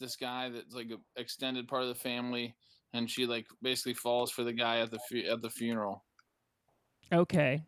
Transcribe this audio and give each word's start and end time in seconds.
this 0.00 0.16
guy 0.16 0.48
that's 0.48 0.74
like 0.74 0.90
an 0.90 0.98
extended 1.16 1.68
part 1.68 1.82
of 1.82 1.88
the 1.88 1.94
family, 1.94 2.54
and 2.92 3.08
she 3.08 3.26
like 3.26 3.46
basically 3.62 3.94
falls 3.94 4.30
for 4.32 4.42
the 4.42 4.52
guy 4.52 4.80
at 4.80 4.90
the 4.90 4.98
fu- 5.08 5.28
at 5.30 5.42
the 5.42 5.50
funeral, 5.50 6.02
Okay. 7.12 7.62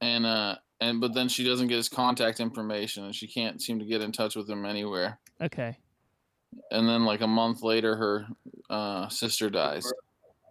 and 0.00 0.24
uh 0.24 0.56
and 0.80 1.00
but 1.00 1.12
then 1.12 1.28
she 1.28 1.44
doesn't 1.44 1.66
get 1.66 1.76
his 1.76 1.88
contact 1.88 2.40
information, 2.40 3.04
and 3.04 3.14
she 3.14 3.26
can't 3.26 3.60
seem 3.60 3.78
to 3.78 3.84
get 3.84 4.00
in 4.00 4.12
touch 4.12 4.36
with 4.36 4.48
him 4.48 4.64
anywhere. 4.64 5.18
Okay. 5.42 5.76
And 6.70 6.88
then 6.88 7.04
like 7.04 7.20
a 7.20 7.26
month 7.26 7.62
later, 7.62 7.96
her 7.96 8.26
uh, 8.70 9.08
sister 9.08 9.50
dies. 9.50 9.92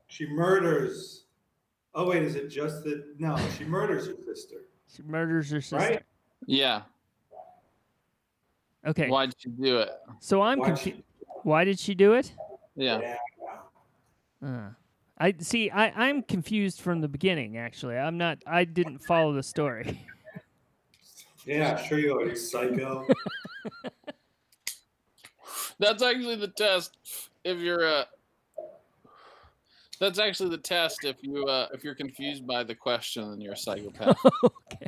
She 0.08 0.28
murders. 0.28 1.24
Oh 1.96 2.10
wait, 2.10 2.24
is 2.24 2.36
it 2.36 2.50
just 2.50 2.83
that? 2.83 3.04
No, 3.19 3.38
she 3.58 3.64
murders 3.64 4.08
her 4.08 4.16
sister. 4.25 4.66
She 4.94 5.02
murders 5.04 5.50
her 5.52 5.61
sister. 5.61 5.78
Right? 5.78 6.04
Yeah. 6.46 6.82
Okay. 8.86 9.08
Why'd 9.08 9.33
she 9.38 9.50
do 9.50 9.78
it? 9.78 9.92
So 10.19 10.42
I'm 10.42 10.60
Why'd 10.60 10.75
confused. 10.75 11.04
She- 11.43 11.50
Why 11.50 11.64
did 11.65 11.79
she 11.79 11.93
do 11.96 12.14
it? 12.14 12.32
Yeah. 12.75 13.15
Uh, 14.43 14.70
I 15.18 15.33
see. 15.39 15.69
I 15.69 15.89
I'm 16.07 16.24
confused 16.24 16.82
from 16.82 17.02
the 17.02 17.07
beginning. 17.07 17.57
Actually, 17.57 17.97
I'm 17.97 18.18
not. 18.18 18.39
I 18.47 18.64
didn't 18.66 19.00
follow 19.00 19.33
the 19.33 19.43
story. 19.43 20.06
Yeah, 21.46 21.75
sure 21.75 22.00
you 22.00 22.18
are, 22.18 22.25
you 22.25 22.36
psycho. 22.38 23.06
That's 25.79 26.02
actually 26.02 26.38
the 26.38 26.47
test. 26.47 26.97
If 27.44 27.57
you're 27.60 27.86
uh 27.86 28.05
that's 30.00 30.19
actually 30.19 30.50
the 30.52 30.57
test. 30.57 31.04
If 31.04 31.18
you 31.21 31.46
uh 31.46 31.68
if 31.74 31.83
you're 31.83 31.96
confused 31.96 32.47
by 32.47 32.64
the 32.64 32.75
question, 32.75 33.30
then 33.30 33.41
you're 33.41 33.53
a 33.53 33.58
psychopath. 33.58 34.17
okay. 34.44 34.88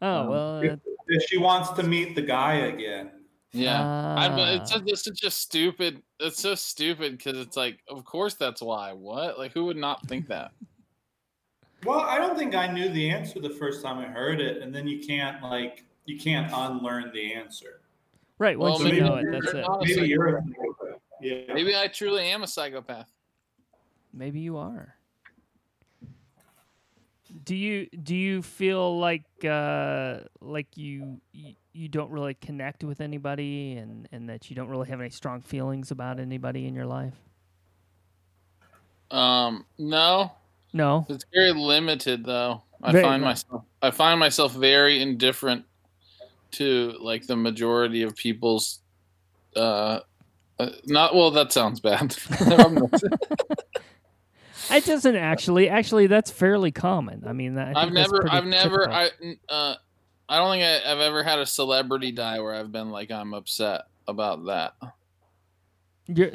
Oh 0.00 0.20
Um, 0.22 0.28
well. 0.28 0.60
if, 0.60 0.72
uh, 0.72 0.76
if 1.08 1.22
she 1.28 1.38
wants 1.38 1.70
to 1.70 1.82
meet 1.84 2.14
the 2.16 2.22
guy 2.22 2.54
again. 2.54 3.10
Yeah. 3.52 3.82
I, 3.82 4.28
ah. 4.28 4.54
it's 4.54 4.70
just, 4.70 4.84
it's 4.86 5.04
such 5.04 5.22
a 5.24 5.30
stupid. 5.30 6.02
It's 6.20 6.40
so 6.40 6.54
stupid 6.54 7.18
because 7.18 7.38
it's 7.38 7.56
like, 7.56 7.80
of 7.88 8.04
course 8.04 8.34
that's 8.34 8.62
why. 8.62 8.92
What? 8.92 9.38
Like, 9.38 9.52
who 9.52 9.66
would 9.66 9.76
not 9.76 10.06
think 10.08 10.28
that? 10.28 10.52
Well, 11.84 11.98
I 11.98 12.18
don't 12.18 12.38
think 12.38 12.54
I 12.54 12.68
knew 12.68 12.90
the 12.90 13.10
answer 13.10 13.40
the 13.40 13.50
first 13.50 13.82
time 13.82 13.98
I 13.98 14.04
heard 14.04 14.40
it, 14.40 14.62
and 14.62 14.72
then 14.72 14.86
you 14.86 15.04
can't 15.04 15.42
like 15.42 15.84
you 16.04 16.16
can't 16.16 16.48
unlearn 16.54 17.10
the 17.12 17.34
answer. 17.34 17.80
right. 18.38 18.56
Well, 18.56 18.74
Once 18.74 18.84
maybe 18.84 18.98
you 18.98 19.02
know 19.02 19.16
it, 19.16 19.22
you're 19.22 19.32
that's 19.32 19.52
it. 19.52 19.66
Maybe 19.80 20.08
you're 20.08 20.28
a 20.28 20.42
psychopath. 20.42 20.54
psychopath. 20.78 21.00
Yeah. 21.20 21.54
Maybe 21.54 21.76
I 21.76 21.88
truly 21.88 22.26
am 22.26 22.44
a 22.44 22.46
psychopath. 22.46 23.10
Maybe 24.12 24.38
you 24.38 24.58
are. 24.58 24.94
Do 27.44 27.56
you 27.56 27.86
do 28.02 28.14
you 28.14 28.42
feel 28.42 28.98
like 28.98 29.24
uh, 29.44 30.20
like 30.40 30.76
you, 30.76 31.20
you 31.32 31.54
you 31.72 31.88
don't 31.88 32.10
really 32.10 32.34
connect 32.34 32.84
with 32.84 33.00
anybody 33.00 33.76
and, 33.76 34.08
and 34.12 34.28
that 34.28 34.50
you 34.50 34.56
don't 34.56 34.68
really 34.68 34.88
have 34.88 35.00
any 35.00 35.10
strong 35.10 35.40
feelings 35.40 35.90
about 35.90 36.20
anybody 36.20 36.66
in 36.66 36.74
your 36.74 36.86
life? 36.86 37.14
Um, 39.10 39.66
no, 39.78 40.32
No. 40.72 41.06
it's 41.08 41.24
very 41.32 41.52
limited 41.52 42.24
though. 42.24 42.62
I 42.82 42.92
Very 42.92 43.04
find 43.04 43.22
myself 43.22 43.64
I 43.80 43.90
find 43.90 44.18
myself 44.18 44.54
very 44.54 45.00
indifferent 45.00 45.64
to 46.52 46.94
like 47.00 47.26
the 47.26 47.36
majority 47.36 48.02
of 48.02 48.16
people's 48.16 48.80
uh, 49.56 50.00
uh 50.58 50.70
not 50.84 51.14
well 51.14 51.30
that 51.30 51.52
sounds 51.52 51.80
bad. 51.80 52.16
I'm 54.70 54.78
It 54.78 54.86
doesn't 54.86 55.16
actually. 55.16 55.68
Actually, 55.68 56.06
that's 56.06 56.30
fairly 56.30 56.70
common. 56.70 57.24
I 57.26 57.32
mean, 57.32 57.58
I 57.58 57.72
I've 57.74 57.92
never, 57.92 58.28
I've 58.30 58.46
never, 58.46 58.86
typical. 58.86 58.94
I, 58.94 59.10
n- 59.22 59.38
uh, 59.48 59.74
I 60.28 60.38
don't 60.38 60.52
think 60.52 60.64
I, 60.64 60.90
I've 60.90 61.00
ever 61.00 61.22
had 61.22 61.38
a 61.38 61.46
celebrity 61.46 62.12
die 62.12 62.40
where 62.40 62.54
I've 62.54 62.72
been 62.72 62.90
like, 62.90 63.10
I'm 63.10 63.34
upset 63.34 63.82
about 64.08 64.46
that. 64.46 64.74
You're, 66.06 66.30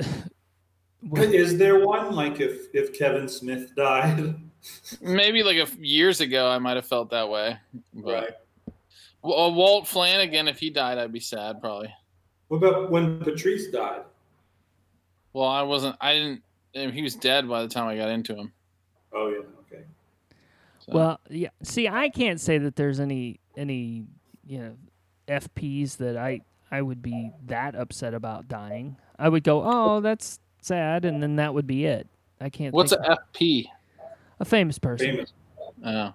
well, 1.03 1.23
Is 1.23 1.57
there 1.57 1.85
one 1.85 2.13
like 2.13 2.39
if 2.39 2.73
if 2.73 2.97
Kevin 2.97 3.27
Smith 3.27 3.75
died? 3.75 4.35
Maybe 5.01 5.43
like 5.43 5.57
a 5.57 5.61
f 5.61 5.75
years 5.77 6.21
ago, 6.21 6.49
I 6.49 6.57
might 6.57 6.75
have 6.75 6.87
felt 6.87 7.09
that 7.11 7.29
way. 7.29 7.57
But 7.93 8.13
Right. 8.13 8.29
Well, 9.21 9.39
uh, 9.39 9.49
Walt 9.49 9.87
Flanagan, 9.87 10.47
if 10.47 10.59
he 10.59 10.69
died, 10.69 10.97
I'd 10.97 11.11
be 11.11 11.19
sad 11.19 11.59
probably. 11.59 11.93
What 12.47 12.57
about 12.57 12.91
when 12.91 13.19
Patrice 13.19 13.67
died? 13.71 14.03
Well, 15.33 15.47
I 15.47 15.61
wasn't, 15.63 15.97
I 15.99 16.13
didn't. 16.13 16.43
I 16.77 16.91
he 16.91 17.01
was 17.01 17.15
dead 17.15 17.47
by 17.47 17.61
the 17.61 17.67
time 17.67 17.87
I 17.87 17.95
got 17.95 18.09
into 18.09 18.35
him. 18.35 18.51
Oh 19.13 19.29
yeah, 19.29 19.45
okay. 19.61 19.83
So. 20.79 20.91
well, 20.93 21.19
yeah. 21.29 21.49
See, 21.63 21.87
I 21.87 22.09
can't 22.09 22.39
say 22.39 22.57
that 22.57 22.75
there's 22.75 22.99
any 22.99 23.39
any 23.55 24.05
you 24.45 24.59
know 24.59 24.75
FPs 25.27 25.97
that 25.97 26.17
I 26.17 26.41
I 26.71 26.81
would 26.81 27.01
be 27.01 27.31
that 27.47 27.75
upset 27.75 28.13
about 28.13 28.47
dying. 28.47 28.97
I 29.17 29.29
would 29.29 29.43
go, 29.43 29.63
oh, 29.65 30.01
that's 30.01 30.39
sad, 30.61 31.05
and 31.05 31.23
then 31.23 31.37
that 31.37 31.53
would 31.53 31.67
be 31.67 31.85
it. 31.85 32.07
I 32.39 32.49
can't. 32.49 32.73
what's 32.73 32.91
think 32.91 33.05
a 33.05 33.17
FP? 33.33 33.65
a 34.39 34.45
famous 34.45 34.77
person? 34.79 35.07
Famous. 35.11 35.33
Oh. 35.85 36.13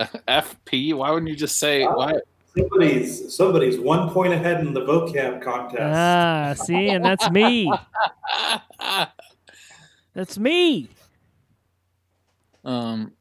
FP? 0.28 0.94
Why 0.94 1.10
wouldn't 1.10 1.28
you 1.28 1.36
just 1.36 1.58
say 1.58 1.84
why? 1.84 2.14
Somebody's 2.56 3.34
somebody's 3.34 3.78
one 3.78 4.10
point 4.10 4.32
ahead 4.32 4.60
in 4.60 4.74
the 4.74 4.82
vocab 4.82 5.42
contest. 5.42 5.82
Ah, 5.82 6.54
see, 6.54 6.88
and 6.88 7.04
that's 7.04 7.30
me. 7.30 7.72
That's 10.14 10.38
me. 10.38 10.88
Um. 12.64 13.12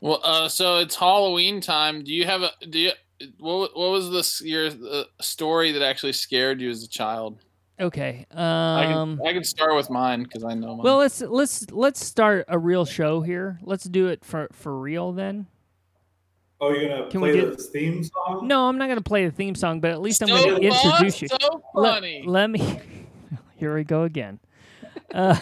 Well, 0.00 0.20
uh, 0.22 0.48
so 0.48 0.78
it's 0.78 0.94
Halloween 0.94 1.60
time. 1.60 2.04
Do 2.04 2.12
you 2.12 2.24
have 2.24 2.42
a 2.42 2.50
do 2.68 2.78
you 2.78 2.90
what 3.38 3.76
what 3.76 3.90
was 3.90 4.10
this 4.10 4.40
your 4.42 4.66
uh, 4.68 5.04
story 5.20 5.72
that 5.72 5.82
actually 5.82 6.12
scared 6.12 6.60
you 6.60 6.70
as 6.70 6.82
a 6.84 6.88
child? 6.88 7.38
Okay. 7.80 8.26
I 8.32 8.86
Um. 8.92 9.18
can 9.18 9.26
I 9.26 9.32
can 9.32 9.44
start 9.44 9.74
with 9.74 9.90
mine 9.90 10.22
because 10.22 10.44
I 10.44 10.54
know 10.54 10.76
mine. 10.76 10.84
Well, 10.84 10.98
let's 10.98 11.20
let's 11.20 11.68
let's 11.72 12.04
start 12.04 12.44
a 12.48 12.58
real 12.58 12.84
show 12.84 13.20
here. 13.22 13.58
Let's 13.62 13.84
do 13.84 14.06
it 14.08 14.24
for 14.24 14.48
for 14.52 14.78
real 14.78 15.12
then. 15.12 15.46
Oh, 16.60 16.70
you're 16.72 16.88
gonna 16.88 17.08
Can 17.10 17.20
we 17.20 17.30
play 17.32 17.40
get- 17.40 17.56
the 17.56 17.62
theme 17.62 18.04
song? 18.04 18.46
No, 18.48 18.68
I'm 18.68 18.78
not 18.78 18.86
going 18.86 18.98
to 18.98 19.04
play 19.04 19.24
the 19.26 19.30
theme 19.30 19.54
song, 19.54 19.78
but 19.80 19.92
at 19.92 20.00
least 20.00 20.22
I'm 20.22 20.28
going 20.28 20.42
to 20.60 20.70
fun, 20.70 20.86
introduce 20.90 21.22
you. 21.22 21.28
So 21.28 21.62
Let- 21.72 21.94
funny. 21.94 22.24
Let, 22.26 22.50
me. 22.50 22.80
Here 23.56 23.72
we 23.76 23.84
go 23.84 24.02
again. 24.02 24.40
Uh, 25.12 25.38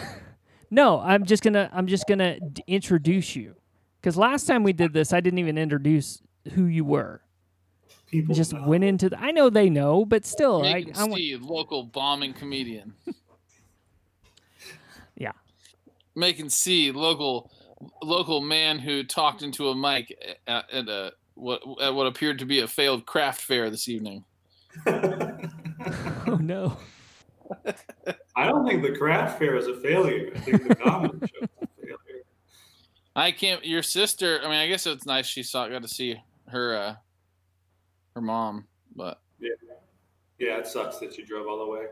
no, 0.69 0.99
I'm 0.99 1.25
just 1.25 1.43
gonna 1.43 1.69
I'm 1.73 1.87
just 1.87 2.07
gonna 2.07 2.39
d- 2.39 2.63
introduce 2.67 3.35
you 3.35 3.55
because 3.99 4.17
last 4.17 4.45
time 4.45 4.63
we 4.63 4.73
did 4.73 4.93
this, 4.93 5.13
I 5.13 5.19
didn't 5.19 5.39
even 5.39 5.57
introduce 5.57 6.21
who 6.53 6.65
you 6.65 6.85
were. 6.85 7.21
People 8.07 8.35
just 8.35 8.53
know. 8.53 8.65
went 8.65 8.83
into 8.83 9.09
the. 9.09 9.19
I 9.19 9.31
know 9.31 9.49
they 9.49 9.69
know, 9.69 10.05
but 10.05 10.25
still, 10.25 10.63
I, 10.63 10.73
Megan 10.73 10.93
I 10.95 11.03
want. 11.03 11.15
Steve, 11.15 11.41
local 11.43 11.83
bombing 11.83 12.33
comedian. 12.33 12.93
Yeah. 15.19 15.31
Macon 16.15 16.51
C, 16.51 16.91
local 16.91 17.51
local 18.03 18.39
man 18.39 18.77
who 18.77 19.03
talked 19.03 19.41
into 19.41 19.69
a 19.69 19.75
mic 19.75 20.15
at, 20.47 20.71
at 20.71 20.87
a 20.87 21.13
what 21.33 21.61
at 21.81 21.93
what 21.93 22.05
appeared 22.05 22.39
to 22.39 22.45
be 22.45 22.59
a 22.59 22.67
failed 22.67 23.05
craft 23.05 23.41
fair 23.41 23.69
this 23.69 23.89
evening. 23.89 24.23
Oh 26.27 26.35
no. 26.41 26.77
I 28.35 28.45
don't 28.45 28.67
think 28.67 28.83
the 28.83 28.95
craft 28.97 29.39
fair 29.39 29.55
is 29.55 29.67
a 29.67 29.79
failure. 29.81 30.31
I 30.35 30.39
think 30.39 30.67
the 30.67 30.75
comedy 30.75 31.17
show 31.27 31.43
is 31.43 31.49
a 31.63 31.67
failure. 31.85 32.23
I 33.15 33.31
can't. 33.31 33.65
Your 33.65 33.81
sister. 33.83 34.39
I 34.41 34.45
mean, 34.45 34.57
I 34.59 34.67
guess 34.67 34.85
it's 34.85 35.05
nice 35.05 35.25
she 35.25 35.43
saw 35.43 35.67
got 35.67 35.81
to 35.81 35.87
see 35.87 36.21
her 36.49 36.75
uh 36.75 36.95
her 38.15 38.21
mom. 38.21 38.67
But 38.95 39.19
Yeah, 39.39 39.49
yeah, 40.39 40.57
it 40.57 40.67
sucks 40.67 40.97
that 40.99 41.17
you 41.17 41.25
drove 41.25 41.47
all 41.47 41.65
the 41.65 41.71
way. 41.71 41.85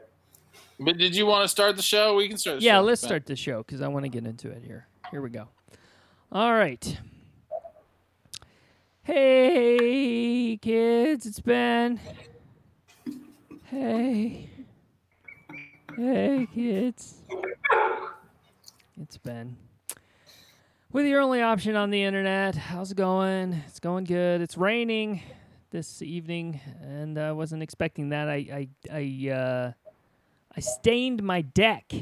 but 0.80 0.98
did 0.98 1.16
you 1.16 1.26
want 1.26 1.44
to 1.44 1.48
start 1.48 1.76
the 1.76 1.82
show? 1.82 2.16
We 2.16 2.28
can 2.28 2.38
start. 2.38 2.60
The 2.60 2.66
Yeah, 2.66 2.80
show. 2.80 2.82
let's 2.84 3.02
Ben. 3.02 3.08
start 3.10 3.26
the 3.26 3.36
show 3.36 3.60
because 3.64 3.82
I 3.82 3.88
want 3.88 4.06
to 4.06 4.10
get 4.10 4.26
into 4.26 4.50
it 4.50 4.64
here. 4.64 4.88
Here 5.12 5.22
we 5.22 5.30
go. 5.30 5.48
All 6.32 6.54
right. 6.54 6.98
Hey, 9.04 10.58
kids, 10.60 11.26
it's 11.28 11.40
Ben. 11.40 12.00
Hey. 13.66 14.50
Hey, 15.94 16.48
kids. 16.54 17.22
It's 19.02 19.18
Ben. 19.18 19.56
With 20.92 21.06
your 21.06 21.22
only 21.22 21.42
option 21.42 21.76
on 21.76 21.90
the 21.90 22.04
internet. 22.04 22.56
How's 22.56 22.92
it 22.92 22.98
going? 22.98 23.54
It's 23.68 23.80
going 23.80 24.04
good. 24.06 24.42
It's 24.42 24.58
raining 24.58 25.22
this 25.72 26.02
evening, 26.02 26.60
and 26.82 27.18
I 27.18 27.32
wasn't 27.34 27.64
expecting 27.64 28.10
that. 28.10 28.28
I, 28.30 28.36
I, 28.36 28.68
I, 28.92 29.32
uh, 29.34 29.72
I 30.56 30.60
stained 30.60 31.24
my 31.24 31.42
deck 31.42 31.94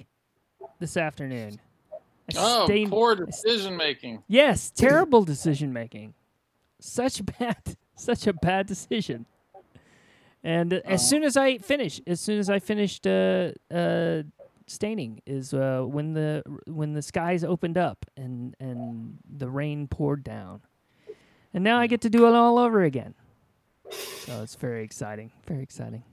this 0.79 0.97
afternoon. 0.97 1.59
I 1.91 1.97
Oh, 2.37 2.65
stained- 2.65 2.91
poor 2.91 3.15
decision 3.15 3.75
making. 3.77 4.23
Yes, 4.27 4.71
terrible 4.71 5.23
decision 5.23 5.71
making. 5.73 6.13
Such 6.79 7.21
bad, 7.37 7.57
such 7.95 8.27
a 8.27 8.33
bad 8.33 8.65
decision. 8.67 9.25
And 10.43 10.73
uh, 10.73 10.81
as 10.85 11.07
soon 11.07 11.23
as 11.23 11.37
I 11.37 11.57
finish, 11.59 12.01
as 12.05 12.19
soon 12.19 12.37
as 12.39 12.49
I 12.49 12.59
finished 12.59 13.07
uh, 13.07 13.51
uh, 13.71 14.23
staining, 14.67 15.21
is 15.25 15.53
uh, 15.53 15.83
when 15.85 16.13
the 16.13 16.43
when 16.67 16.93
the 16.93 17.01
skies 17.01 17.43
opened 17.43 17.77
up 17.77 18.05
and 18.17 18.55
and 18.59 19.17
the 19.37 19.49
rain 19.49 19.87
poured 19.87 20.23
down, 20.23 20.61
and 21.53 21.63
now 21.63 21.79
I 21.79 21.87
get 21.87 22.01
to 22.01 22.09
do 22.09 22.27
it 22.27 22.33
all 22.33 22.57
over 22.57 22.83
again. 22.83 23.13
So 23.91 24.41
it's 24.41 24.55
very 24.55 24.83
exciting, 24.83 25.31
very 25.47 25.63
exciting. 25.63 26.03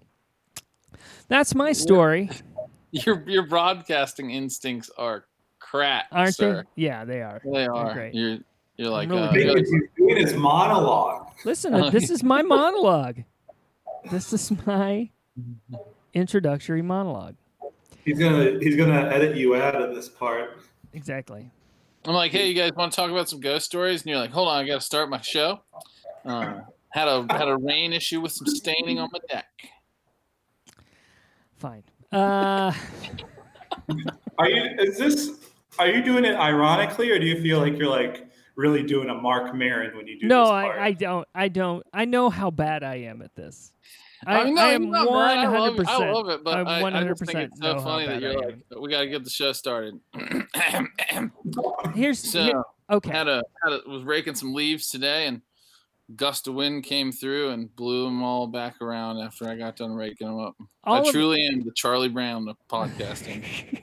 That's 1.28 1.54
my 1.54 1.72
story, 1.72 2.30
Your 2.92 3.22
your 3.28 3.46
broadcasting 3.46 4.30
instincts 4.30 4.90
are 4.98 5.24
crap, 5.60 6.06
aren't 6.12 6.34
sir. 6.34 6.64
they? 6.76 6.82
Yeah, 6.82 7.04
they 7.04 7.22
are. 7.22 7.40
They 7.44 7.66
are. 7.66 7.94
great. 7.94 8.14
You're 8.14 8.38
you're 8.76 8.90
like 8.90 9.08
really 9.08 9.22
uh, 9.22 9.26
I 9.28 9.32
think 9.32 9.44
you're 9.44 9.54
like- 9.54 9.56
what 9.56 9.66
he's 9.66 9.90
doing 9.96 10.16
his 10.18 10.34
monologue. 10.34 11.30
Listen, 11.44 11.74
Oh, 11.74 11.90
this 11.96 12.10
is 12.10 12.22
my 12.24 12.42
monologue. 12.42 13.22
This 14.10 14.32
is 14.32 14.52
my 14.66 15.10
introductory 16.14 16.82
monologue. 16.82 17.34
He's 18.04 18.18
gonna 18.18 18.58
he's 18.60 18.76
gonna 18.76 19.08
edit 19.08 19.36
you 19.36 19.56
out 19.56 19.74
of 19.74 19.94
this 19.94 20.08
part. 20.08 20.60
Exactly. 20.92 21.50
I'm 22.06 22.14
like, 22.14 22.32
hey, 22.32 22.48
you 22.48 22.54
guys 22.54 22.72
want 22.74 22.92
to 22.92 22.96
talk 22.96 23.10
about 23.10 23.28
some 23.28 23.40
ghost 23.40 23.66
stories? 23.66 24.02
And 24.02 24.10
you're 24.10 24.18
like, 24.18 24.30
hold 24.30 24.48
on, 24.48 24.64
I 24.64 24.66
got 24.66 24.76
to 24.76 24.80
start 24.80 25.10
my 25.10 25.20
show. 25.20 25.60
Uh, 26.24 26.60
had 26.88 27.08
a 27.08 27.26
had 27.30 27.48
a 27.48 27.56
rain 27.56 27.92
issue 27.92 28.20
with 28.20 28.32
some 28.32 28.46
staining 28.46 28.98
on 28.98 29.10
my 29.12 29.18
deck. 29.28 29.48
Fine. 31.58 31.84
Uh, 32.10 32.72
Are 34.38 34.48
you 34.48 34.62
is 34.78 34.96
this 34.96 35.30
are 35.78 35.88
you 35.88 36.02
doing 36.02 36.24
it 36.24 36.34
ironically 36.34 37.10
or 37.10 37.18
do 37.18 37.26
you 37.26 37.40
feel 37.42 37.60
like 37.60 37.76
you're 37.78 37.90
like 37.90 38.29
really 38.56 38.82
doing 38.82 39.08
a 39.10 39.14
Marc 39.14 39.54
Maron 39.54 39.96
when 39.96 40.06
you 40.06 40.18
do 40.20 40.26
no, 40.26 40.44
this 40.44 40.50
part? 40.50 40.78
I, 40.78 40.86
I 40.86 40.92
don't. 40.92 41.28
I 41.34 41.48
don't. 41.48 41.86
I 41.92 42.04
know 42.04 42.30
how 42.30 42.50
bad 42.50 42.82
I 42.82 42.96
am 42.96 43.22
at 43.22 43.34
this. 43.34 43.72
I, 44.26 44.44
mean, 44.44 44.54
no, 44.54 44.60
I 44.62 44.66
you're 44.66 44.74
am 44.74 44.90
not 44.90 45.06
bad. 45.06 45.10
one 45.10 45.38
I 45.38 45.46
love 45.46 45.52
hundred 45.52 45.82
it. 45.82 45.88
I 45.88 45.92
percent. 45.94 46.12
love 46.12 46.28
it, 46.28 46.44
but 46.44 46.54
I 46.54 46.60
I, 46.60 47.00
I 47.00 47.04
just 47.04 47.24
think 47.24 47.38
100% 47.38 47.42
it's 47.44 47.60
so 47.60 47.80
funny 47.80 48.06
that 48.06 48.20
you're 48.20 48.38
like, 48.38 48.56
we 48.78 48.90
got 48.90 49.00
to 49.00 49.08
get 49.08 49.24
the 49.24 49.30
show 49.30 49.52
started. 49.52 49.98
Here's 51.94 52.18
so 52.30 52.42
here- 52.44 52.62
okay. 52.90 53.10
had 53.10 53.28
a 53.28 53.42
had 53.64 53.72
a 53.72 53.80
was 53.88 54.02
raking 54.02 54.34
some 54.34 54.52
leaves 54.52 54.90
today, 54.90 55.26
and 55.26 55.40
gust 56.16 56.48
of 56.48 56.54
wind 56.54 56.84
came 56.84 57.12
through 57.12 57.48
and 57.50 57.74
blew 57.76 58.04
them 58.04 58.22
all 58.22 58.46
back 58.46 58.82
around 58.82 59.18
after 59.20 59.48
I 59.48 59.54
got 59.56 59.76
done 59.76 59.94
raking 59.94 60.26
them 60.26 60.38
up. 60.38 60.54
All 60.84 60.96
I 60.96 60.98
of- 61.00 61.06
truly 61.06 61.46
am 61.46 61.62
the 61.64 61.72
Charlie 61.72 62.08
Brown 62.10 62.46
of 62.46 62.56
podcasting. 62.68 63.82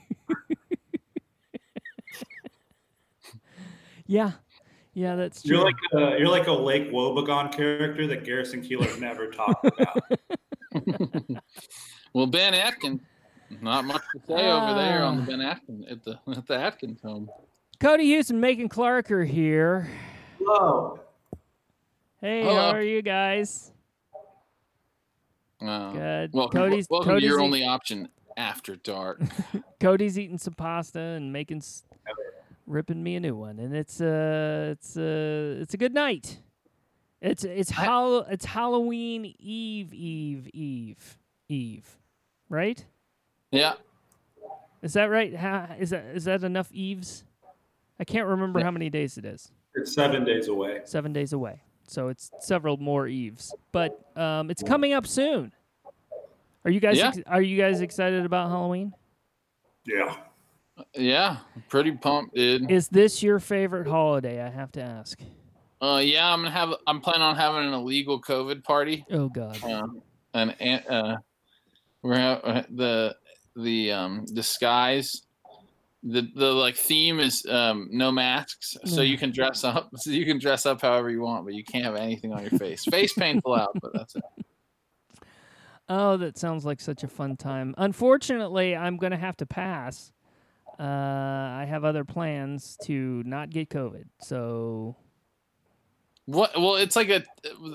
yeah, 4.06 4.32
yeah, 4.94 5.14
that's 5.16 5.42
true. 5.42 5.56
You're 5.56 5.64
like 5.64 5.76
a, 5.94 6.18
you're 6.18 6.28
like 6.28 6.46
a 6.46 6.52
Lake 6.52 6.90
Wobegon 6.90 7.52
character 7.52 8.06
that 8.06 8.24
Garrison 8.24 8.62
Keillor 8.62 8.98
never 9.00 9.28
talked 9.28 9.64
about. 9.64 10.02
well, 12.12 12.26
Ben 12.26 12.54
Atkin, 12.54 13.00
not 13.60 13.84
much 13.84 14.02
to 14.14 14.20
say 14.26 14.50
over 14.50 14.74
there 14.74 15.02
on 15.04 15.16
the 15.18 15.22
Ah. 15.22 15.26
Ben 15.26 15.40
Atkin 15.40 15.84
at 15.90 16.02
the 16.04 16.18
at 16.36 16.46
the 16.46 16.54
Atkins 16.56 17.00
home. 17.02 17.28
Cody 17.80 18.04
Hughes 18.04 18.30
and 18.30 18.40
Macon 18.40 18.68
Clark 18.68 19.10
are 19.10 19.24
here. 19.24 19.88
Hello. 20.38 20.98
Hey, 22.20 22.42
Hello. 22.42 22.54
how 22.56 22.70
are 22.70 22.82
you 22.82 23.00
guys? 23.02 23.70
Uh, 25.60 25.92
Good. 25.92 26.32
welcome, 26.32 26.60
Cody's 26.60 26.86
welcome 26.90 27.08
Cody's 27.10 27.22
to 27.22 27.28
your 27.28 27.40
eat- 27.40 27.44
only 27.44 27.64
option 27.64 28.08
after 28.36 28.76
dark. 28.76 29.20
Cody's 29.80 30.18
eating 30.18 30.38
some 30.38 30.54
pasta 30.54 30.98
and 31.00 31.32
making 31.32 31.58
s- 31.58 31.84
ripping 32.68 33.02
me 33.02 33.16
a 33.16 33.20
new 33.20 33.34
one, 33.34 33.58
and 33.58 33.74
it's 33.74 34.00
uh 34.00 34.68
it's 34.72 34.96
uh 34.96 35.58
it's 35.60 35.74
a 35.74 35.76
good 35.76 35.94
night. 35.94 36.38
It's 37.20 37.42
it's 37.44 37.72
I- 37.72 37.84
Hall- 37.86 38.26
it's 38.30 38.44
Halloween 38.44 39.34
Eve 39.38 39.92
Eve 39.94 40.48
Eve 40.52 41.18
Eve, 41.48 41.98
right? 42.48 42.84
yeah, 43.50 43.74
Is 44.82 44.92
that 44.92 45.06
right? 45.06 45.32
Is 45.32 45.40
that 45.40 45.76
is 45.80 45.90
that 45.90 46.04
is 46.14 46.24
that 46.24 46.44
enough 46.44 46.70
Eves? 46.72 47.24
I 47.98 48.04
can't 48.04 48.26
remember 48.28 48.60
Yeah. 48.60 48.66
how 48.66 48.70
many 48.70 48.90
days 48.90 49.18
it 49.18 49.24
is. 49.24 49.50
It's 49.74 49.92
seven 49.94 50.24
days 50.24 50.48
away. 50.48 50.82
Seven 50.84 51.12
days 51.12 51.32
away, 51.32 51.62
so 51.88 52.08
it's 52.08 52.30
several 52.40 52.76
more 52.76 53.06
Eves. 53.08 53.54
But 53.72 53.98
um, 54.16 54.50
it's 54.50 54.62
coming 54.62 54.92
up 54.92 55.06
soon. 55.06 55.52
Are 56.64 56.70
you 56.70 56.80
guys 56.80 56.98
Yeah. 56.98 57.08
ex- 57.08 57.22
are 57.26 57.42
you 57.42 57.56
guys 57.56 57.80
excited 57.80 58.24
about 58.24 58.50
Halloween? 58.50 58.92
Yeah. 59.84 60.14
Yeah, 60.94 61.38
pretty 61.68 61.92
pumped, 61.92 62.34
dude. 62.34 62.70
Is 62.70 62.88
this 62.88 63.22
your 63.22 63.38
favorite 63.38 63.86
holiday? 63.86 64.42
I 64.42 64.50
have 64.50 64.72
to 64.72 64.82
ask. 64.82 65.20
Uh, 65.80 66.00
yeah, 66.04 66.32
I'm 66.32 66.40
gonna 66.40 66.50
have. 66.50 66.74
I'm 66.86 67.00
planning 67.00 67.22
on 67.22 67.36
having 67.36 67.64
an 67.66 67.72
illegal 67.72 68.20
COVID 68.20 68.64
party. 68.64 69.04
Oh 69.10 69.28
God. 69.28 69.62
Um, 69.64 70.02
an- 70.34 70.50
uh, 70.88 71.16
we're 72.02 72.16
ha- 72.18 72.40
uh, 72.44 72.62
the 72.70 73.16
the 73.56 73.92
um 73.92 74.24
disguise. 74.32 75.22
The 76.04 76.28
the 76.34 76.52
like 76.52 76.76
theme 76.76 77.18
is 77.20 77.44
um 77.46 77.88
no 77.90 78.10
masks, 78.12 78.76
so 78.84 79.00
you 79.02 79.18
can 79.18 79.30
dress 79.32 79.64
up. 79.64 79.90
So 79.98 80.10
you 80.10 80.24
can 80.24 80.38
dress 80.38 80.64
up 80.66 80.80
however 80.82 81.10
you 81.10 81.20
want, 81.20 81.44
but 81.44 81.54
you 81.54 81.64
can't 81.64 81.84
have 81.84 81.96
anything 81.96 82.32
on 82.32 82.40
your 82.42 82.52
face. 82.58 82.84
Face 82.84 83.12
paint's 83.12 83.42
allowed, 83.44 83.78
but 83.80 83.92
that's 83.92 84.14
it. 84.16 84.22
Oh, 85.88 86.16
that 86.18 86.36
sounds 86.36 86.64
like 86.66 86.80
such 86.80 87.02
a 87.02 87.08
fun 87.08 87.36
time. 87.36 87.74
Unfortunately, 87.78 88.76
I'm 88.76 88.96
going 88.98 89.12
to 89.12 89.16
have 89.16 89.36
to 89.38 89.46
pass. 89.46 90.12
Uh, 90.78 90.82
I 90.82 91.66
have 91.68 91.84
other 91.84 92.04
plans 92.04 92.78
to 92.84 93.22
not 93.24 93.50
get 93.50 93.68
COVID. 93.68 94.04
So, 94.20 94.94
What? 96.26 96.52
Well, 96.60 96.76
it's 96.76 96.94
like 96.94 97.08
a. 97.08 97.22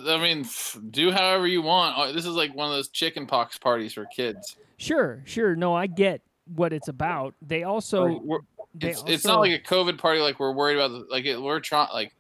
I 0.08 0.18
mean, 0.22 0.46
do 0.92 1.12
however 1.12 1.46
you 1.48 1.62
want. 1.62 1.98
Uh, 1.98 2.12
This 2.14 2.26
is 2.26 2.36
like 2.36 2.56
one 2.56 2.68
of 2.70 2.74
those 2.74 2.88
chicken 2.90 3.26
pox 3.28 3.58
parties 3.58 3.94
for 3.94 4.06
kids. 4.06 4.56
sure, 4.78 5.22
sure. 5.26 5.56
No, 5.56 5.74
I 5.76 5.88
get 5.88 6.22
what 6.56 6.72
it's 6.74 6.88
about. 6.88 7.34
They 7.42 7.64
also. 7.64 8.20
We're- 8.20 8.44
they 8.76 8.90
it's, 8.90 9.04
it's 9.06 9.26
not 9.26 9.40
like 9.40 9.52
a 9.52 9.60
COVID 9.60 10.00
party. 10.00 10.20
Like 10.20 10.40
we're 10.40 10.52
worried 10.54 10.78
about. 10.78 10.88
The, 10.92 11.06
like 11.12 11.26
it, 11.26 11.40
we're 11.40 11.60
trying. 11.60 11.90
Like 11.94 12.16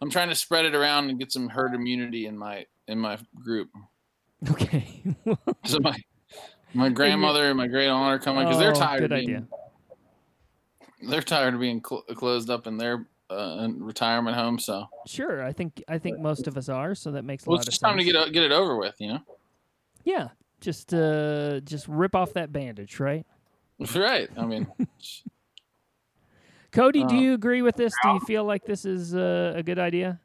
I'm 0.00 0.08
trying 0.10 0.28
to 0.28 0.36
spread 0.36 0.64
it 0.64 0.74
around 0.74 1.10
and 1.10 1.18
get 1.18 1.32
some 1.32 1.48
herd 1.48 1.74
immunity 1.74 2.26
in 2.26 2.38
my 2.38 2.66
in 2.86 2.98
my 3.00 3.18
group. 3.42 3.70
Okay. 4.50 5.02
So 5.64 5.78
my 5.80 5.96
my 6.74 6.90
grandmother 6.90 7.48
and 7.48 7.56
my 7.56 7.66
great 7.66 7.88
aunt 7.88 8.04
are 8.14 8.22
coming 8.22 8.44
because 8.44 8.58
they're 8.60 8.70
Oh, 8.70 8.74
tired. 8.74 9.00
good 9.00 9.12
idea. 9.12 9.44
They're 11.02 11.22
tired 11.22 11.54
of 11.54 11.60
being 11.60 11.82
cl- 11.86 12.02
closed 12.02 12.48
up 12.50 12.66
in 12.66 12.78
their 12.78 13.06
uh, 13.30 13.68
retirement 13.76 14.36
home. 14.36 14.58
So 14.58 14.86
sure. 15.06 15.42
I 15.44 15.52
think 15.52 15.82
I 15.88 15.98
think 15.98 16.20
most 16.20 16.46
of 16.46 16.56
us 16.56 16.68
are. 16.68 16.94
So 16.94 17.10
that 17.12 17.24
makes 17.24 17.46
a 17.46 17.50
well, 17.50 17.56
lot 17.56 17.60
it's 17.66 17.68
of 17.68 17.72
just 17.72 17.80
sense. 17.80 17.90
time 17.90 17.98
to 17.98 18.04
get 18.04 18.16
o- 18.16 18.30
get 18.30 18.42
it 18.44 18.52
over 18.52 18.76
with. 18.76 18.94
You 18.98 19.14
know. 19.14 19.20
Yeah. 20.04 20.28
Just 20.60 20.94
uh, 20.94 21.60
just 21.60 21.86
rip 21.86 22.14
off 22.14 22.32
that 22.32 22.50
bandage, 22.52 22.98
right? 22.98 23.26
Right. 23.94 24.28
I 24.38 24.46
mean, 24.46 24.66
Cody, 26.72 27.04
do 27.04 27.14
Uh, 27.16 27.20
you 27.20 27.34
agree 27.34 27.60
with 27.62 27.76
this? 27.76 27.92
Do 28.02 28.08
you 28.10 28.20
feel 28.20 28.44
like 28.44 28.64
this 28.64 28.84
is 28.86 29.14
uh, 29.14 29.52
a 29.54 29.62
good 29.62 29.78
idea? 29.78 30.18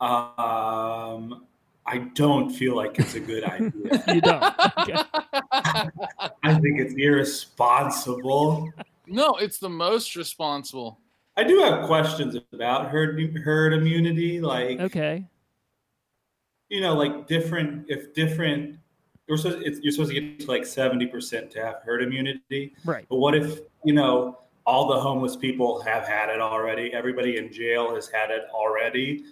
Um, 0.00 1.44
I 1.86 1.98
don't 2.14 2.50
feel 2.50 2.74
like 2.76 2.98
it's 2.98 3.14
a 3.14 3.20
good 3.20 3.44
idea. 3.44 3.70
You 4.14 4.20
don't. 4.20 4.42
Okay. 4.78 4.94
I 5.52 6.54
think 6.54 6.80
it's 6.80 6.94
irresponsible. 6.94 8.70
No, 9.06 9.36
it's 9.36 9.58
the 9.58 9.68
most 9.68 10.16
responsible. 10.16 10.98
I 11.36 11.44
do 11.44 11.58
have 11.60 11.86
questions 11.86 12.36
about 12.52 12.90
herd 12.90 13.18
herd 13.38 13.72
immunity, 13.72 14.40
like 14.40 14.80
Okay. 14.80 15.24
you 16.68 16.80
know, 16.80 16.94
like 16.94 17.26
different 17.26 17.86
if 17.88 18.12
different. 18.14 18.78
You're 19.28 19.38
supposed, 19.38 19.62
it's, 19.62 19.78
you're 19.80 19.92
supposed 19.92 20.12
to 20.12 20.20
get 20.20 20.40
to 20.40 20.46
like 20.46 20.66
seventy 20.66 21.06
percent 21.06 21.50
to 21.52 21.64
have 21.64 21.76
herd 21.84 22.02
immunity, 22.02 22.74
Right. 22.84 23.06
but 23.08 23.16
what 23.16 23.34
if 23.34 23.60
you 23.84 23.92
know 23.94 24.38
all 24.66 24.88
the 24.88 25.00
homeless 25.00 25.36
people 25.36 25.80
have 25.82 26.06
had 26.06 26.28
it 26.28 26.40
already? 26.40 26.92
Everybody 26.92 27.38
in 27.38 27.52
jail 27.52 27.94
has 27.94 28.08
had 28.08 28.30
it 28.30 28.42
already. 28.52 29.24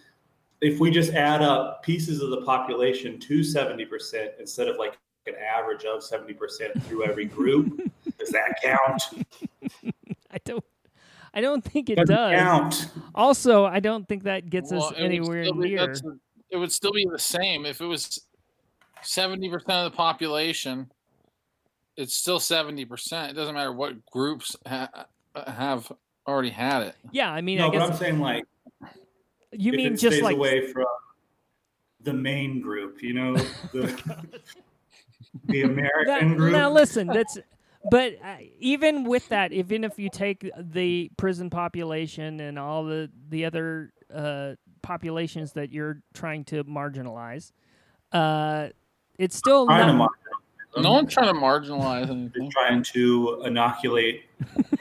If 0.61 0.79
we 0.79 0.91
just 0.91 1.13
add 1.13 1.43
up 1.43 1.83
pieces 1.83 2.23
of 2.23 2.31
the 2.31 2.43
population 2.43 3.19
to 3.21 3.43
seventy 3.45 3.85
percent 3.85 4.33
instead 4.39 4.69
of 4.69 4.77
like 4.77 4.97
an 5.27 5.35
average 5.35 5.85
of 5.85 6.03
seventy 6.05 6.35
percent 6.35 6.83
through 6.85 7.05
every 7.05 7.25
group, 7.27 7.81
does 8.21 8.31
that 8.31 8.61
count? 8.63 9.03
I 10.31 10.39
don't. 10.45 10.65
I 11.33 11.41
don't 11.41 11.65
think 11.65 11.91
it 11.91 11.95
Doesn't 11.97 12.15
does. 12.15 12.35
count. 12.41 12.89
Also, 13.15 13.65
I 13.65 13.79
don't 13.81 14.07
think 14.09 14.25
that 14.25 14.51
gets 14.51 14.73
Well, 14.73 14.85
us 14.85 14.95
anywhere 14.97 15.45
be- 15.45 15.53
near. 15.53 15.79
that's- 15.79 16.03
It 16.51 16.57
would 16.57 16.73
still 16.73 16.93
be 16.93 17.07
the 17.11 17.19
same 17.21 17.67
if 17.67 17.81
it 17.81 17.87
was 17.87 18.27
seventy 19.03 19.49
percent 19.49 19.87
of 19.87 19.93
the 19.93 19.97
population. 19.97 20.91
It's 21.97 22.15
still 22.15 22.41
seventy 22.41 22.85
percent. 22.85 23.31
It 23.31 23.35
doesn't 23.35 23.55
matter 23.55 23.73
what 23.73 24.05
groups 24.07 24.57
ha- 24.67 25.07
have 25.47 25.91
already 26.27 26.51
had 26.51 26.83
it. 26.83 26.97
Yeah, 27.13 27.31
I 27.33 27.41
mean, 27.41 27.59
no, 27.59 27.69
I 27.69 27.71
but 27.71 27.83
I'm 27.83 27.97
saying 27.97 28.19
like 28.19 28.45
you 29.53 29.73
if 29.73 29.77
mean 29.77 29.87
it 29.95 29.99
just 29.99 30.17
stays 30.17 30.23
like 30.23 30.37
away 30.37 30.67
from 30.73 30.87
the 32.03 32.13
main 32.13 32.61
group, 32.61 33.03
you 33.03 33.15
know, 33.15 33.37
the 33.37 33.47
the 35.47 35.63
that, 35.63 35.71
American 35.71 36.37
group. 36.37 36.53
now. 36.53 36.71
Listen, 36.73 37.07
that's. 37.07 37.39
But 37.91 38.15
uh, 38.23 38.37
even 38.59 39.05
with 39.05 39.29
that, 39.29 39.53
even 39.53 39.85
if 39.85 39.99
you 39.99 40.11
take 40.11 40.51
the 40.59 41.11
prison 41.17 41.49
population 41.49 42.41
and 42.41 42.59
all 42.59 42.85
the 42.85 43.11
the 43.31 43.45
other 43.47 43.93
uh, 44.15 44.55
populations 44.83 45.53
that 45.55 45.73
you're 45.73 46.03
trying 46.13 46.45
to 46.47 46.65
marginalize, 46.65 47.53
uh, 48.13 48.69
it's 49.19 49.37
still 49.37 49.67
trying 49.67 49.87
to 49.87 49.93
not. 49.95 50.11
marginalize. 50.11 50.83
No 50.83 50.93
one's 50.93 51.13
trying 51.13 51.35
to 51.35 51.41
marginalize 51.41 52.33
They're 52.33 52.49
trying 52.53 52.83
to 52.93 53.43
inoculate 53.45 54.23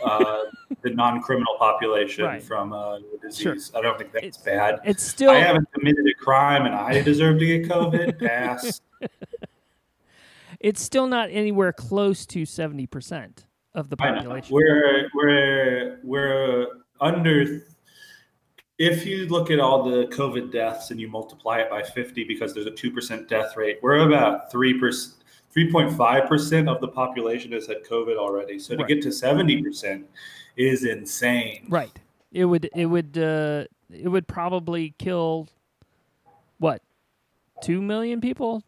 uh, 0.05 0.41
the 0.83 0.91
non-criminal 0.91 1.55
population 1.57 2.25
Right. 2.25 2.43
from 2.43 2.73
uh, 2.73 2.99
the 3.23 3.31
Sure. 3.35 3.55
disease. 3.55 3.71
I 3.75 3.81
don't 3.81 3.97
think 3.97 4.11
that's 4.11 4.25
It's 4.25 4.37
bad. 4.37 4.81
It's 4.83 5.01
still. 5.03 5.31
I 5.31 5.39
haven't 5.39 5.67
committed 5.73 6.05
a 6.05 6.13
crime 6.23 6.65
and 6.67 6.75
I 6.75 7.01
deserve 7.01 7.39
to 7.39 7.45
get 7.45 7.67
COVID. 7.69 8.19
Pass. 8.19 8.81
it's 10.59 10.81
still 10.81 11.07
not 11.07 11.29
anywhere 11.31 11.71
close 11.73 12.25
to 12.27 12.43
70% 12.43 13.45
of 13.75 13.89
the 13.89 13.97
population. 13.97 14.53
We're 14.53 15.09
we're 15.13 15.99
we're 16.03 16.67
under. 16.99 17.61
If 18.77 19.05
you 19.05 19.27
look 19.27 19.51
at 19.51 19.59
all 19.59 19.83
the 19.83 20.05
COVID 20.07 20.51
deaths 20.53 20.91
and 20.91 20.99
you 20.99 21.09
multiply 21.09 21.59
it 21.59 21.69
by 21.69 21.83
50 21.83 22.23
because 22.23 22.53
there's 22.53 22.65
a 22.65 22.71
two 22.71 22.91
percent 22.91 23.27
death 23.27 23.55
rate, 23.57 23.79
we're 23.81 23.97
about 24.07 24.51
three 24.51 24.77
percent. 24.79 25.15
3.5% 25.55 26.69
of 26.69 26.79
the 26.79 26.87
population 26.87 27.51
has 27.53 27.65
had 27.65 27.77
COVID 27.83 28.17
already. 28.17 28.59
So 28.59 28.75
to 28.75 28.83
Right. 28.83 28.87
get 28.87 29.01
to 29.01 29.09
70% 29.09 30.05
is 30.57 30.85
insane. 30.85 31.65
Right. 31.67 31.99
It 32.31 32.45
would 32.45 32.69
it 32.75 32.85
would 32.85 33.17
uh 33.17 33.65
it 33.91 34.07
would 34.09 34.27
probably 34.27 34.93
kill 34.99 35.47
what? 36.59 36.83
2 37.63 37.81
million 37.81 38.21
people? 38.21 38.63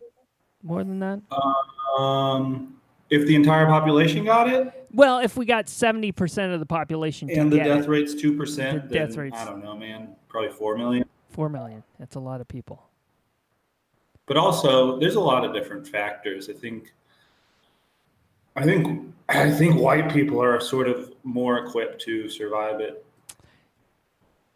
More 0.63 0.83
than 0.83 0.97
that? 1.01 1.21
Um, 1.97 2.75
if 3.09 3.27
the 3.27 3.35
entire 3.35 3.65
population 3.65 4.23
got 4.25 4.47
it 4.47 4.87
Well, 4.93 5.19
if 5.19 5.35
we 5.35 5.45
got 5.45 5.65
70% 5.65 6.53
of 6.53 6.59
the 6.59 6.65
population 6.65 7.29
and 7.29 7.51
the 7.51 7.57
death 7.57 7.83
it, 7.85 7.89
rate's 7.89 8.13
2%, 8.15 8.89
The 8.89 8.93
death 8.93 9.15
rate's- 9.17 9.37
I 9.37 9.45
don't 9.45 9.63
know, 9.63 9.75
man, 9.75 10.15
probably 10.29 10.51
4 10.51 10.77
million. 10.77 11.05
4 11.29 11.49
million. 11.49 11.83
That's 11.99 12.15
a 12.15 12.19
lot 12.19 12.39
of 12.41 12.47
people. 12.47 12.83
but 14.27 14.37
also 14.37 14.97
there's 14.99 15.15
a 15.15 15.19
lot 15.19 15.43
of 15.43 15.51
different 15.53 15.85
factors 15.85 16.47
i 16.49 16.53
think 16.53 16.93
i 18.55 18.63
think 18.63 19.13
i 19.27 19.49
think 19.51 19.75
white 19.81 20.09
people 20.13 20.41
are 20.41 20.59
sort 20.61 20.87
of 20.87 21.11
more 21.23 21.57
equipped 21.65 21.99
to 22.01 22.29
survive 22.29 22.79
it 22.79 23.03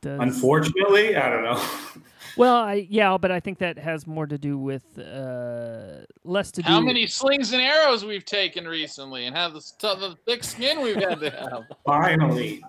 Does, 0.01 0.19
unfortunately 0.21 1.17
i 1.17 1.29
don't 1.29 1.43
know 1.43 1.61
Well, 2.37 2.55
I 2.55 2.87
yeah, 2.89 3.17
but 3.17 3.31
I 3.31 3.39
think 3.39 3.59
that 3.59 3.77
has 3.77 4.05
more 4.05 4.27
to 4.27 4.37
do 4.37 4.57
with 4.57 4.97
uh 4.99 6.05
less 6.23 6.51
to 6.51 6.61
do 6.61 6.67
How 6.69 6.81
many 6.81 7.07
slings 7.07 7.53
and 7.53 7.61
arrows 7.61 8.03
we've 8.03 8.25
taken 8.25 8.67
recently, 8.67 9.25
and 9.25 9.35
how 9.35 9.49
the, 9.49 9.61
the 9.81 10.17
thick 10.25 10.43
skin 10.43 10.81
we've 10.81 10.95
had 10.95 11.19
to 11.19 11.29
have. 11.29 11.63
finally 11.85 12.63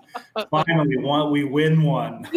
finally 0.49 0.97
one 0.97 1.31
we 1.31 1.43
win 1.43 1.81
one 1.83 2.27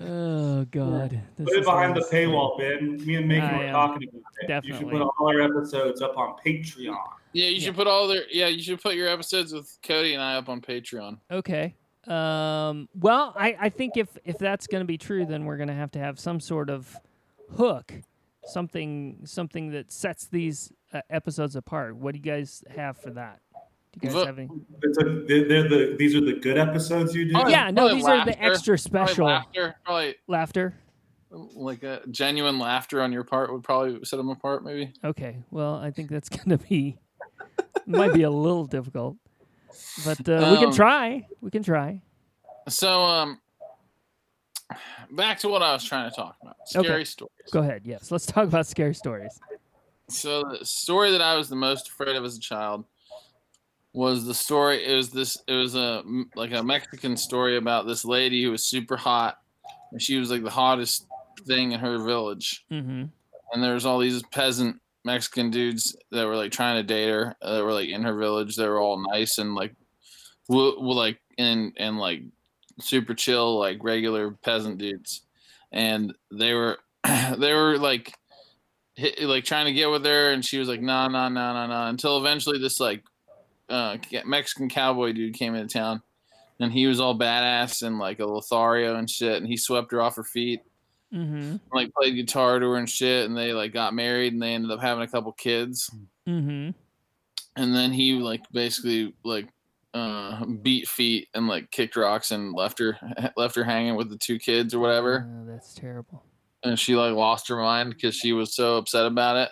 Oh 0.00 0.64
god. 0.70 1.20
This 1.36 1.46
put 1.46 1.56
it 1.56 1.60
is 1.60 1.66
behind 1.66 1.94
the 1.94 2.06
paywall 2.10 2.58
ben 2.58 3.04
me 3.04 3.16
and 3.16 3.28
Macon 3.28 3.54
I 3.54 3.58
were 3.58 3.72
talking 3.72 4.08
about 4.08 4.60
it 4.60 4.64
you 4.64 4.74
should 4.74 4.88
put 4.88 5.02
all 5.02 5.28
our 5.28 5.40
episodes 5.42 6.00
up 6.00 6.16
on 6.16 6.36
patreon 6.44 6.96
Yeah, 7.32 7.48
you 7.48 7.60
should 7.60 7.74
put 7.74 7.86
all 7.86 8.08
their 8.08 8.22
yeah, 8.30 8.46
you 8.46 8.62
should 8.62 8.80
put 8.80 8.94
your 8.94 9.08
episodes 9.08 9.52
with 9.52 9.76
Cody 9.82 10.14
and 10.14 10.22
I 10.22 10.36
up 10.36 10.48
on 10.48 10.60
Patreon. 10.60 11.18
Okay. 11.30 11.74
Um, 12.08 12.88
well, 12.94 13.32
I, 13.36 13.56
I 13.60 13.68
think 13.68 13.96
if, 13.96 14.08
if 14.24 14.38
that's 14.38 14.66
going 14.66 14.80
to 14.82 14.86
be 14.86 14.98
true, 14.98 15.24
then 15.26 15.44
we're 15.44 15.56
going 15.56 15.68
to 15.68 15.74
have 15.74 15.90
to 15.92 15.98
have 15.98 16.18
some 16.18 16.40
sort 16.40 16.70
of 16.70 16.96
hook, 17.56 17.92
something 18.46 19.20
something 19.24 19.70
that 19.72 19.90
sets 19.90 20.26
these 20.26 20.72
uh, 20.92 21.00
episodes 21.10 21.56
apart. 21.56 21.96
What 21.96 22.12
do 22.12 22.18
you 22.18 22.24
guys 22.24 22.62
have 22.74 22.96
for 22.98 23.10
that? 23.12 23.40
Do 23.92 23.98
you 24.02 24.08
guys 24.08 24.12
Vo- 24.12 24.26
have 24.26 24.38
any? 24.38 24.48
it's 24.82 24.98
a, 24.98 25.04
they're, 25.26 25.48
they're 25.48 25.68
the 25.68 25.96
these 25.98 26.14
are 26.14 26.20
the 26.20 26.34
good 26.34 26.58
episodes 26.58 27.14
you 27.14 27.26
do 27.26 27.32
Oh, 27.36 27.48
Yeah, 27.48 27.70
no, 27.70 27.82
probably 27.82 27.94
these 27.96 28.04
are 28.06 28.24
the 28.24 28.30
laughter. 28.32 28.44
extra 28.44 28.76
Probably 28.78 28.78
special 29.08 29.26
laughter, 29.26 29.74
probably 29.84 30.14
laughter. 30.26 30.74
like 31.30 31.82
a 31.84 32.00
genuine 32.10 32.58
laughter 32.58 33.00
on 33.00 33.12
your 33.12 33.24
part 33.24 33.52
would 33.52 33.62
probably 33.62 34.04
set 34.04 34.16
them 34.16 34.28
apart. 34.30 34.64
Maybe. 34.64 34.92
Okay, 35.04 35.38
well, 35.50 35.76
I 35.76 35.90
think 35.90 36.10
that's 36.10 36.28
going 36.28 36.50
to 36.50 36.58
be 36.58 36.98
might 37.86 38.12
be 38.14 38.22
a 38.22 38.30
little 38.30 38.64
difficult, 38.66 39.16
but 40.04 40.28
uh, 40.28 40.48
we 40.52 40.58
can 40.58 40.68
Um, 40.68 40.72
try. 40.72 41.26
We 41.40 41.50
can 41.50 41.62
try. 41.62 42.00
So 42.68 43.02
um, 43.04 43.40
back 45.10 45.38
to 45.40 45.48
what 45.48 45.62
I 45.62 45.72
was 45.72 45.84
trying 45.84 46.10
to 46.10 46.16
talk 46.16 46.36
about. 46.42 46.56
Scary 46.64 46.86
Okay. 46.86 47.04
stories. 47.04 47.30
Go 47.50 47.60
ahead. 47.60 47.82
Yes, 47.84 48.10
let's 48.10 48.26
talk 48.26 48.44
about 48.44 48.66
scary 48.66 48.94
stories. 48.94 49.38
So 50.08 50.44
the 50.44 50.64
story 50.64 51.10
that 51.12 51.22
I 51.22 51.36
was 51.36 51.48
the 51.48 51.56
most 51.56 51.88
afraid 51.88 52.16
of 52.16 52.24
as 52.24 52.36
a 52.36 52.40
child 52.40 52.84
was 53.92 54.26
the 54.26 54.34
story. 54.34 54.84
It 54.84 54.94
was 54.94 55.10
this. 55.10 55.36
It 55.46 55.54
was 55.54 55.74
a 55.74 56.02
like 56.34 56.52
a 56.52 56.62
Mexican 56.62 57.16
story 57.16 57.56
about 57.56 57.86
this 57.86 58.04
lady 58.04 58.42
who 58.42 58.50
was 58.50 58.64
super 58.64 58.96
hot, 58.96 59.38
and 59.92 60.02
she 60.02 60.18
was 60.18 60.30
like 60.30 60.42
the 60.42 60.50
hottest 60.50 61.06
thing 61.46 61.72
in 61.72 61.80
her 61.80 61.98
village. 61.98 62.64
Mm-hmm. 62.70 63.04
And 63.52 63.62
there 63.62 63.74
was 63.74 63.86
all 63.86 63.98
these 63.98 64.22
peasant 64.24 64.80
Mexican 65.04 65.50
dudes 65.50 65.96
that 66.10 66.26
were 66.26 66.36
like 66.36 66.52
trying 66.52 66.76
to 66.76 66.82
date 66.82 67.08
her. 67.08 67.36
uh, 67.42 67.56
That 67.56 67.64
were 67.64 67.72
like 67.72 67.88
in 67.88 68.02
her 68.02 68.16
village. 68.16 68.56
They 68.56 68.68
were 68.68 68.80
all 68.80 69.04
nice 69.12 69.38
and 69.38 69.54
like, 69.54 69.74
w- 70.48 70.74
w- 70.76 70.94
like 70.94 71.20
and 71.38 71.72
and 71.76 71.98
like 71.98 72.22
super 72.80 73.14
chill, 73.14 73.58
like 73.58 73.78
regular 73.82 74.32
peasant 74.42 74.78
dudes. 74.78 75.22
And 75.72 76.14
they 76.30 76.54
were 76.54 76.78
they 77.04 77.52
were 77.52 77.76
like 77.78 78.14
hit, 78.94 79.20
like 79.22 79.44
trying 79.44 79.66
to 79.66 79.72
get 79.72 79.90
with 79.90 80.04
her, 80.04 80.30
and 80.32 80.44
she 80.44 80.58
was 80.58 80.68
like, 80.68 80.80
nah, 80.80 81.08
nah, 81.08 81.28
nah, 81.28 81.52
nah, 81.52 81.66
nah. 81.66 81.88
Until 81.88 82.18
eventually, 82.18 82.58
this 82.58 82.80
like 82.80 83.02
uh, 83.68 83.96
Mexican 84.24 84.68
cowboy 84.68 85.12
dude 85.12 85.34
came 85.34 85.54
into 85.54 85.72
town, 85.72 86.02
and 86.60 86.72
he 86.72 86.86
was 86.86 87.00
all 87.00 87.18
badass 87.18 87.82
and 87.82 87.98
like 87.98 88.20
a 88.20 88.26
Lothario 88.26 88.96
and 88.96 89.10
shit, 89.10 89.36
and 89.36 89.46
he 89.46 89.56
swept 89.56 89.90
her 89.92 90.00
off 90.00 90.16
her 90.16 90.24
feet, 90.24 90.60
Mm-hmm. 91.14 91.56
like 91.72 91.92
played 91.94 92.14
guitar 92.16 92.58
to 92.58 92.70
her 92.70 92.76
and 92.76 92.90
shit, 92.90 93.26
and 93.26 93.36
they 93.36 93.52
like 93.52 93.72
got 93.72 93.94
married, 93.94 94.32
and 94.32 94.42
they 94.42 94.52
ended 94.54 94.70
up 94.72 94.80
having 94.80 95.04
a 95.04 95.08
couple 95.08 95.30
kids, 95.32 95.90
Mm-hmm. 96.28 96.70
and 97.56 97.74
then 97.74 97.92
he 97.92 98.14
like 98.14 98.42
basically 98.52 99.14
like 99.24 99.48
uh 99.92 100.44
beat 100.44 100.88
feet 100.88 101.28
and 101.34 101.46
like 101.46 101.70
kicked 101.70 101.94
rocks 101.96 102.32
and 102.32 102.52
left 102.52 102.78
her 102.80 102.98
left 103.36 103.54
her 103.54 103.62
hanging 103.62 103.94
with 103.94 104.10
the 104.10 104.18
two 104.18 104.38
kids 104.40 104.74
or 104.74 104.80
whatever 104.80 105.28
Oh, 105.30 105.46
that's 105.46 105.72
terrible. 105.74 106.24
and 106.64 106.76
she 106.78 106.96
like 106.96 107.14
lost 107.14 107.46
her 107.48 107.56
mind 107.56 107.90
because 107.94 108.16
she 108.16 108.32
was 108.32 108.56
so 108.56 108.76
upset 108.78 109.06
about 109.06 109.36
it. 109.36 109.50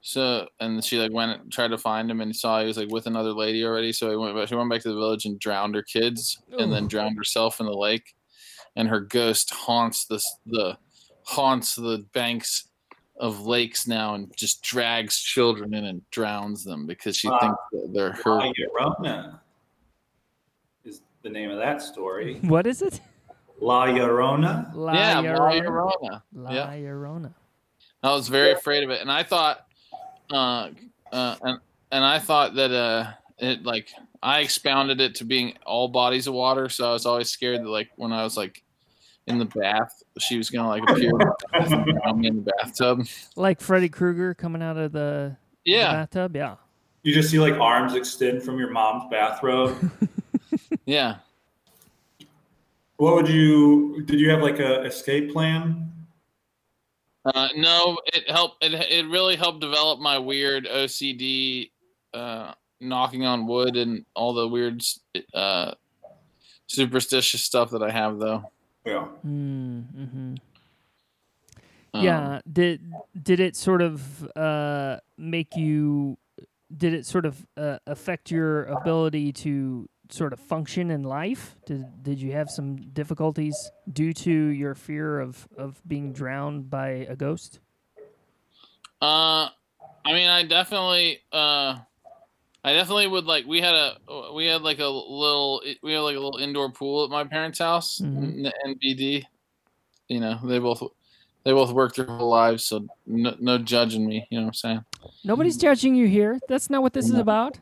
So 0.00 0.48
and 0.60 0.82
she 0.82 0.98
like 0.98 1.12
went 1.12 1.40
and 1.42 1.52
tried 1.52 1.68
to 1.72 1.78
find 1.78 2.10
him 2.10 2.20
and 2.22 2.34
saw 2.34 2.60
he 2.60 2.66
was 2.66 2.78
like 2.78 2.88
with 2.90 3.06
another 3.06 3.32
lady 3.32 3.64
already. 3.64 3.92
So 3.92 4.08
he 4.08 4.16
went 4.16 4.34
back. 4.36 4.48
She 4.48 4.54
went 4.54 4.70
back 4.70 4.80
to 4.82 4.88
the 4.88 4.94
village 4.94 5.24
and 5.26 5.38
drowned 5.38 5.74
her 5.74 5.82
kids 5.82 6.40
and 6.58 6.72
then 6.72 6.86
drowned 6.88 7.18
herself 7.18 7.58
in 7.60 7.66
the 7.66 7.72
lake. 7.76 8.14
And 8.76 8.88
her 8.88 9.00
ghost 9.00 9.52
haunts 9.52 10.04
this 10.06 10.24
the 10.46 10.78
haunts 11.26 11.74
the 11.74 12.04
banks 12.12 12.68
of 13.18 13.40
lakes 13.46 13.86
now 13.86 14.14
and 14.14 14.34
just 14.36 14.62
drags 14.62 15.18
children 15.18 15.74
in 15.74 15.84
and 15.86 16.02
drowns 16.10 16.62
them 16.64 16.86
because 16.86 17.16
she 17.16 17.28
Wow. 17.28 17.38
thinks 17.40 17.58
that 17.72 17.92
they're 17.92 18.16
La 18.26 18.40
her. 18.42 18.52
Llorona 18.52 19.40
is 20.84 21.00
the 21.22 21.28
name 21.30 21.50
of 21.50 21.58
that 21.58 21.82
story. 21.82 22.38
What 22.42 22.66
is 22.66 22.82
it? 22.82 23.00
La 23.60 23.86
Llorona. 23.86 24.70
La 24.74 24.92
Yeah, 24.92 25.20
La 25.20 25.50
Llorona. 25.50 25.62
Llorona. 25.62 26.22
La 26.34 26.50
Yeah. 26.52 26.66
Llorona. 26.74 27.34
I 28.02 28.12
was 28.12 28.28
very 28.28 28.52
afraid 28.52 28.84
of 28.84 28.90
it, 28.90 29.00
and 29.00 29.10
I 29.10 29.22
thought, 29.22 29.66
uh, 30.30 30.70
uh, 31.10 31.36
and 31.42 31.58
and 31.90 32.04
I 32.04 32.18
thought 32.18 32.54
that 32.54 32.70
uh, 32.70 33.12
it 33.38 33.64
like 33.64 33.88
I 34.22 34.40
expounded 34.40 35.00
it 35.00 35.14
to 35.16 35.24
being 35.24 35.56
all 35.64 35.88
bodies 35.88 36.26
of 36.26 36.34
water, 36.34 36.68
so 36.68 36.88
I 36.90 36.92
was 36.92 37.06
always 37.06 37.30
scared 37.30 37.62
that 37.64 37.68
like 37.68 37.88
when 37.96 38.12
I 38.12 38.22
was 38.22 38.36
like 38.36 38.62
in 39.26 39.38
the 39.38 39.44
bath, 39.44 40.02
she 40.18 40.38
was 40.38 40.50
gonna 40.50 40.68
like 40.68 40.82
appear 40.88 41.12
me 41.12 42.28
in 42.28 42.44
the 42.44 42.52
bathtub. 42.58 43.06
Like 43.34 43.60
Freddy 43.60 43.88
Krueger 43.88 44.34
coming 44.34 44.62
out 44.62 44.76
of 44.76 44.92
the, 44.92 45.36
the 45.64 45.72
Yeah, 45.72 45.92
bathtub. 45.92 46.36
Yeah. 46.36 46.56
You 47.02 47.14
just 47.14 47.30
see 47.30 47.38
like 47.38 47.54
arms 47.54 47.94
extend 47.94 48.42
from 48.42 48.58
your 48.58 48.70
mom's 48.70 49.04
bathrobe. 49.10 49.90
yeah. 50.86 51.16
what 52.96 53.14
would 53.14 53.28
you? 53.28 54.02
Did 54.06 54.20
you 54.20 54.30
have 54.30 54.40
like 54.42 54.58
a 54.58 54.82
escape 54.82 55.32
plan? 55.32 55.92
Uh, 57.24 57.48
no, 57.56 57.98
it 58.06 58.30
helped. 58.30 58.64
It 58.64 58.74
it 58.74 59.08
really 59.08 59.36
helped 59.36 59.60
develop 59.60 59.98
my 59.98 60.18
weird 60.18 60.66
OCD, 60.66 61.70
uh, 62.14 62.52
knocking 62.80 63.24
on 63.24 63.46
wood 63.48 63.76
and 63.76 64.04
all 64.14 64.32
the 64.32 64.46
weird, 64.46 64.82
uh, 65.34 65.74
superstitious 66.68 67.42
stuff 67.42 67.70
that 67.70 67.82
I 67.82 67.90
have 67.90 68.18
though. 68.18 68.50
Yeah. 68.86 69.06
Mm-hmm. 69.26 70.34
Um, 71.94 72.04
yeah. 72.04 72.40
Did 72.50 72.92
did 73.20 73.40
it 73.40 73.56
sort 73.56 73.82
of 73.82 74.30
uh, 74.36 74.98
make 75.18 75.56
you? 75.56 76.16
Did 76.74 76.94
it 76.94 77.06
sort 77.06 77.26
of 77.26 77.46
uh, 77.56 77.78
affect 77.86 78.30
your 78.30 78.64
ability 78.64 79.32
to 79.32 79.88
sort 80.10 80.32
of 80.32 80.40
function 80.40 80.90
in 80.90 81.02
life? 81.02 81.56
Did 81.66 82.02
did 82.02 82.20
you 82.20 82.32
have 82.32 82.48
some 82.48 82.76
difficulties 82.76 83.70
due 83.92 84.12
to 84.12 84.30
your 84.30 84.74
fear 84.74 85.20
of 85.20 85.48
of 85.58 85.82
being 85.86 86.12
drowned 86.12 86.70
by 86.70 86.88
a 87.08 87.16
ghost? 87.16 87.60
Uh, 89.02 89.48
I 90.04 90.12
mean, 90.12 90.28
I 90.28 90.44
definitely, 90.44 91.20
uh, 91.32 91.78
I 92.66 92.72
definitely 92.72 93.06
would 93.06 93.26
like. 93.26 93.46
We 93.46 93.60
had 93.60 93.74
a, 93.74 94.32
we 94.34 94.46
had 94.46 94.62
like 94.62 94.80
a 94.80 94.86
little, 94.86 95.62
we 95.84 95.92
had 95.92 96.00
like 96.00 96.16
a 96.16 96.20
little 96.20 96.38
indoor 96.38 96.68
pool 96.70 97.04
at 97.04 97.10
my 97.10 97.22
parents' 97.22 97.60
house, 97.60 98.00
Mhm. 98.00 98.46
N- 98.46 98.52
NBD. 98.74 99.24
You 100.08 100.20
know, 100.20 100.38
they 100.44 100.58
both, 100.58 100.82
they 101.44 101.52
both 101.52 101.70
worked 101.70 101.96
their 101.96 102.06
whole 102.06 102.28
lives, 102.28 102.64
so 102.64 102.84
no, 103.06 103.36
no 103.38 103.58
judging 103.58 104.04
me. 104.06 104.26
You 104.30 104.38
know 104.40 104.46
what 104.46 104.48
I'm 104.50 104.54
saying? 104.54 104.84
Nobody's 105.24 105.56
judging 105.56 105.94
you 105.94 106.08
here. 106.08 106.40
That's 106.48 106.68
not 106.68 106.82
what 106.82 106.92
this 106.92 107.06
is 107.06 107.14
about. 107.18 107.56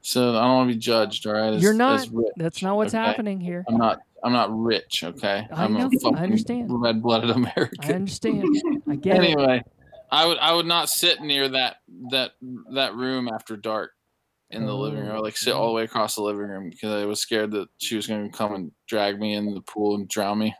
So 0.00 0.30
I 0.30 0.40
don't 0.42 0.54
want 0.56 0.70
to 0.70 0.74
be 0.74 0.80
judged. 0.80 1.26
All 1.26 1.34
right, 1.34 1.52
as- 1.54 1.62
You're 1.62 1.74
not. 1.74 2.08
That's 2.36 2.62
not 2.62 2.76
what's 2.76 2.94
okay? 2.94 3.04
happening 3.04 3.40
here. 3.40 3.64
I'm 3.68 3.76
not. 3.76 4.00
I'm 4.22 4.32
not 4.32 4.48
rich. 4.58 5.04
Okay. 5.04 5.46
I 5.52 5.64
am 5.66 5.74
know, 5.74 5.80
I 5.80 5.86
a 5.86 5.98
fucking 5.98 6.16
understand. 6.18 6.66
red-blooded 6.70 7.28
American. 7.36 7.78
I 7.82 7.92
understand. 7.94 8.46
I 8.88 8.96
get 8.96 9.16
it. 9.16 9.18
anyway, 9.18 9.62
I 10.10 10.24
would 10.26 10.38
I 10.38 10.54
would 10.54 10.64
not 10.66 10.88
sit 10.88 11.20
near 11.20 11.46
that 11.50 11.76
that 12.10 12.32
that 12.72 12.94
room 12.94 13.28
after 13.28 13.56
dark 13.56 13.93
in 14.54 14.66
the 14.66 14.74
living 14.74 15.00
room. 15.00 15.14
I 15.14 15.18
like 15.18 15.36
sit 15.36 15.54
all 15.54 15.68
the 15.68 15.72
way 15.72 15.84
across 15.84 16.14
the 16.14 16.22
living 16.22 16.48
room 16.48 16.70
because 16.70 16.92
I 16.92 17.04
was 17.04 17.20
scared 17.20 17.50
that 17.52 17.68
she 17.78 17.96
was 17.96 18.06
going 18.06 18.30
to 18.30 18.36
come 18.36 18.54
and 18.54 18.72
drag 18.88 19.18
me 19.18 19.34
in 19.34 19.54
the 19.54 19.60
pool 19.60 19.96
and 19.96 20.08
drown 20.08 20.38
me. 20.38 20.54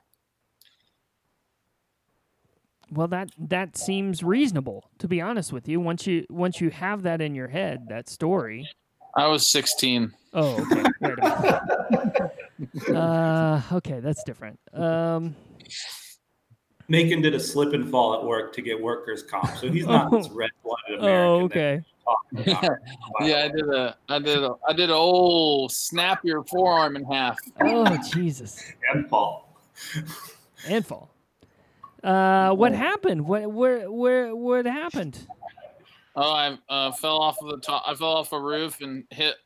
Well, 2.91 3.09
that 3.09 3.31
that 3.39 3.77
seems 3.77 4.23
reasonable. 4.23 4.91
To 4.99 5.09
be 5.09 5.21
honest 5.21 5.53
with 5.53 5.69
you, 5.69 5.81
once 5.81 6.07
you 6.07 6.27
once 6.31 6.61
you 6.61 6.71
have 6.71 7.03
that 7.03 7.21
in 7.21 7.35
your 7.35 7.49
head, 7.49 7.87
that 7.89 8.09
story. 8.09 8.69
I 9.17 9.29
was 9.29 9.49
16. 9.49 10.13
Oh, 10.33 10.61
okay. 10.61 10.83
Wait 11.01 11.19
a 11.19 11.61
minute. 11.93 12.31
Uh, 12.95 13.61
okay, 13.73 13.99
that's 13.99 14.23
different. 14.23 14.59
Um, 14.73 15.35
Macon 16.89 17.21
did 17.21 17.35
a 17.35 17.41
slip 17.41 17.73
and 17.73 17.91
fall 17.91 18.15
at 18.15 18.25
work 18.25 18.53
to 18.55 18.63
get 18.63 18.81
workers' 18.81 19.23
comp, 19.23 19.57
so 19.57 19.71
he's 19.71 19.87
not 19.87 20.11
this 20.13 20.29
red-blooded 20.29 21.01
American. 21.01 21.05
oh, 21.05 21.49
that 21.49 21.57
okay. 21.57 21.83
We're 22.33 22.45
talking 22.45 22.59
about. 22.63 22.79
Yeah, 23.21 23.45
I 23.45 23.49
did 23.49 23.69
a 23.69 23.97
I 24.09 24.19
did 24.19 24.43
a 24.43 24.55
I 24.69 24.73
did 24.73 24.91
a 24.91 24.95
old 24.95 25.73
snap 25.73 26.25
your 26.25 26.43
forearm 26.45 26.97
in 26.97 27.05
half. 27.05 27.39
Oh, 27.61 27.97
Jesus. 28.13 28.63
and 28.93 29.09
fall. 29.09 29.59
And 30.67 30.85
fall. 30.85 31.11
Uh, 32.03 32.53
what 32.55 32.75
happened? 32.75 33.27
What 33.27 33.51
where 33.51 33.91
where 33.91 34.37
what 34.37 34.67
happened? 34.67 35.27
Oh, 36.17 36.33
I 36.33 36.59
uh, 36.69 36.93
fell 36.93 37.19
off 37.19 37.39
of 37.43 37.51
the 37.51 37.59
top. 37.59 37.83
I 37.87 37.95
fell 37.95 38.17
off 38.17 38.33
a 38.33 38.41
roof 38.41 38.81
and 38.81 39.05
hit 39.11 39.37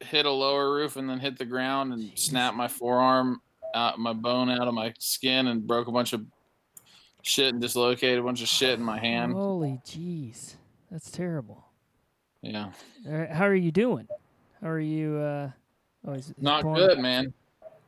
hit 0.00 0.26
a 0.26 0.30
lower 0.30 0.74
roof 0.74 0.96
and 0.96 1.08
then 1.08 1.20
hit 1.20 1.38
the 1.38 1.44
ground 1.44 1.92
and 1.92 2.10
snapped 2.14 2.56
my 2.56 2.68
forearm 2.68 3.40
out, 3.74 3.98
my 3.98 4.12
bone 4.12 4.50
out 4.50 4.66
of 4.66 4.74
my 4.74 4.92
skin 4.98 5.46
and 5.46 5.66
broke 5.66 5.88
a 5.88 5.92
bunch 5.92 6.12
of 6.12 6.24
shit 7.22 7.52
and 7.52 7.60
dislocated 7.60 8.18
a 8.18 8.22
bunch 8.22 8.42
of 8.42 8.48
shit 8.48 8.78
in 8.78 8.84
my 8.84 8.98
hand. 8.98 9.32
Holy 9.32 9.80
jeez. 9.84 10.54
That's 10.90 11.10
terrible. 11.10 11.65
Yeah, 12.52 12.70
right, 13.04 13.30
how 13.30 13.44
are 13.46 13.54
you 13.54 13.72
doing? 13.72 14.06
How 14.62 14.68
are 14.68 14.80
you 14.80 15.16
uh 15.16 15.50
oh, 16.06 16.12
is- 16.12 16.34
not 16.38 16.62
good, 16.62 16.98
man. 16.98 17.32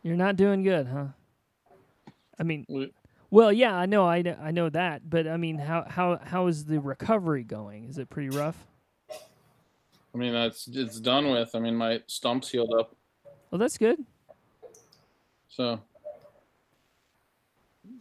You're 0.02 0.16
not 0.16 0.36
doing 0.36 0.62
good, 0.62 0.86
huh? 0.86 1.06
I 2.38 2.42
mean, 2.42 2.64
We- 2.68 2.92
well, 3.30 3.52
yeah, 3.52 3.74
I 3.74 3.84
know, 3.86 4.06
I, 4.06 4.24
I 4.40 4.50
know 4.52 4.70
that, 4.70 5.08
but 5.10 5.26
I 5.26 5.36
mean, 5.36 5.58
how 5.58 5.84
how 5.88 6.18
how 6.22 6.46
is 6.46 6.64
the 6.64 6.80
recovery 6.80 7.44
going? 7.44 7.84
Is 7.84 7.98
it 7.98 8.08
pretty 8.08 8.30
rough? 8.30 8.56
I 10.14 10.16
mean, 10.18 10.34
it's 10.34 10.66
it's 10.68 10.98
done 11.00 11.30
with. 11.30 11.54
I 11.54 11.58
mean, 11.60 11.76
my 11.76 12.02
stump's 12.06 12.48
healed 12.50 12.72
up, 12.78 12.96
Well, 13.50 13.58
that's 13.58 13.76
good. 13.78 13.98
so. 15.48 15.80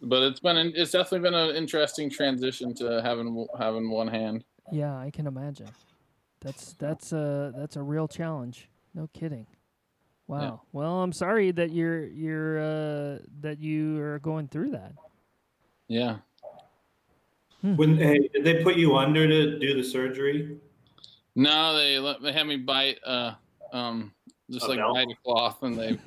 But 0.01 0.21
it's 0.23 0.39
been 0.39 0.57
an- 0.57 0.73
it's 0.75 0.91
definitely 0.91 1.27
been 1.29 1.33
an 1.33 1.55
interesting 1.55 2.09
transition 2.09 2.73
to 2.75 3.01
having 3.01 3.47
having 3.57 3.89
one 3.89 4.07
hand. 4.07 4.43
Yeah, 4.71 4.95
I 4.97 5.09
can 5.11 5.27
imagine. 5.27 5.67
That's 6.41 6.73
that's 6.73 7.11
a 7.13 7.53
that's 7.55 7.75
a 7.75 7.81
real 7.81 8.07
challenge. 8.07 8.69
No 8.93 9.09
kidding. 9.13 9.47
Wow. 10.27 10.61
Well, 10.73 11.01
I'm 11.01 11.13
sorry 11.13 11.51
that 11.51 11.71
you're 11.71 12.05
you're 12.05 12.59
uh, 12.59 13.19
that 13.41 13.59
you 13.59 13.99
are 14.01 14.19
going 14.19 14.47
through 14.47 14.71
that. 14.71 14.93
Yeah. 15.87 16.17
When 17.61 17.97
hey, 17.97 18.29
did 18.33 18.43
they 18.43 18.63
put 18.63 18.75
you 18.75 18.95
under 18.97 19.27
to 19.27 19.57
do 19.57 19.73
the 19.75 19.83
surgery? 19.83 20.57
No, 21.35 21.75
they 21.75 21.97
let 21.97 22.21
they 22.21 22.31
had 22.33 22.45
me 22.45 22.57
bite 22.57 22.99
uh 23.05 23.33
um 23.73 24.13
just 24.49 24.65
A 24.65 24.69
like 24.69 24.79
belt? 24.79 24.95
bite 24.95 25.07
a 25.09 25.15
cloth 25.23 25.63
and 25.63 25.77
they, 25.77 25.97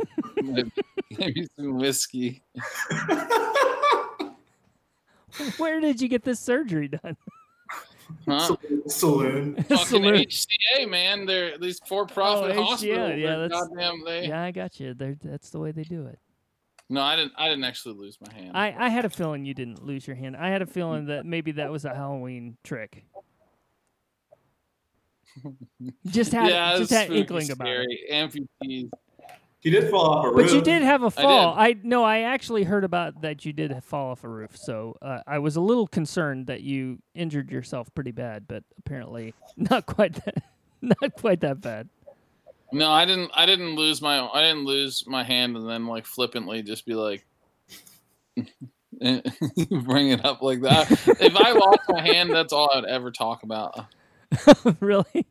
they 0.42 0.64
gave 1.16 1.37
me 1.37 1.46
some 1.56 1.76
whiskey. 1.76 2.42
Where 5.59 5.81
did 5.81 6.00
you 6.00 6.09
get 6.09 6.24
this 6.24 6.40
surgery 6.40 6.88
done? 6.88 7.16
Huh? 8.27 8.57
Saloon. 8.87 9.57
Fucking 9.68 9.77
Saloon. 9.87 10.14
HCA, 10.14 10.88
man. 10.88 11.27
They're 11.27 11.59
these 11.59 11.81
for 11.87 12.07
profit 12.07 12.57
Oh, 12.57 12.62
hospitals. 12.64 12.83
yeah, 12.85 13.16
They're 13.16 13.49
that's- 13.49 13.68
goddamn 13.68 14.05
they 14.05 14.27
Yeah, 14.29 14.42
I 14.42 14.51
got 14.51 14.79
you. 14.81 14.94
There, 14.94 15.16
that's 15.23 15.51
the 15.51 15.59
way 15.61 15.73
they 15.73 15.85
do 15.85 16.07
it. 16.07 16.18
No, 16.88 17.03
I 17.03 17.14
didn't 17.14 17.33
I 17.37 17.49
didn't 17.49 17.64
actually 17.64 17.94
lose 17.94 18.18
my 18.20 18.33
hand. 18.33 18.51
I, 18.57 18.75
I 18.77 18.88
had 18.88 19.05
a 19.05 19.11
feeling 19.11 19.44
you 19.44 19.55
didn't 19.55 19.85
lose 19.85 20.07
your 20.09 20.16
hand. 20.16 20.37
I 20.37 20.49
had 20.49 20.61
a 20.61 20.66
feeling 20.66 21.07
that 21.07 21.25
maybe 21.25 21.53
that 21.53 21.70
was 21.70 21.85
a 21.85 21.94
Halloween 21.94 22.57
trick. 22.64 23.05
Just 26.07 26.33
had 26.33 26.51
yeah, 26.51 26.77
just 26.77 26.90
had 26.90 27.05
spooky, 27.07 27.20
inkling 27.20 27.51
about 27.53 27.68
it. 27.68 28.11
Amputees. 28.11 28.90
He 29.61 29.68
did 29.68 29.90
fall 29.90 30.07
off 30.07 30.25
a 30.25 30.29
roof. 30.31 30.46
But 30.46 30.55
you 30.55 30.62
did 30.62 30.83
have 30.83 31.03
a 31.03 31.11
fall. 31.11 31.55
I, 31.57 31.77
no, 31.83 32.03
I 32.03 32.20
actually 32.20 32.64
heard 32.64 32.83
about 32.83 33.20
that 33.20 33.44
you 33.44 33.53
did 33.53 33.85
fall 33.85 34.12
off 34.12 34.25
a 34.25 34.29
roof. 34.29 34.57
So 34.57 34.96
uh, 35.03 35.20
I 35.27 35.38
was 35.38 35.57
a 35.57 35.61
little 35.61 35.87
concerned 35.87 36.46
that 36.46 36.62
you 36.62 36.99
injured 37.14 37.51
yourself 37.51 37.92
pretty 37.94 38.12
bad, 38.12 38.49
but 38.49 38.64
apparently 38.79 39.35
not 39.57 39.85
quite 39.85 40.14
that 40.25 40.42
not 40.81 41.14
quite 41.14 41.40
that 41.40 41.61
bad. 41.61 41.88
No, 42.73 42.90
I 42.90 43.05
didn't 43.05 43.31
I 43.35 43.44
didn't 43.44 43.75
lose 43.75 44.01
my 44.01 44.27
I 44.29 44.40
didn't 44.42 44.64
lose 44.64 45.05
my 45.07 45.23
hand 45.23 45.57
and 45.57 45.68
then 45.68 45.87
like 45.87 46.07
flippantly 46.07 46.62
just 46.62 46.87
be 46.87 46.94
like 46.94 47.27
bring 48.37 50.11
it 50.11 50.25
up 50.25 50.40
like 50.40 50.62
that. 50.62 50.90
if 51.20 51.37
I 51.37 51.53
lost 51.53 51.81
my 51.88 52.01
hand, 52.01 52.31
that's 52.33 52.55
all 52.55 52.70
I 52.73 52.77
would 52.81 52.88
ever 52.88 53.11
talk 53.11 53.42
about. 53.42 53.87
really? 54.81 55.27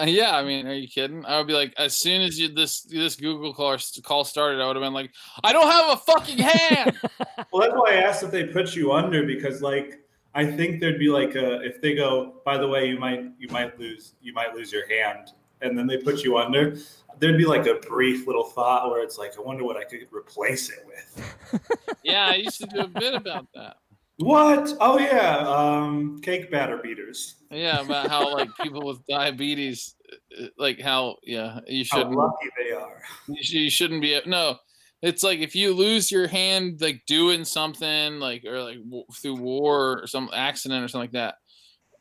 Uh, 0.00 0.04
yeah, 0.04 0.36
I 0.36 0.42
mean, 0.42 0.66
are 0.66 0.74
you 0.74 0.88
kidding? 0.88 1.24
I 1.26 1.36
would 1.36 1.46
be 1.46 1.52
like, 1.52 1.74
as 1.76 1.94
soon 1.94 2.22
as 2.22 2.38
you 2.38 2.48
this 2.48 2.82
this 2.82 3.16
Google 3.16 3.52
call 3.52 3.76
call 4.02 4.24
started, 4.24 4.60
I 4.60 4.66
would 4.66 4.76
have 4.76 4.82
been 4.82 4.94
like, 4.94 5.10
I 5.44 5.52
don't 5.52 5.70
have 5.70 5.90
a 5.90 5.96
fucking 6.00 6.38
hand. 6.38 6.98
Well, 7.52 7.68
that's 7.68 7.74
why 7.74 7.90
I 7.90 7.94
asked 7.96 8.22
if 8.22 8.30
they 8.30 8.44
put 8.44 8.74
you 8.74 8.92
under 8.92 9.26
because, 9.26 9.60
like, 9.60 10.02
I 10.34 10.46
think 10.46 10.80
there'd 10.80 10.98
be 10.98 11.10
like 11.10 11.34
a 11.34 11.60
if 11.60 11.82
they 11.82 11.94
go. 11.94 12.40
By 12.46 12.56
the 12.56 12.66
way, 12.66 12.88
you 12.88 12.98
might 12.98 13.24
you 13.38 13.48
might 13.48 13.78
lose 13.78 14.14
you 14.22 14.32
might 14.32 14.54
lose 14.54 14.72
your 14.72 14.88
hand, 14.88 15.32
and 15.60 15.76
then 15.76 15.86
they 15.86 15.98
put 15.98 16.24
you 16.24 16.38
under. 16.38 16.78
There'd 17.18 17.36
be 17.36 17.44
like 17.44 17.66
a 17.66 17.74
brief 17.74 18.26
little 18.26 18.44
thought 18.44 18.88
where 18.90 19.02
it's 19.02 19.18
like, 19.18 19.38
I 19.38 19.42
wonder 19.42 19.64
what 19.64 19.76
I 19.76 19.84
could 19.84 20.06
replace 20.10 20.70
it 20.70 20.78
with. 20.86 21.60
yeah, 22.02 22.28
I 22.28 22.36
used 22.36 22.58
to 22.60 22.66
do 22.66 22.80
a 22.80 22.88
bit 22.88 23.14
about 23.14 23.46
that. 23.54 23.76
What? 24.18 24.72
Oh 24.80 24.98
yeah, 24.98 25.38
um, 25.48 26.20
cake 26.20 26.50
batter 26.50 26.78
beaters. 26.78 27.36
Yeah, 27.50 27.80
about 27.80 28.08
how 28.10 28.32
like 28.32 28.50
people 28.60 28.86
with 28.86 29.04
diabetes, 29.06 29.94
uh, 30.40 30.46
like 30.58 30.80
how 30.80 31.16
yeah, 31.24 31.60
you 31.66 31.84
shouldn't 31.84 32.14
lucky 32.14 32.48
they 32.58 32.72
are. 32.72 33.02
you, 33.26 33.42
sh- 33.42 33.52
you 33.52 33.70
shouldn't 33.70 34.00
be 34.02 34.20
no. 34.26 34.58
It's 35.02 35.22
like 35.24 35.40
if 35.40 35.56
you 35.56 35.74
lose 35.74 36.12
your 36.12 36.28
hand 36.28 36.80
like 36.80 37.02
doing 37.06 37.44
something 37.44 38.20
like 38.20 38.44
or 38.44 38.62
like 38.62 38.78
w- 38.84 39.04
through 39.20 39.36
war 39.36 40.02
or 40.02 40.06
some 40.06 40.30
accident 40.32 40.84
or 40.84 40.88
something 40.88 41.04
like 41.04 41.12
that, 41.12 41.36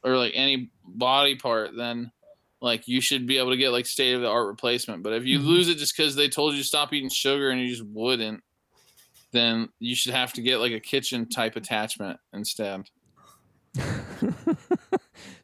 or 0.03 0.17
like 0.17 0.33
any 0.35 0.71
body 0.83 1.35
part, 1.35 1.71
then 1.75 2.11
like 2.61 2.87
you 2.87 3.01
should 3.01 3.25
be 3.25 3.37
able 3.39 3.49
to 3.51 3.57
get 3.57 3.71
like 3.71 3.85
state 3.87 4.13
of 4.13 4.21
the 4.21 4.29
art 4.29 4.47
replacement. 4.47 5.01
But 5.03 5.13
if 5.13 5.25
you 5.25 5.39
Mhm. 5.39 5.45
lose 5.45 5.67
it 5.69 5.77
just 5.79 5.95
because 5.97 6.15
they 6.15 6.29
told 6.29 6.53
you 6.53 6.59
to 6.61 6.67
stop 6.67 6.93
eating 6.93 7.09
sugar 7.09 7.49
and 7.49 7.59
you 7.59 7.69
just 7.69 7.85
wouldn't, 7.85 8.43
then 9.31 9.69
you 9.79 9.95
should 9.95 10.13
have 10.13 10.33
to 10.33 10.41
get 10.41 10.57
like 10.59 10.71
a 10.73 10.79
kitchen 10.79 11.27
type 11.29 11.55
attachment 11.55 12.19
instead. 12.33 12.83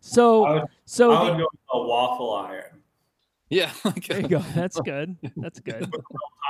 so 0.02 0.44
I 0.46 0.54
would, 0.54 0.64
so 0.86 1.12
I 1.14 1.26
the- 1.32 1.38
go 1.38 1.48
with 1.52 1.62
a 1.74 1.80
waffle 1.88 2.34
iron. 2.36 2.82
Yeah, 3.50 3.72
like 3.86 4.06
there 4.08 4.20
you 4.22 4.28
go. 4.28 4.40
That's 4.54 4.80
good. 4.82 5.16
That's 5.38 5.60
good. 5.62 5.90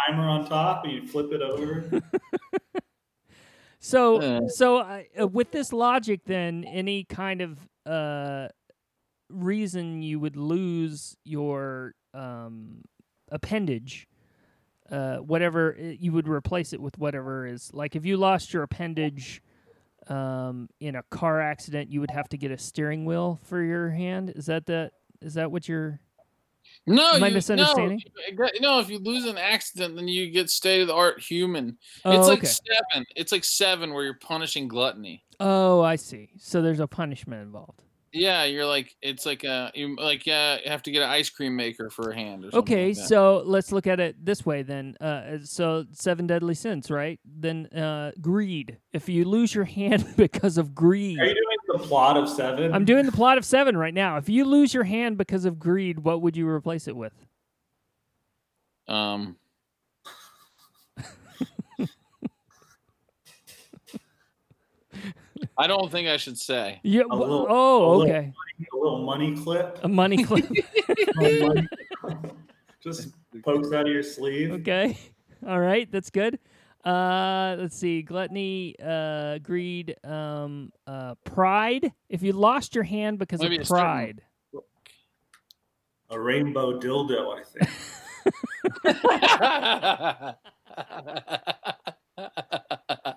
Timer 0.08 0.23
on 0.28 0.47
top, 0.47 0.84
and 0.86 0.93
you 0.93 1.08
flip 1.08 1.32
it 1.32 1.41
over. 1.41 2.02
So 3.80 4.21
Yeah. 4.21 4.39
so 4.47 4.78
uh, 4.80 5.04
uh, 5.21 5.28
with 5.28 5.52
this 5.52 5.71
logic, 5.71 6.21
then 6.26 6.63
any 6.65 7.04
kind 7.04 7.41
of 7.41 7.60
uh, 7.86 8.47
reason 9.30 10.02
you 10.02 10.19
would 10.19 10.36
lose 10.36 11.15
your 11.23 11.93
um, 12.13 12.82
appendage, 13.32 14.08
uh, 14.91 15.17
whatever 15.17 15.76
uh, 15.80 15.84
you 15.84 16.12
would 16.13 16.28
replace 16.28 16.73
it 16.73 16.82
with 16.82 16.97
whatever 16.97 17.45
is 17.45 17.73
like 17.73 17.95
if 17.95 18.06
you 18.06 18.17
lost 18.17 18.54
your 18.54 18.63
appendage 18.63 19.41
um, 20.10 20.69
in 20.80 20.95
a 20.95 21.04
car 21.04 21.41
accident, 21.41 21.91
you 21.91 22.00
would 22.00 22.12
have 22.12 22.30
to 22.30 22.38
get 22.38 22.52
a 22.52 22.58
steering 22.58 23.06
wheel 23.06 23.39
for 23.43 23.62
your 23.62 23.89
hand. 23.89 24.32
Is 24.36 24.45
that 24.47 24.65
that 24.67 24.93
is 25.21 25.34
that 25.36 25.52
what 25.52 25.67
you're? 25.67 26.00
No, 26.86 27.13
Am 27.13 27.23
I 27.23 27.28
you, 27.28 27.34
misunderstanding? 27.34 28.02
No, 28.34 28.50
no, 28.60 28.80
if 28.80 28.89
you 28.89 29.00
lose 29.00 29.26
an 29.26 29.38
accident, 29.38 29.95
then 29.95 30.08
you 30.08 30.30
get 30.30 30.50
state 30.50 30.82
of 30.82 30.88
the 30.88 30.93
art 30.93 31.19
human. 31.19 31.78
Oh, 32.04 32.12
it's 32.12 32.28
like 32.28 32.39
okay. 32.39 32.47
seven. 32.47 33.06
It's 33.15 33.32
like 33.32 33.43
seven 33.43 33.93
where 33.93 34.04
you're 34.04 34.13
punishing 34.15 34.67
gluttony. 34.67 35.23
Oh, 35.39 35.82
I 35.82 35.95
see. 35.95 36.30
So 36.38 36.62
there's 36.62 36.80
a 36.80 36.88
punishment 36.88 37.41
involved. 37.41 37.84
Yeah, 38.18 38.44
you're 38.46 38.66
like 38.66 38.96
it's 39.02 39.26
like 39.26 39.44
a 39.44 39.72
you 39.76 39.96
like 39.96 40.28
uh, 40.28 40.58
you 40.64 40.72
have 40.72 40.84
to 40.84 40.92
get 40.92 41.04
an 41.04 41.10
ice 41.10 41.30
cream 41.30 41.56
maker 41.56 41.90
for 41.90 42.12
a 42.12 42.16
hand 42.16 42.44
or 42.46 42.52
something. 42.52 42.60
Okay, 42.60 42.88
like 42.88 43.08
so 43.08 43.44
let's 43.46 43.72
look 43.72 43.88
at 43.88 44.00
it 44.00 44.24
this 44.24 44.46
way 44.46 44.64
then. 44.64 44.96
Uh, 45.00 45.38
so 45.44 45.86
seven 45.92 46.28
deadly 46.28 46.56
sins, 46.56 46.90
right? 46.92 47.20
Then 47.26 47.68
uh, 47.68 48.12
greed. 48.20 48.78
If 48.94 49.08
you 49.10 49.26
lose 49.26 49.54
your 49.54 49.66
hand 49.80 50.14
because 50.18 50.58
of 50.58 50.74
greed, 50.74 51.20
Are 51.20 51.26
you 51.26 51.34
doing 51.36 51.80
the 51.82 51.88
plot 51.88 52.18
of 52.18 52.28
seven? 52.30 52.74
I'm 52.74 52.86
doing 52.86 53.06
the 53.06 53.12
plot 53.12 53.38
of 53.38 53.46
seven 53.46 53.78
right 53.78 53.94
now. 53.94 54.18
If 54.18 54.30
you 54.30 54.46
lose 54.46 54.74
your 54.74 54.84
hand 54.86 55.18
because 55.18 55.46
of 55.46 55.60
greed, 55.60 56.00
what 56.00 56.22
would 56.22 56.36
you 56.36 56.48
replace 56.48 56.88
it 56.88 56.96
with? 56.96 57.14
um, 58.88 59.36
I 65.58 65.67
don't 65.67 65.91
think 65.91 66.08
I 66.08 66.17
should 66.17 66.38
say. 66.38 66.80
Yeah. 66.84 67.02
A 67.10 67.15
wh- 67.15 67.20
little- 67.20 67.48
a 67.48 67.50
oh, 67.50 67.98
little- 67.98 68.15
okay. 68.15 68.34
A 68.72 68.76
little 68.76 69.04
money 69.04 69.36
clip. 69.36 69.80
A 69.84 69.88
money 69.88 70.24
clip. 70.24 70.46
A 70.50 71.22
little 71.22 71.48
money 71.48 71.67
clip. 71.96 72.34
Just 72.82 73.10
pokes 73.43 73.72
out 73.74 73.88
of 73.88 73.91
your 73.93 74.04
sleeve. 74.04 74.52
okay. 74.52 74.98
All 75.48 75.60
right. 75.60 75.91
That's 75.91 76.10
good. 76.10 76.39
Uh, 76.86 77.56
let's 77.60 77.76
see. 77.76 78.02
Gluttony, 78.02 78.76
uh, 78.84 79.39
greed, 79.39 79.96
um, 80.06 80.72
uh, 80.86 81.15
pride. 81.26 81.91
If 82.08 82.24
you 82.24 82.32
lost 82.34 82.76
your 82.76 82.84
hand 82.86 83.20
because 83.20 83.41
Maybe 83.41 83.58
of 83.58 83.67
pride. 83.67 84.22
A 86.10 86.20
rainbow 86.20 86.80
dildo, 86.80 87.38
I 87.38 87.43
think. 87.43 87.70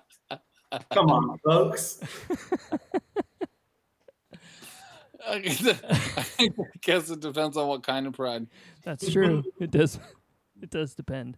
Come 0.91 1.09
on, 1.09 1.37
folks. 1.39 1.99
I 5.27 5.39
guess 6.81 7.09
it 7.09 7.19
depends 7.19 7.57
on 7.57 7.67
what 7.67 7.83
kind 7.83 8.07
of 8.07 8.13
pride. 8.13 8.47
That's 8.83 9.11
true. 9.11 9.43
it 9.59 9.71
does. 9.71 9.99
It 10.61 10.69
does 10.69 10.93
depend. 10.93 11.37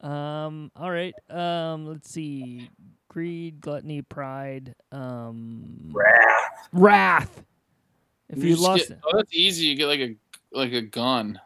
Um. 0.00 0.70
All 0.76 0.90
right. 0.90 1.14
Um. 1.30 1.86
Let's 1.86 2.10
see. 2.10 2.70
Greed, 3.08 3.60
gluttony, 3.60 4.02
pride. 4.02 4.74
Um. 4.92 5.90
Wrath. 5.92 6.68
Wrath. 6.72 7.44
If 8.28 8.44
you, 8.44 8.50
just 8.50 8.62
lost 8.62 8.88
get, 8.88 8.98
oh, 9.04 9.16
that's 9.16 9.34
easy. 9.34 9.66
You 9.66 9.74
get 9.76 9.86
like 9.86 10.00
a 10.00 10.16
like 10.52 10.72
a 10.72 10.82
gun. 10.82 11.40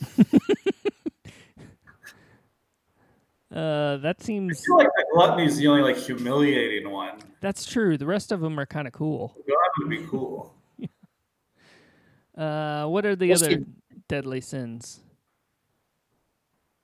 Uh, 3.54 3.96
that 3.98 4.16
I 4.20 4.24
seems 4.24 4.64
feel 4.64 4.76
like 4.76 4.88
the 4.96 5.06
gluttony 5.14 5.46
is 5.46 5.56
the 5.56 5.68
only 5.68 5.82
like 5.82 5.96
humiliating 5.96 6.90
one. 6.90 7.18
that's 7.40 7.64
true. 7.64 7.96
The 7.96 8.04
rest 8.06 8.30
of 8.30 8.40
them 8.40 8.60
are 8.60 8.66
kind 8.66 8.86
of 8.86 8.92
cool. 8.92 9.34
God 9.48 9.56
would 9.80 9.90
be 9.90 10.04
cool. 10.06 10.54
Uh, 12.36 12.86
what 12.86 13.04
are 13.04 13.16
the 13.16 13.30
Let's 13.30 13.42
other 13.42 13.56
do- 13.56 13.66
deadly 14.06 14.40
sins? 14.40 15.00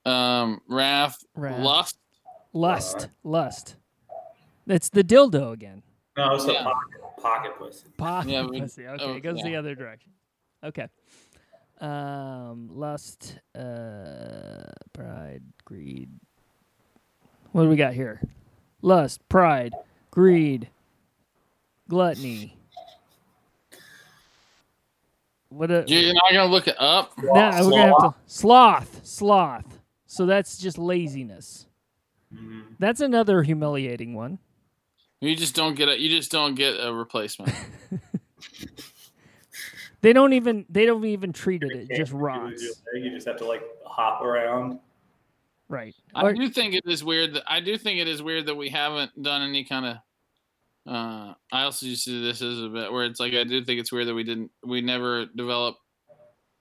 Um, 0.05 0.61
wrath, 0.69 1.23
Wrath. 1.37 1.61
lust. 1.61 1.99
Lust, 2.53 3.09
lust. 3.23 3.77
That's 4.67 4.89
the 4.89 5.05
dildo 5.05 5.53
again. 5.53 5.83
No, 6.17 6.35
it's 6.35 6.45
a 6.47 6.53
Yeah. 6.55 6.65
pocket, 6.65 7.01
pocket 7.23 7.53
pussy. 7.59 7.87
Pocket 7.97 8.31
Yeah, 8.31 8.47
we- 8.47 8.61
pussy. 8.63 8.87
Okay, 8.89 9.05
oh, 9.05 9.13
it 9.15 9.21
goes 9.21 9.41
the 9.45 9.55
other 9.55 9.77
direction. 9.77 10.11
Okay. 10.65 10.89
Um, 11.81 12.69
lust, 12.73 13.39
uh, 13.55 14.73
pride, 14.93 15.43
greed. 15.65 16.11
What 17.55 17.63
do 17.63 17.69
we 17.69 17.77
got 17.77 17.95
here? 17.95 18.21
Lust, 18.83 19.21
pride, 19.29 19.73
greed, 20.11 20.71
gluttony. 21.89 22.59
What 25.51 25.71
a 25.71 25.85
You're 25.87 26.15
not 26.15 26.33
gonna 26.33 26.51
look 26.51 26.67
it 26.67 26.75
up. 26.81 27.13
Nah, 27.17 27.63
we're 27.63 27.71
gonna 27.71 27.87
have 27.87 27.97
to 27.99 28.15
sloth, 28.27 29.07
sloth. 29.07 29.79
So 30.07 30.27
that's 30.27 30.59
just 30.59 30.79
laziness. 30.79 31.67
Mhm. 32.35 32.75
That's 32.81 33.01
another 33.01 33.45
humiliating 33.45 34.15
one. 34.15 34.41
You 35.21 35.37
just 35.37 35.55
don't 35.55 35.77
get 35.77 35.89
a. 35.89 35.97
You 35.97 36.11
just 36.11 36.33
don't 36.33 36.57
get 36.57 36.75
a 36.81 36.93
replacement. 36.93 37.55
They 40.05 40.13
don't 40.13 40.35
even 40.35 40.67
they 40.69 40.85
don't 40.85 41.03
even 41.07 41.33
treat 41.33 41.63
it. 41.63 41.73
It 41.73 41.89
just 41.89 41.99
use 41.99 42.13
rots. 42.13 42.63
You 42.93 43.09
just 43.09 43.27
have 43.27 43.39
to 43.39 43.47
like 43.47 43.63
hop 43.87 44.21
around. 44.21 44.81
Right. 45.69 45.95
I 46.15 46.23
Or- 46.27 46.33
do 46.35 46.49
think 46.49 46.75
it 46.75 46.85
is 46.87 47.03
weird 47.03 47.35
that 47.35 47.45
I 47.47 47.61
do 47.61 47.77
think 47.79 47.99
it 48.01 48.09
is 48.09 48.23
weird 48.23 48.47
that 48.47 48.55
we 48.55 48.69
haven't 48.69 49.21
done 49.23 49.43
any 49.43 49.65
kind 49.65 49.87
of. 49.87 49.97
Uh, 50.87 51.33
I 51.51 51.63
also 51.63 51.87
used 51.87 52.05
to 52.05 52.11
do 52.11 52.23
this 52.23 52.43
as 52.43 52.61
a 52.61 52.69
bit 52.69 52.93
where 52.93 53.07
it's 53.07 53.19
like 53.19 53.33
I 53.33 53.45
do 53.45 53.65
think 53.65 53.81
it's 53.81 53.91
weird 53.91 54.07
that 54.09 54.15
we 54.15 54.25
didn't 54.25 54.51
we 54.63 54.81
never 54.83 55.25
develop. 55.27 55.77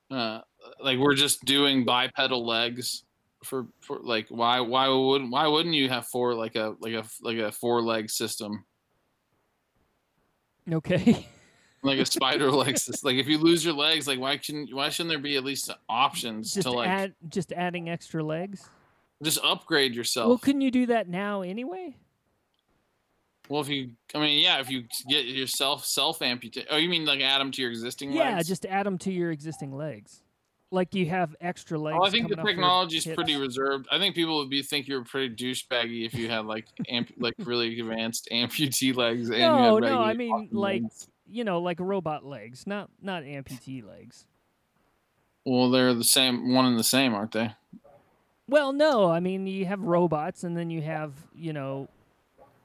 Uh, 0.09 0.39
like 0.79 0.97
we're 0.99 1.15
just 1.15 1.43
doing 1.43 1.83
bipedal 1.83 2.45
legs 2.45 3.03
for 3.43 3.67
for 3.81 3.99
like 3.99 4.27
why 4.29 4.61
why 4.61 4.87
would 4.87 5.29
why 5.29 5.47
wouldn't 5.47 5.75
you 5.75 5.89
have 5.89 6.07
four 6.07 6.33
like 6.33 6.55
a 6.55 6.75
like 6.79 6.93
a 6.93 7.03
like 7.21 7.37
a 7.37 7.51
four 7.51 7.81
leg 7.81 8.09
system 8.09 8.63
Okay. 10.71 11.27
like 11.83 11.99
a 11.99 12.05
spider 12.05 12.49
leg 12.63 12.77
system 12.77 13.09
like 13.09 13.17
if 13.19 13.27
you 13.27 13.37
lose 13.37 13.65
your 13.65 13.73
legs 13.73 14.07
like 14.07 14.19
why 14.19 14.37
shouldn't 14.37 14.73
why 14.73 14.87
shouldn't 14.87 15.09
there 15.09 15.19
be 15.19 15.35
at 15.35 15.43
least 15.43 15.69
options 15.89 16.53
just 16.53 16.65
to 16.65 16.71
like 16.71 16.87
add 16.87 17.13
just 17.27 17.51
adding 17.51 17.89
extra 17.89 18.23
legs. 18.23 18.69
Just 19.21 19.39
upgrade 19.43 19.95
yourself 19.95 20.27
Well, 20.27 20.37
couldn't 20.37 20.61
you 20.61 20.71
do 20.71 20.85
that 20.87 21.07
now 21.07 21.41
anyway? 21.41 21.95
Well, 23.49 23.61
if 23.61 23.67
you, 23.67 23.91
I 24.15 24.19
mean, 24.19 24.39
yeah, 24.39 24.59
if 24.59 24.69
you 24.69 24.85
get 25.09 25.25
yourself 25.25 25.85
self 25.85 26.21
amputate. 26.21 26.67
Oh, 26.69 26.77
you 26.77 26.87
mean 26.87 27.05
like 27.05 27.19
add 27.19 27.41
them 27.41 27.51
to 27.51 27.61
your 27.61 27.71
existing 27.71 28.09
legs? 28.09 28.17
Yeah, 28.17 28.35
legs? 28.37 28.47
just 28.47 28.65
add 28.65 28.85
them 28.85 28.97
to 28.99 29.11
your 29.11 29.31
existing 29.31 29.75
legs. 29.75 30.21
Like 30.71 30.95
you 30.95 31.05
have 31.07 31.35
extra 31.41 31.77
oh, 31.77 31.83
legs. 31.83 31.97
Well, 31.99 32.07
I 32.07 32.09
think 32.09 32.29
the 32.29 32.37
technology 32.37 32.97
is 32.97 33.05
pretty 33.05 33.35
reserved. 33.35 33.87
I 33.91 33.99
think 33.99 34.15
people 34.15 34.37
would 34.39 34.49
be 34.49 34.63
think 34.63 34.87
you're 34.87 35.03
pretty 35.03 35.35
douchebaggy 35.35 36.05
if 36.05 36.13
you 36.13 36.29
had 36.29 36.45
like 36.45 36.65
amp, 36.89 37.11
like 37.19 37.35
really 37.43 37.79
advanced 37.79 38.29
amputee 38.31 38.95
legs. 38.95 39.29
And 39.29 39.39
No, 39.39 39.77
no, 39.77 39.99
I 39.99 40.13
mean 40.13 40.49
like 40.51 40.81
legs. 40.81 41.07
you 41.27 41.43
know, 41.43 41.59
like 41.59 41.79
robot 41.79 42.25
legs, 42.25 42.65
not 42.65 42.89
not 43.01 43.23
amputee 43.23 43.85
legs. 43.85 44.25
Well, 45.45 45.69
they're 45.69 45.93
the 45.93 46.05
same, 46.05 46.53
one 46.53 46.65
and 46.65 46.79
the 46.79 46.83
same, 46.83 47.13
aren't 47.13 47.33
they? 47.33 47.53
Well, 48.47 48.73
no, 48.73 49.09
I 49.09 49.19
mean 49.19 49.47
you 49.47 49.65
have 49.65 49.81
robots 49.81 50.43
and 50.43 50.55
then 50.55 50.69
you 50.69 50.81
have, 50.81 51.13
you 51.35 51.53
know, 51.53 51.87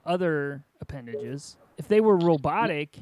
other 0.04 0.62
appendages. 0.80 1.56
If 1.76 1.88
they 1.88 2.00
were 2.00 2.16
robotic, 2.16 2.98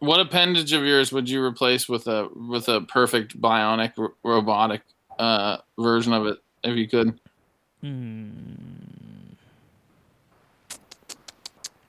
What 0.00 0.20
appendage 0.20 0.72
of 0.72 0.82
yours 0.84 1.12
would 1.12 1.28
you 1.30 1.42
replace 1.42 1.88
with 1.88 2.06
a 2.08 2.28
with 2.34 2.68
a 2.68 2.82
perfect 2.82 3.40
bionic 3.40 3.92
r- 3.96 4.12
robotic 4.24 4.82
uh, 5.18 5.58
version 5.78 6.12
of 6.12 6.26
it 6.26 6.38
if 6.64 6.76
you 6.76 6.88
could? 6.88 7.20
hmm, 7.80 8.44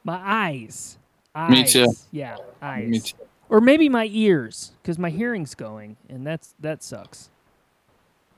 my 0.03 0.19
eyes. 0.23 0.97
eyes. 1.33 1.49
Me 1.51 1.63
too. 1.65 1.87
Yeah, 2.11 2.37
eyes. 2.61 2.89
Me 2.89 2.99
too. 2.99 3.17
Or 3.49 3.59
maybe 3.61 3.89
my 3.89 4.07
ears, 4.11 4.71
because 4.81 4.97
my 4.97 5.09
hearing's 5.09 5.55
going, 5.55 5.97
and 6.09 6.25
that's 6.25 6.53
that 6.59 6.83
sucks. 6.83 7.29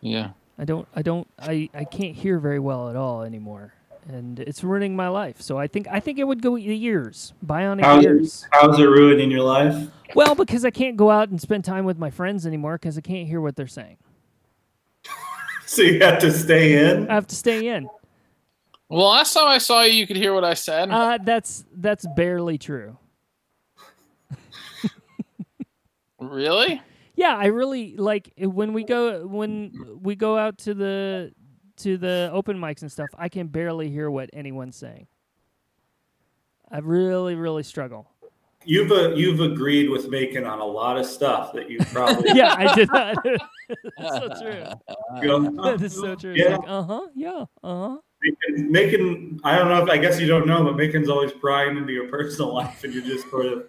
Yeah. 0.01 0.31
I 0.59 0.65
don't, 0.65 0.87
I 0.95 1.01
don't, 1.01 1.27
I, 1.39 1.69
I 1.73 1.83
can't 1.83 2.15
hear 2.15 2.39
very 2.39 2.59
well 2.59 2.89
at 2.89 2.95
all 2.95 3.21
anymore, 3.21 3.73
and 4.07 4.39
it's 4.39 4.63
ruining 4.63 4.95
my 4.95 5.07
life. 5.07 5.39
So 5.41 5.57
I 5.57 5.67
think, 5.67 5.87
I 5.89 5.99
think 5.99 6.17
it 6.17 6.23
would 6.23 6.41
go 6.41 6.55
the 6.57 6.83
ears, 6.85 7.33
bionic 7.45 7.83
How's 7.83 8.03
it, 8.03 8.07
ears. 8.07 8.47
how's 8.51 8.79
it 8.79 8.85
ruining 8.85 9.29
your 9.29 9.43
life? 9.43 9.89
Well, 10.15 10.33
because 10.35 10.65
I 10.65 10.71
can't 10.71 10.97
go 10.97 11.11
out 11.11 11.29
and 11.29 11.39
spend 11.39 11.63
time 11.65 11.85
with 11.85 11.99
my 11.99 12.09
friends 12.09 12.47
anymore 12.47 12.75
because 12.77 12.97
I 12.97 13.01
can't 13.01 13.27
hear 13.27 13.39
what 13.41 13.55
they're 13.55 13.67
saying. 13.67 13.97
So 15.69 15.81
you 15.81 15.99
have 15.99 16.19
to 16.19 16.31
stay 16.31 16.89
in? 16.91 17.09
I 17.09 17.15
have 17.15 17.27
to 17.27 17.35
stay 17.35 17.67
in. 17.67 17.89
Well, 18.87 19.09
last 19.09 19.33
time 19.33 19.47
I 19.47 19.57
saw 19.57 19.81
you, 19.81 19.91
you 19.95 20.07
could 20.07 20.15
hear 20.15 20.33
what 20.33 20.45
I 20.45 20.53
said. 20.53 20.89
Uh, 20.89 21.17
that's 21.21 21.65
that's 21.75 22.05
barely 22.15 22.57
true. 22.57 22.97
really? 26.19 26.81
Yeah, 27.17 27.35
I 27.35 27.47
really 27.47 27.97
like 27.97 28.31
when 28.37 28.73
we 28.73 28.83
go 28.83 29.25
when 29.25 29.99
we 30.01 30.15
go 30.15 30.37
out 30.37 30.59
to 30.59 30.75
the 30.75 31.33
to 31.77 31.97
the 31.97 32.29
open 32.31 32.57
mics 32.59 32.83
and 32.83 32.91
stuff. 32.91 33.09
I 33.17 33.27
can 33.27 33.47
barely 33.47 33.89
hear 33.89 34.09
what 34.11 34.29
anyone's 34.33 34.75
saying. 34.77 35.07
I 36.71 36.77
really, 36.77 37.33
really 37.33 37.63
struggle. 37.63 38.11
You've 38.65 38.91
uh, 38.91 39.15
you've 39.15 39.39
agreed 39.39 39.89
with 39.89 40.09
Macon 40.09 40.43
on 40.45 40.59
a 40.59 40.65
lot 40.65 40.97
of 40.99 41.07
stuff 41.07 41.53
that 41.53 41.71
you 41.71 41.79
probably 41.91 42.29
Yeah, 42.35 42.53
I 42.55 42.75
did 42.75 42.87
not. 42.91 43.15
That's 43.97 44.17
so 44.17 44.27
true. 44.41 44.63
That 45.63 45.81
is 45.81 45.95
so 45.95 46.13
true. 46.15 46.33
It's 46.33 46.43
Yeah. 46.43 46.57
like, 46.57 46.67
uh 46.69 46.83
huh, 46.83 47.07
yeah, 47.15 47.45
uh 47.63 47.89
huh. 47.89 47.97
Macon, 48.21 48.71
Macon, 48.71 49.39
I 49.43 49.57
don't 49.57 49.69
know 49.69 49.81
if 49.83 49.89
I 49.89 49.97
guess 49.97 50.19
you 50.19 50.27
don't 50.27 50.45
know, 50.45 50.63
but 50.63 50.75
Macon's 50.75 51.09
always 51.09 51.31
prying 51.31 51.77
into 51.77 51.93
your 51.93 52.09
personal 52.09 52.53
life, 52.53 52.83
and 52.83 52.93
you're 52.93 53.03
just 53.03 53.27
sort 53.31 53.45
of 53.47 53.63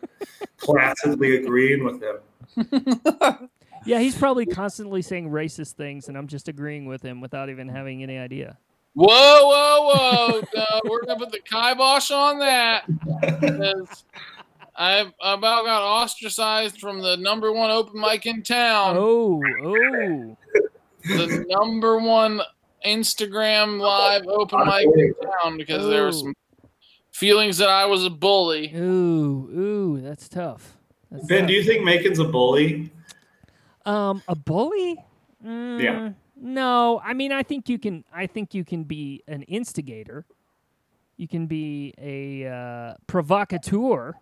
placidly 0.58 1.36
agreeing 1.36 1.84
with 1.84 2.02
him. 2.02 2.16
Yeah, 3.86 4.00
he's 4.00 4.16
probably 4.18 4.44
constantly 4.44 5.02
saying 5.02 5.30
racist 5.30 5.74
things, 5.74 6.08
and 6.08 6.18
I'm 6.18 6.26
just 6.26 6.48
agreeing 6.48 6.86
with 6.86 7.00
him 7.00 7.20
without 7.20 7.48
even 7.48 7.68
having 7.68 8.02
any 8.02 8.18
idea. 8.18 8.58
Whoa, 8.94 9.06
whoa, 9.08 9.92
whoa! 9.94 10.40
no, 10.54 10.80
we're 10.90 11.04
gonna 11.06 11.18
put 11.18 11.30
the 11.30 11.38
kibosh 11.38 12.10
on 12.10 12.40
that. 12.40 12.84
because 13.40 14.04
I 14.76 15.10
about 15.22 15.64
got 15.64 15.82
ostracized 15.82 16.80
from 16.80 17.00
the 17.00 17.16
number 17.18 17.52
one 17.52 17.70
open 17.70 18.00
mic 18.00 18.26
in 18.26 18.42
town, 18.42 18.96
Oh, 18.98 19.40
oh. 19.62 20.36
the 21.04 21.46
number 21.48 21.98
one 21.98 22.40
Instagram 22.84 23.78
live 23.80 24.26
open 24.26 24.66
mic 24.66 24.86
in 24.96 25.14
town, 25.22 25.56
because 25.56 25.86
there 25.88 26.02
were 26.02 26.08
Oh. 26.08 26.10
some 26.10 26.34
feelings 27.12 27.58
that 27.58 27.68
I 27.68 27.86
was 27.86 28.04
a 28.04 28.10
bully. 28.10 28.72
Ooh, 28.74 29.48
ooh, 29.56 30.00
that's 30.02 30.28
tough. 30.28 30.77
That's 31.10 31.26
Ben, 31.26 31.40
tough. 31.40 31.48
do 31.48 31.54
you 31.54 31.62
think 31.64 31.84
Macon's 31.84 32.18
a 32.18 32.24
bully? 32.24 32.90
Um, 33.86 34.22
a 34.28 34.34
bully? 34.34 34.96
Mm, 35.44 36.14
No, 36.36 37.00
I 37.04 37.14
mean, 37.14 37.32
I 37.32 37.42
think 37.42 37.68
you 37.68 37.78
can. 37.78 38.04
I 38.12 38.26
think 38.26 38.52
you 38.54 38.64
can 38.64 38.84
be 38.84 39.22
an 39.26 39.42
instigator. 39.44 40.24
You 41.16 41.26
can 41.26 41.46
be 41.46 41.94
a 41.98 42.46
uh, 42.46 42.94
provocateur. 43.06 44.14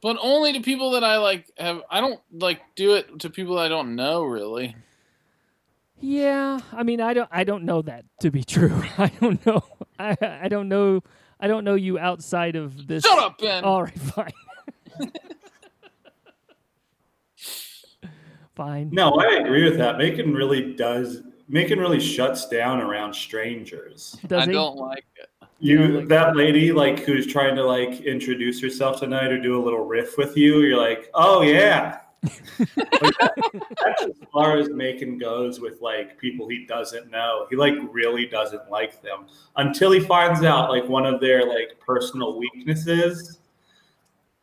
but 0.00 0.16
only 0.20 0.52
to 0.54 0.60
people 0.60 0.92
that 0.92 1.04
I 1.04 1.18
like 1.18 1.46
have. 1.58 1.82
I 1.90 2.00
don't 2.00 2.20
like 2.32 2.60
do 2.74 2.94
it 2.94 3.20
to 3.20 3.30
people 3.30 3.58
I 3.58 3.68
don't 3.68 3.94
know 3.94 4.24
really. 4.24 4.74
Yeah, 6.00 6.60
I 6.72 6.82
mean, 6.82 7.00
I 7.00 7.14
don't, 7.14 7.28
I 7.32 7.44
don't 7.44 7.64
know 7.64 7.80
that 7.82 8.04
to 8.20 8.30
be 8.30 8.42
true. 8.54 8.74
I 8.98 9.10
don't 9.20 9.44
know. 9.46 9.62
I, 9.98 10.16
I 10.20 10.48
don't 10.48 10.68
know. 10.68 11.02
I 11.40 11.46
don't 11.48 11.64
know 11.64 11.74
you 11.76 11.98
outside 11.98 12.56
of 12.56 12.86
this. 12.86 13.04
Shut 13.04 13.18
up, 13.18 13.38
Ben. 13.38 13.64
All 13.64 13.82
right, 13.84 13.98
fine. 13.98 14.32
fine. 18.54 18.90
No, 18.92 19.12
I 19.14 19.34
agree 19.34 19.64
with 19.64 19.78
that. 19.78 19.98
Macon 19.98 20.34
really 20.34 20.74
does. 20.74 21.22
Macon 21.48 21.78
really 21.78 22.00
shuts 22.00 22.48
down 22.48 22.80
around 22.80 23.14
strangers. 23.14 24.16
Does 24.26 24.42
I 24.42 24.46
he? 24.46 24.52
don't 24.52 24.76
like 24.76 25.04
it. 25.16 25.28
You 25.60 25.86
like 26.00 26.08
that 26.08 26.36
lady 26.36 26.72
like 26.72 27.00
who's 27.00 27.26
trying 27.26 27.54
to 27.56 27.64
like 27.64 28.00
introduce 28.02 28.60
herself 28.60 29.00
tonight 29.00 29.30
or 29.30 29.40
do 29.40 29.60
a 29.60 29.62
little 29.62 29.84
riff 29.86 30.18
with 30.18 30.36
you. 30.36 30.60
You're 30.60 30.78
like, 30.78 31.10
oh 31.14 31.42
yeah. 31.42 32.00
Like, 32.58 32.68
that- 33.20 33.62
that's 33.82 34.02
as 34.04 34.12
far 34.32 34.56
as 34.58 34.70
Macon 34.70 35.18
goes 35.18 35.60
with 35.60 35.80
like 35.80 36.18
people 36.18 36.48
he 36.48 36.64
doesn't 36.66 37.10
know. 37.10 37.46
He 37.50 37.56
like 37.56 37.74
really 37.92 38.26
doesn't 38.26 38.70
like 38.70 39.00
them 39.02 39.26
until 39.56 39.92
he 39.92 40.00
finds 40.00 40.42
out 40.42 40.70
like 40.70 40.88
one 40.88 41.06
of 41.06 41.20
their 41.20 41.46
like 41.46 41.78
personal 41.80 42.38
weaknesses, 42.38 43.38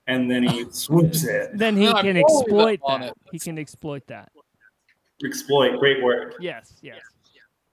and 0.08 0.30
then 0.30 0.44
he 0.44 0.66
swoops 0.72 1.24
it. 1.24 1.58
Then 1.58 1.76
he 1.78 1.86
No, 1.86 1.94
can 1.94 2.16
totally 2.16 2.22
exploit 2.22 2.80
on 2.84 3.02
that. 3.02 3.10
it. 3.12 3.18
He 3.32 3.40
can 3.40 3.58
exploit 3.58 4.06
that. 4.08 4.32
Exploit, 5.24 5.78
great 5.80 6.02
word. 6.04 6.36
Yes, 6.40 6.74
yes. 6.82 7.00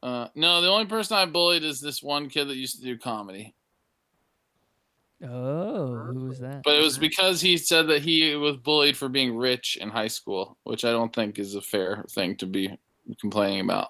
Uh, 0.02 0.28
no, 0.34 0.60
the 0.60 0.68
only 0.68 0.86
person 0.86 1.16
I 1.16 1.26
bullied 1.26 1.64
is 1.64 1.80
this 1.80 2.02
one 2.02 2.28
kid 2.28 2.44
that 2.46 2.56
used 2.56 2.76
to 2.78 2.84
do 2.84 2.96
comedy. 2.96 3.54
Oh, 5.24 5.96
who 5.96 6.26
was 6.26 6.38
that? 6.38 6.62
But 6.62 6.76
it 6.76 6.82
was 6.82 6.96
because 6.96 7.40
he 7.40 7.56
said 7.56 7.88
that 7.88 8.02
he 8.02 8.36
was 8.36 8.56
bullied 8.58 8.96
for 8.96 9.08
being 9.08 9.36
rich 9.36 9.76
in 9.80 9.88
high 9.88 10.06
school, 10.06 10.56
which 10.62 10.84
I 10.84 10.92
don't 10.92 11.12
think 11.12 11.40
is 11.40 11.56
a 11.56 11.60
fair 11.60 12.04
thing 12.10 12.36
to 12.36 12.46
be 12.46 12.78
complaining 13.20 13.60
about. 13.62 13.88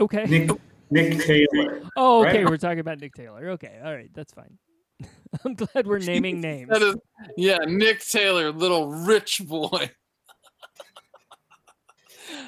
Okay. 0.00 0.24
Nick 0.24 0.50
Nick 0.90 1.20
Taylor. 1.20 1.82
Oh, 1.96 2.26
okay. 2.26 2.42
right? 2.42 2.50
We're 2.50 2.56
talking 2.56 2.80
about 2.80 2.98
Nick 2.98 3.14
Taylor. 3.14 3.50
Okay, 3.50 3.78
all 3.84 3.94
right, 3.94 4.10
that's 4.12 4.32
fine. 4.32 4.58
I'm 5.44 5.54
glad 5.54 5.86
we're 5.86 5.98
naming 5.98 6.40
names. 6.40 6.68
That 6.70 6.82
is, 6.82 6.96
yeah, 7.36 7.58
Nick 7.66 8.00
Taylor, 8.00 8.50
little 8.52 8.90
rich 8.90 9.40
boy. 9.44 9.90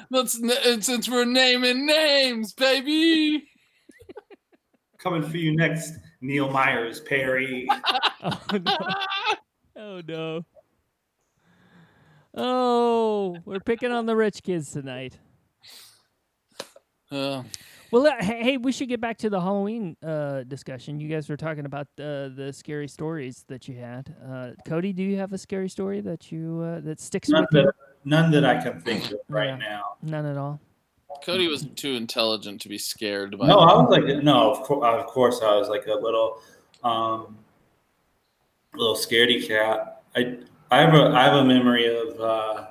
Let's 0.09 0.39
since 0.85 1.09
we're 1.09 1.25
naming 1.25 1.85
names, 1.85 2.53
baby. 2.53 3.47
Coming 4.99 5.23
for 5.23 5.37
you 5.37 5.55
next, 5.55 5.93
Neil 6.21 6.49
Myers, 6.49 6.99
Perry. 7.01 7.67
Oh 8.25 8.39
no! 8.57 8.77
Oh 9.75 10.01
no! 10.07 10.45
Oh, 12.35 13.37
we're 13.43 13.59
picking 13.59 13.91
on 13.91 14.05
the 14.05 14.15
rich 14.15 14.41
kids 14.43 14.71
tonight. 14.71 15.17
Uh, 17.11 17.43
Well, 17.93 18.07
uh, 18.07 18.15
hey, 18.21 18.41
hey, 18.41 18.57
we 18.57 18.71
should 18.71 18.89
get 18.89 18.99
back 18.99 19.19
to 19.19 19.29
the 19.29 19.39
Halloween 19.39 19.95
uh, 20.03 20.41
discussion. 20.45 20.99
You 20.99 21.07
guys 21.07 21.29
were 21.29 21.37
talking 21.37 21.65
about 21.67 21.85
uh, 21.99 22.29
the 22.35 22.49
scary 22.51 22.87
stories 22.87 23.45
that 23.49 23.67
you 23.67 23.75
had. 23.75 24.15
Uh, 24.27 24.49
Cody, 24.67 24.91
do 24.93 25.03
you 25.03 25.17
have 25.17 25.31
a 25.31 25.37
scary 25.37 25.69
story 25.69 26.01
that 26.01 26.31
you 26.31 26.59
uh, 26.61 26.79
that 26.79 26.99
sticks 26.99 27.29
None 27.29 27.43
with 27.43 27.49
you? 27.53 27.65
that, 27.67 27.75
none 28.03 28.31
that 28.31 28.45
I 28.45 28.59
can 28.59 28.81
think 28.81 29.11
of 29.11 29.19
right 29.29 29.49
Yeah. 29.49 29.57
now. 29.57 29.83
None 30.01 30.25
at 30.25 30.37
all. 30.37 30.59
Cody 31.23 31.47
was 31.47 31.67
too 31.75 31.93
intelligent 31.93 32.61
to 32.61 32.67
be 32.69 32.79
scared 32.79 33.37
by. 33.37 33.45
No, 33.45 33.59
I 33.59 33.75
was 33.79 33.91
like, 33.91 34.23
no, 34.23 34.49
of, 34.53 34.63
cour- 34.63 34.83
of 34.83 35.05
course, 35.05 35.41
I 35.43 35.55
was 35.55 35.69
like 35.69 35.85
a 35.85 35.93
little, 35.93 36.41
um, 36.83 37.37
little 38.73 38.95
scaredy 38.95 39.47
cat. 39.47 40.01
I, 40.15 40.39
I 40.71 40.79
have 40.81 40.95
a, 40.95 41.09
I 41.11 41.25
have 41.25 41.35
a 41.35 41.45
memory 41.45 41.95
of, 41.95 42.19
uh, 42.19 42.65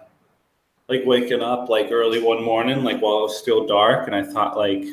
like 0.89 1.03
waking 1.07 1.43
up 1.43 1.69
like 1.69 1.93
early 1.93 2.21
one 2.21 2.43
morning, 2.43 2.83
like 2.83 3.01
while 3.01 3.19
it 3.19 3.23
was 3.23 3.39
still 3.39 3.69
dark, 3.69 4.09
and 4.09 4.17
I 4.17 4.25
thought 4.25 4.57
like, 4.57 4.85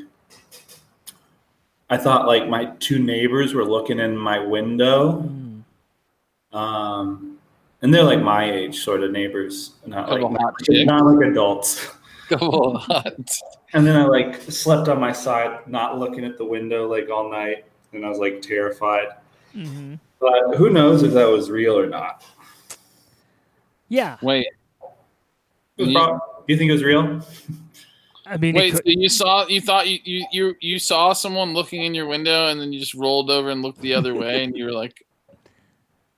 I 1.89 1.97
thought 1.97 2.27
like 2.27 2.47
my 2.47 2.65
two 2.79 2.99
neighbors 2.99 3.53
were 3.53 3.65
looking 3.65 3.99
in 3.99 4.15
my 4.17 4.39
window, 4.39 5.23
Mm. 5.23 5.63
um, 6.55 7.37
and 7.81 7.93
they're 7.93 8.03
like 8.03 8.21
my 8.21 8.49
age, 8.51 8.79
sort 8.79 9.03
of 9.03 9.11
neighbors, 9.11 9.71
not 9.85 10.09
like 10.11 10.21
not, 10.21 10.53
not 10.69 11.05
like 11.05 11.27
adults. 11.27 11.87
Couple 12.27 12.75
of 12.75 12.81
hot- 12.83 13.37
And 13.73 13.85
then 13.85 13.95
I 13.95 14.05
like 14.05 14.41
slept 14.41 14.87
on 14.87 14.99
my 14.99 15.11
side, 15.11 15.67
not 15.67 15.97
looking 15.99 16.23
at 16.25 16.37
the 16.37 16.45
window 16.45 16.87
like 16.87 17.09
all 17.09 17.29
night, 17.31 17.65
and 17.93 18.05
I 18.05 18.09
was 18.09 18.19
like 18.19 18.41
terrified. 18.41 19.07
hmm 19.53 19.95
But 20.19 20.55
who 20.57 20.69
knows 20.69 21.01
if 21.03 21.13
that 21.13 21.27
was 21.29 21.49
real 21.49 21.77
or 21.77 21.87
not? 21.87 22.23
Yeah, 23.87 24.17
Wait, 24.21 24.47
It 25.77 25.83
was 25.83 25.89
Yeah. 25.89 25.99
prob- 25.99 26.19
Do 26.47 26.53
you 26.53 26.57
think 26.57 26.69
it 26.69 26.73
was 26.73 26.83
real? 26.83 27.21
I 28.29 28.37
mean, 28.37 28.55
wait. 28.55 28.75
it 28.75 28.77
So 28.77 28.81
you 28.85 29.09
saw? 29.09 29.47
You 29.47 29.59
thought 29.59 29.87
you, 29.87 29.99
you 30.03 30.25
you 30.31 30.55
you 30.59 30.79
saw 30.79 31.13
someone 31.13 31.53
looking 31.53 31.83
in 31.83 31.95
your 31.95 32.05
window, 32.05 32.47
and 32.47 32.61
then 32.61 32.71
you 32.71 32.79
just 32.79 32.93
rolled 32.93 33.31
over 33.31 33.49
and 33.49 33.61
looked 33.61 33.81
the 33.81 33.93
other 33.93 34.13
way, 34.13 34.43
and 34.43 34.55
you 34.55 34.65
were 34.65 34.71
like, 34.71 35.05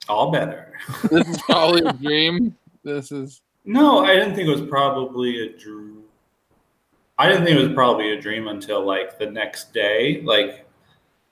All 0.09 0.31
better. 0.31 0.73
"This 1.09 1.27
is 1.27 1.37
probably 1.43 1.83
a 1.85 1.93
dream." 2.01 2.55
This 2.83 3.11
is. 3.11 3.41
No, 3.63 4.03
I 4.03 4.15
didn't 4.15 4.35
think 4.35 4.49
it 4.49 4.59
was 4.59 4.67
probably 4.69 5.45
a 5.45 5.57
dream. 5.57 6.03
I 7.17 7.29
didn't 7.29 7.45
think 7.45 7.59
it 7.59 7.63
was 7.63 7.73
probably 7.75 8.11
a 8.11 8.19
dream 8.19 8.47
until 8.47 8.83
like 8.83 9.19
the 9.19 9.27
next 9.27 9.73
day. 9.73 10.21
Like, 10.21 10.65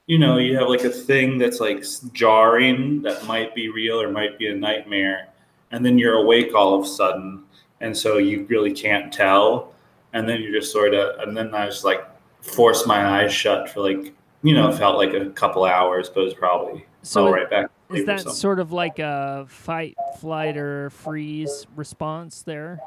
you 0.06 0.20
know, 0.20 0.38
you 0.38 0.56
have 0.56 0.70
like 0.70 0.84
a 0.84 0.90
thing 0.90 1.40
that's 1.40 1.60
like 1.60 1.84
jarring 2.14 3.02
that 3.02 3.26
might 3.26 3.56
be 3.56 3.70
real 3.70 4.00
or 4.00 4.12
might 4.12 4.38
be 4.38 4.48
a 4.48 4.56
nightmare, 4.56 5.30
and 5.72 5.84
then 5.84 5.98
you're 5.98 6.18
awake 6.18 6.54
all 6.54 6.80
of 6.80 6.86
a 6.86 6.88
sudden, 6.88 7.44
and 7.82 7.98
so 7.98 8.18
you 8.18 8.46
really 8.50 8.72
can't 8.72 9.12
tell, 9.12 9.74
and 10.14 10.28
then 10.28 10.42
you're 10.42 10.52
just 10.60 10.72
sort 10.72 10.94
of, 10.94 11.20
and 11.20 11.36
then 11.36 11.54
I 11.54 11.66
just 11.68 11.84
like 11.84 12.04
forced 12.42 12.88
my 12.88 13.22
eyes 13.22 13.34
shut 13.34 13.70
for 13.70 13.82
like, 13.82 14.14
you 14.44 14.54
know, 14.54 14.70
it 14.70 14.78
felt 14.78 14.98
like 14.98 15.14
a 15.14 15.30
couple 15.32 15.66
hours, 15.66 16.10
but 16.10 16.22
it 16.22 16.26
was 16.26 16.34
probably 16.34 16.86
so 17.04 17.28
it- 17.28 17.32
right 17.32 17.50
back. 17.50 17.70
is 17.94 18.06
that 18.06 18.22
sort 18.22 18.60
of 18.60 18.72
like 18.72 19.00
a 19.00 19.46
fight, 19.50 19.96
flight, 20.20 20.58
or 20.58 20.90
freeze 20.92 21.68
response 21.76 22.42
there? 22.44 22.80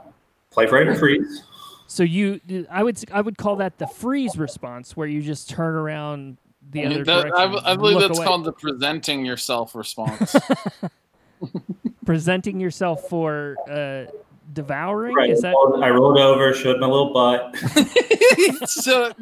Play 0.50 0.66
fight 0.66 0.86
or 0.86 0.94
freeze? 0.94 1.42
So 1.86 2.02
you, 2.02 2.40
I 2.70 2.82
would, 2.82 2.98
I 3.12 3.20
would 3.20 3.36
call 3.36 3.56
that 3.56 3.76
the 3.78 3.86
freeze 3.86 4.36
response, 4.38 4.96
where 4.96 5.06
you 5.06 5.20
just 5.20 5.50
turn 5.50 5.74
around 5.74 6.38
the 6.70 6.86
other 6.86 7.04
That, 7.04 7.22
direction. 7.24 7.58
I, 7.66 7.72
I 7.72 7.76
believe 7.76 8.00
that's 8.00 8.16
away. 8.18 8.26
called 8.26 8.44
the 8.44 8.52
presenting 8.52 9.26
yourself 9.26 9.74
response. 9.74 10.34
presenting 12.06 12.60
yourself 12.60 13.08
for 13.08 13.56
uh, 13.70 14.04
devouring. 14.52 15.14
Right. 15.14 15.30
Is 15.30 15.42
that 15.42 15.54
I 15.82 15.90
rolled 15.90 16.18
over, 16.18 16.52
showed 16.52 16.80
my 16.80 16.86
little 16.86 17.12
butt. 17.12 17.56
so, 18.66 19.12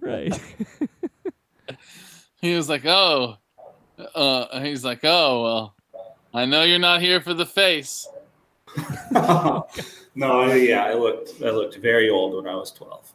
right? 0.00 0.40
he 2.40 2.54
was 2.54 2.68
like, 2.68 2.84
"Oh," 2.86 3.36
uh, 4.14 4.60
he's 4.60 4.84
like, 4.84 5.00
"Oh 5.04 5.42
well, 5.42 5.74
I 6.34 6.46
know 6.46 6.62
you're 6.62 6.78
not 6.78 7.00
here 7.00 7.20
for 7.20 7.34
the 7.34 7.46
face." 7.46 8.08
no, 9.10 9.66
yeah, 10.14 10.84
I 10.84 10.94
looked 10.94 11.42
I 11.42 11.50
looked 11.50 11.76
very 11.76 12.08
old 12.08 12.36
when 12.36 12.52
I 12.52 12.56
was 12.56 12.70
twelve. 12.70 13.12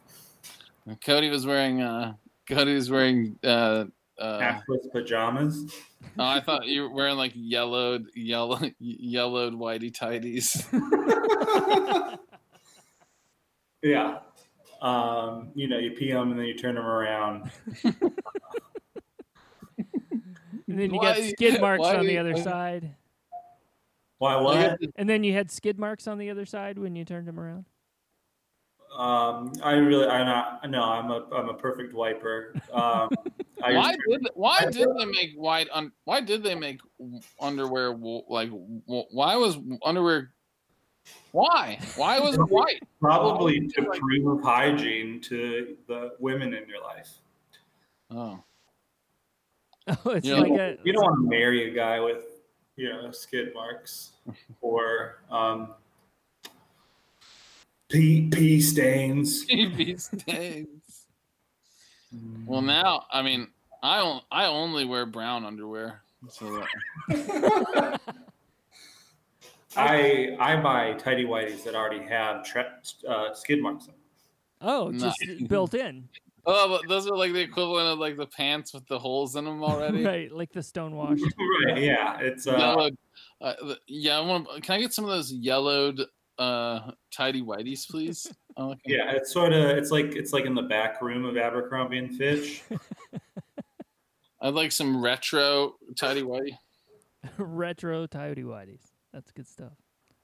Cody 1.04 1.30
was 1.30 1.46
wearing. 1.46 1.82
Uh, 1.82 2.14
Cody 2.48 2.74
was 2.74 2.90
wearing. 2.90 3.38
Uh, 3.42 3.86
uh, 4.18 4.38
Assless 4.40 4.90
pajamas. 4.92 5.74
oh, 6.18 6.24
I 6.24 6.40
thought 6.40 6.66
you 6.66 6.82
were 6.82 6.90
wearing 6.90 7.16
like 7.16 7.32
yellowed, 7.34 8.06
yellow, 8.14 8.60
yellowed 8.78 9.54
whitey 9.54 9.92
tighties. 9.92 10.64
yeah. 13.82 14.18
Um, 14.82 15.50
you 15.54 15.68
know, 15.68 15.78
you 15.78 15.92
pee 15.92 16.12
them 16.12 16.30
and 16.30 16.38
then 16.38 16.46
you 16.46 16.54
turn 16.54 16.74
them 16.74 16.86
around. 16.86 17.50
And 20.68 20.78
then 20.80 20.92
you 20.92 21.00
got 21.00 21.16
skid 21.16 21.60
marks 21.60 21.80
why 21.82 21.96
on 21.96 22.06
the 22.06 22.18
other 22.18 22.34
why- 22.34 22.42
side. 22.42 22.94
Why 24.18 24.36
what? 24.40 24.80
And 24.96 25.08
then 25.08 25.22
you 25.24 25.32
had 25.34 25.50
skid 25.50 25.78
marks 25.78 26.06
on 26.06 26.18
the 26.18 26.30
other 26.30 26.46
side 26.46 26.78
when 26.78 26.96
you 26.96 27.04
turned 27.04 27.28
them 27.28 27.38
around. 27.38 27.66
Um, 28.96 29.52
I 29.62 29.72
really, 29.72 30.06
I'm 30.06 30.26
not. 30.26 30.70
No, 30.70 30.82
I'm 30.82 31.10
a, 31.10 31.26
I'm 31.34 31.48
a 31.50 31.54
perfect 31.54 31.92
wiper. 31.92 32.54
Um, 32.72 33.10
I, 33.10 33.14
why 33.58 33.96
did 34.08 34.28
why 34.34 34.64
did 34.70 34.88
they 34.98 35.04
make 35.04 35.34
white 35.34 35.68
un, 35.72 35.92
why 36.04 36.20
did 36.20 36.42
they 36.42 36.54
make 36.54 36.80
underwear 37.40 37.90
like 38.28 38.50
why 38.86 39.36
was 39.36 39.58
underwear 39.84 40.32
why 41.32 41.78
why 41.96 42.18
was 42.18 42.34
it 42.34 42.40
white 42.40 42.82
probably 43.00 43.66
to 43.68 43.82
prove 43.82 44.42
hygiene 44.42 45.20
to 45.20 45.76
the 45.86 46.12
women 46.18 46.52
in 46.54 46.68
your 46.68 46.82
life. 46.82 47.10
oh 48.10 48.42
Oh, 50.04 50.10
it's 50.10 50.26
You're 50.26 50.38
like 50.38 50.48
you, 50.48 50.60
a. 50.60 50.76
you 50.82 50.92
don't 50.92 51.04
want 51.04 51.22
to 51.22 51.28
marry 51.28 51.70
a 51.70 51.74
guy 51.74 52.00
with, 52.00 52.24
you 52.74 52.88
know, 52.88 53.12
skid 53.12 53.54
marks 53.54 54.14
or 54.60 55.22
um, 55.30 55.74
pee 57.88 58.28
pee 58.28 58.60
stains. 58.60 59.46
TV 59.46 60.00
stains 60.00 60.68
well 62.46 62.62
now 62.62 63.04
i 63.12 63.22
mean 63.22 63.48
I 63.82 63.98
don't. 63.98 64.24
I 64.32 64.46
only 64.46 64.84
wear 64.84 65.06
brown 65.06 65.44
underwear. 65.44 66.02
So 66.28 66.60
that, 67.08 68.00
I 69.76 70.36
I 70.40 70.56
buy 70.60 70.94
tidy 70.94 71.24
whities 71.24 71.62
that 71.64 71.74
already 71.74 72.04
have 72.06 72.44
tra- 72.44 72.80
uh, 73.08 73.32
skid 73.34 73.62
marks. 73.62 73.84
on 73.84 73.86
them. 73.88 73.94
Oh, 74.62 74.88
Nice. 74.90 75.14
just 75.24 75.48
built 75.48 75.74
in. 75.74 76.08
oh, 76.46 76.68
but 76.68 76.88
those 76.88 77.06
are 77.06 77.16
like 77.16 77.32
the 77.32 77.40
equivalent 77.40 77.88
of 77.88 77.98
like 77.98 78.16
the 78.16 78.26
pants 78.26 78.72
with 78.72 78.86
the 78.88 78.98
holes 78.98 79.36
in 79.36 79.44
them 79.44 79.62
already. 79.62 80.04
right, 80.04 80.32
like 80.32 80.52
the 80.52 80.62
stonewashed. 80.62 81.22
Right? 81.66 81.78
Yeah, 81.82 82.18
it's 82.20 82.46
uh, 82.46 82.56
Yellowed. 82.56 82.96
Uh, 83.40 83.74
yeah, 83.86 84.18
I 84.18 84.20
want. 84.22 84.48
Can 84.62 84.76
I 84.76 84.80
get 84.80 84.94
some 84.94 85.04
of 85.04 85.10
those 85.10 85.32
yellowed 85.32 86.00
uh 86.38 86.90
tidy 87.12 87.42
whities, 87.42 87.88
please? 87.88 88.26
Oh, 88.58 88.70
okay. 88.70 88.80
yeah, 88.86 89.10
it's 89.10 89.34
sort 89.34 89.52
of 89.52 89.62
it's 89.76 89.90
like 89.90 90.14
it's 90.16 90.32
like 90.32 90.46
in 90.46 90.54
the 90.54 90.62
back 90.62 91.02
room 91.02 91.26
of 91.26 91.36
Abercrombie 91.36 91.98
and 91.98 92.16
Fitch. 92.16 92.62
I'd 94.40 94.54
like 94.54 94.72
some 94.72 95.02
retro 95.04 95.74
tidy 95.94 96.22
whitey. 96.22 96.56
retro 97.36 98.06
tidy 98.06 98.44
whities. 98.44 98.80
That's 99.12 99.30
good 99.32 99.46
stuff. 99.46 99.72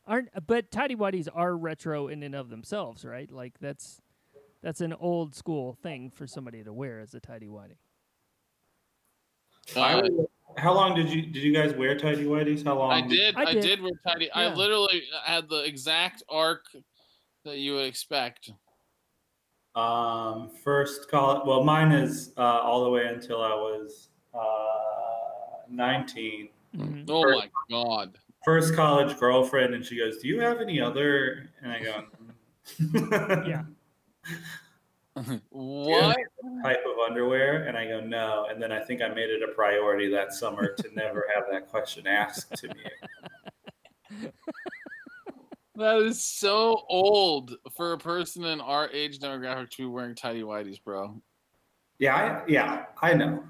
Aren't 0.07 0.31
but 0.47 0.71
tidy 0.71 0.97
whities 0.97 1.29
are 1.35 1.55
retro 1.55 2.09
in 2.09 2.23
and 2.23 2.35
of 2.35 2.49
themselves, 2.49 3.05
right? 3.05 3.31
Like 3.31 3.59
that's 3.61 4.01
that's 4.63 4.81
an 4.81 4.95
old 4.95 5.35
school 5.35 5.75
thing 5.83 6.09
for 6.09 6.27
somebody 6.27 6.65
to 6.65 6.73
wear 6.73 6.99
as 7.01 7.13
a 7.13 7.21
tidy 7.21 7.49
whitey. 7.49 7.77
I 9.77 9.93
Uh, 9.95 10.03
would- 10.05 10.27
how 10.57 10.73
long 10.75 10.95
did 10.95 11.11
you 11.11 11.23
did 11.23 11.43
you 11.43 11.53
guys 11.53 11.73
wear 11.75 11.97
tidy 11.99 12.25
whities? 12.25 12.65
How 12.65 12.79
long? 12.79 12.93
I 12.93 13.07
did. 13.07 13.35
I 13.37 13.43
I 13.43 13.53
did. 13.55 13.63
did, 13.63 13.81
wear 13.83 13.93
tidy. 14.07 14.31
I 14.33 14.53
literally 14.53 15.03
had 15.25 15.49
the 15.49 15.65
exact 15.65 16.23
arc 16.29 16.65
that 17.45 17.59
you 17.59 17.75
would 17.75 17.87
expect. 17.87 18.51
Um, 19.75 20.51
first 20.63 21.11
college. 21.11 21.43
Well, 21.47 21.65
mine 21.65 21.93
is 21.93 22.33
uh, 22.37 22.41
all 22.41 22.85
the 22.85 22.91
way 22.91 23.07
until 23.07 23.43
I 23.43 23.55
was 23.55 24.09
uh, 24.35 25.65
19. 25.71 26.49
Mhm. 26.77 27.05
Oh 27.09 27.21
Or- 27.23 27.33
my 27.37 27.51
god! 27.71 28.19
First 28.45 28.75
college 28.75 29.17
girlfriend, 29.19 29.75
and 29.75 29.85
she 29.85 29.97
goes, 29.97 30.19
"Do 30.19 30.29
you 30.29 30.41
have 30.41 30.61
any 30.61 30.81
other?" 30.81 31.49
And 31.63 31.73
I 31.73 31.83
go, 31.83 32.05
"Mm." 32.81 33.47
Yeah. 33.49 33.63
what? 35.51 36.17
type 36.63 36.85
of 36.87 36.99
underwear?" 37.09 37.65
And 37.65 37.77
I 37.77 37.87
go, 37.87 38.01
"No." 38.01 38.47
And 38.51 38.63
then 38.63 38.73
I 38.73 38.81
think 38.85 39.03
I 39.03 39.09
made 39.09 39.31
it 39.31 39.43
a 39.43 39.53
priority 39.53 40.09
that 40.11 40.33
summer 40.33 40.75
to 40.75 40.95
never 40.95 41.27
have 41.35 41.45
that 41.51 41.69
question 41.69 42.07
asked 42.07 42.55
to 42.57 42.69
me. 42.69 44.31
That 45.75 45.97
is 45.99 46.23
so 46.23 46.85
old 46.89 47.57
for 47.75 47.95
a 47.95 47.99
person 47.99 48.45
in 48.45 48.61
our 48.61 48.91
age 48.91 49.19
demographic 49.19 49.71
to 49.71 49.77
be 49.79 49.87
wearing 49.87 50.15
tidy 50.15 50.43
whities, 50.43 50.83
bro. 50.83 51.21
Yeah, 51.99 52.15
I, 52.15 52.43
yeah, 52.47 52.85
I 53.01 53.15
know. 53.15 53.43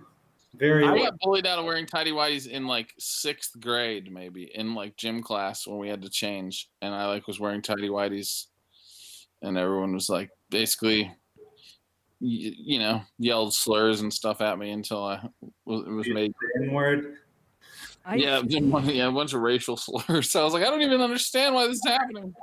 Very. 0.55 0.87
I 0.87 0.96
got 0.98 1.18
bullied 1.18 1.46
out 1.46 1.59
of 1.59 1.64
wearing 1.64 1.87
tidy 1.87 2.12
whities 2.12 2.46
in 2.46 2.66
like 2.66 2.92
sixth 2.98 3.59
grade, 3.59 4.12
maybe 4.12 4.51
in 4.55 4.75
like 4.75 4.96
gym 4.96 5.22
class 5.22 5.66
when 5.66 5.79
we 5.79 5.88
had 5.88 6.03
to 6.03 6.11
change, 6.11 6.68
and 6.81 6.94
I 6.94 7.07
like 7.07 7.27
was 7.27 7.40
wearing 7.40 7.62
tidy 7.62 7.88
whities, 7.88 8.46
and 9.40 9.59
everyone 9.59 9.94
was 9.94 10.09
like 10.09 10.31
basically, 10.51 11.11
y- 12.22 12.54
you 12.56 12.78
know, 12.78 13.02
yelled 13.18 13.52
slurs 13.52 14.00
and 14.00 14.12
stuff 14.12 14.40
at 14.40 14.58
me 14.58 14.70
until 14.70 15.04
I 15.04 15.20
was, 15.64 15.87
it 15.87 15.90
was 15.90 16.08
made. 16.08 16.32
N-word. 16.62 17.16
I, 18.04 18.16
yeah, 18.16 18.40
yeah, 18.46 19.08
a 19.08 19.12
bunch 19.12 19.32
of 19.35 19.40
racial 19.40 19.76
slurs. 19.78 20.30
So 20.30 20.40
I 20.40 20.44
was 20.44 20.54
like, 20.54 20.62
I 20.64 20.70
don't 20.70 20.82
even 20.82 21.00
understand 21.00 21.54
why 21.54 21.66
this 21.66 21.76
is 21.78 21.87
happening. 21.87 22.35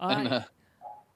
And, 0.00 0.28
I, 0.28 0.36
uh, 0.36 0.44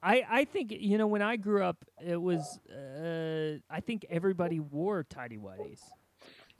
I 0.03 0.25
I 0.29 0.45
think 0.45 0.73
you 0.73 0.99
know 0.99 1.07
when 1.07 1.23
I 1.23 1.37
grew 1.37 1.63
up, 1.63 1.85
it 2.05 2.21
was 2.21 2.59
uh, 2.69 3.59
I 3.71 3.81
think 3.81 4.05
everybody 4.11 4.59
wore 4.59 5.05
tidy 5.05 5.39
whities, 5.39 5.81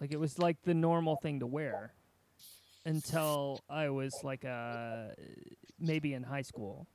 like 0.01 0.13
it 0.13 0.21
was 0.21 0.39
like 0.39 0.63
the 0.63 0.75
normal 0.75 1.17
thing 1.17 1.41
to 1.41 1.47
wear, 1.47 1.93
until 2.85 3.61
I 3.69 3.89
was 3.89 4.23
like 4.23 4.45
uh 4.45 5.09
maybe 5.81 6.15
in 6.15 6.23
high 6.23 6.43
school. 6.43 6.87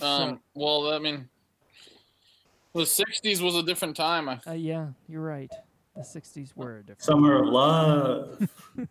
um, 0.00 0.40
well, 0.54 0.94
I 0.94 0.98
mean, 0.98 1.28
the 2.74 2.82
'60s 2.82 3.40
was 3.40 3.54
a 3.56 3.62
different 3.62 3.96
time. 3.96 4.28
I 4.28 4.40
Uh, 4.46 4.52
yeah, 4.52 4.88
you're 5.08 5.22
right. 5.22 5.52
The 5.94 6.02
'60s 6.02 6.54
were 6.56 6.78
a 6.78 6.80
different. 6.80 7.02
Summer 7.02 7.42
of 7.42 7.46
love. 7.48 8.50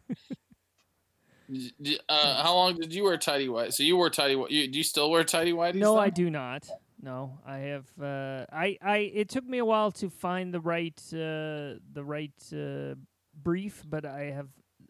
D- 1.52 1.74
d- 1.82 2.00
Uh, 2.08 2.42
how 2.42 2.56
long 2.56 2.76
did 2.76 2.94
you 2.94 3.04
wear 3.04 3.18
tidy 3.18 3.50
white? 3.50 3.74
So 3.74 3.84
you 3.84 3.98
wore 3.98 4.10
tidy 4.10 4.36
white. 4.38 4.50
You, 4.52 4.68
do 4.70 4.78
you 4.78 4.84
still 4.84 5.12
wear 5.12 5.26
tidy 5.26 5.52
whities? 5.52 5.76
No, 5.76 5.98
I 5.98 6.10
do 6.10 6.30
not. 6.30 6.68
No, 7.02 7.38
I 7.46 7.58
have. 7.58 7.86
Uh, 8.02 8.46
I 8.52 8.78
I. 8.82 8.98
It 9.14 9.28
took 9.28 9.46
me 9.46 9.58
a 9.58 9.66
while 9.66 9.92
to 9.92 10.10
find 10.10 10.54
the 10.54 10.62
right 10.62 10.98
uh, 11.12 11.80
the 11.92 12.04
right 12.04 12.32
uh, 12.54 12.96
brief, 13.44 13.84
but 13.86 14.06
I 14.06 14.32
have 14.32 14.48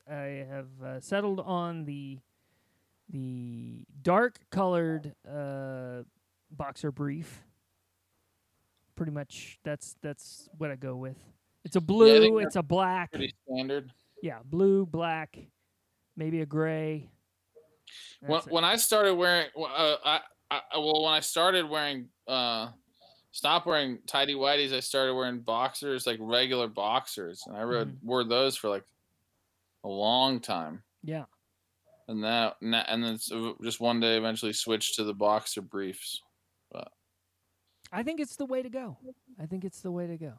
I 0.07 0.45
have 0.47 0.67
uh, 0.83 0.99
settled 1.01 1.39
on 1.39 1.85
the 1.85 2.19
the 3.09 3.83
dark 4.03 4.37
colored 4.51 5.15
uh, 5.27 6.03
boxer 6.51 6.91
brief. 6.91 7.41
Pretty 8.95 9.11
much, 9.11 9.59
that's 9.63 9.95
that's 10.03 10.47
what 10.57 10.69
I 10.71 10.75
go 10.75 10.95
with. 10.95 11.17
It's 11.65 11.75
a 11.75 11.81
blue. 11.81 12.37
that's 12.37 12.47
it's 12.47 12.55
a 12.57 12.63
black. 12.63 13.11
Pretty 13.11 13.33
standard. 13.47 13.91
Yeah, 14.21 14.39
blue, 14.45 14.85
black, 14.85 15.37
maybe 16.15 16.41
a 16.41 16.45
gray. 16.45 17.09
When, 18.21 18.39
it. 18.39 18.47
when 18.51 18.63
I 18.63 18.75
started 18.75 19.15
wearing, 19.15 19.47
uh, 19.57 19.95
I, 20.05 20.19
I 20.51 20.61
well, 20.77 21.03
when 21.03 21.13
I 21.13 21.19
started 21.19 21.67
wearing, 21.69 22.07
uh, 22.27 22.69
stop 23.31 23.65
wearing 23.65 23.99
tidy 24.07 24.35
whities, 24.35 24.73
I 24.73 24.79
started 24.79 25.13
wearing 25.15 25.39
boxers, 25.39 26.05
like 26.07 26.19
regular 26.21 26.67
boxers, 26.67 27.43
and 27.47 27.57
I 27.57 27.63
rode, 27.63 27.89
Mm-hmm. 27.95 28.07
wore 28.07 28.23
those 28.23 28.55
for 28.55 28.69
like 28.69 28.85
a 29.83 29.89
long 29.89 30.39
time. 30.39 30.83
yeah. 31.03 31.25
And 32.09 32.21
that, 32.25 32.57
and 32.61 32.73
that- 32.73 32.85
and 32.89 33.01
then 33.03 33.17
just 33.63 33.79
one 33.79 33.99
day, 34.01 34.17
eventually 34.17 34.53
switched 34.53 34.95
to 34.95 35.03
the 35.05 35.13
boxer 35.13 35.61
briefs. 35.61 36.21
I 37.93 38.03
think 38.03 38.19
it's 38.19 38.35
the 38.35 38.45
way 38.45 38.63
to 38.63 38.69
go. 38.69 38.97
I 39.39 39.45
think 39.45 39.63
it's 39.63 39.81
the 39.81 39.91
way 39.91 40.07
to 40.07 40.17
go. 40.17 40.33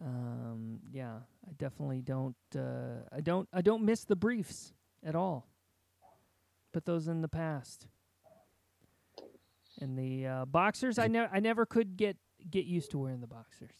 Um, 0.00 0.78
yeah, 0.92 1.16
I 1.46 1.52
definitely 1.58 2.00
don't. 2.00 2.36
Uh, 2.56 3.02
I 3.12 3.20
don't. 3.20 3.48
I 3.52 3.60
don't 3.60 3.82
miss 3.82 4.04
the 4.04 4.14
briefs 4.14 4.72
at 5.04 5.16
all. 5.16 5.48
Put 6.72 6.84
those 6.84 7.08
in 7.08 7.22
the 7.22 7.28
past. 7.28 7.88
And 9.80 9.98
the 9.98 10.26
uh, 10.26 10.44
boxers, 10.44 10.98
I 10.98 11.08
never. 11.08 11.30
I 11.32 11.40
never 11.40 11.66
could 11.66 11.96
get 11.96 12.16
get 12.48 12.64
used 12.64 12.92
to 12.92 12.98
wearing 12.98 13.20
the 13.20 13.26
boxers. 13.26 13.74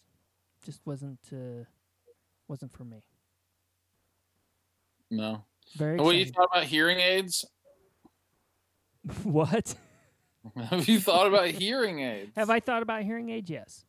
Just 0.65 0.81
wasn't. 0.85 1.21
Uh, 1.33 1.65
wasn't 2.49 2.73
for 2.73 2.85
me. 2.85 3.05
No. 5.11 5.45
Very. 5.77 5.99
What 5.99 6.17
you 6.17 6.27
thought 6.27 6.49
about 6.53 6.65
hearing 6.65 6.99
aids? 6.99 7.45
what 9.23 9.77
Have 10.71 10.89
you 10.89 11.01
thought 11.01 11.27
about 11.27 11.49
hearing 11.49 12.01
aids? 12.01 12.31
have 12.37 12.49
I 12.51 12.61
thought 12.61 12.83
about 12.83 13.03
hearing 13.03 13.29
aids? 13.31 13.51
Yes. 13.51 13.85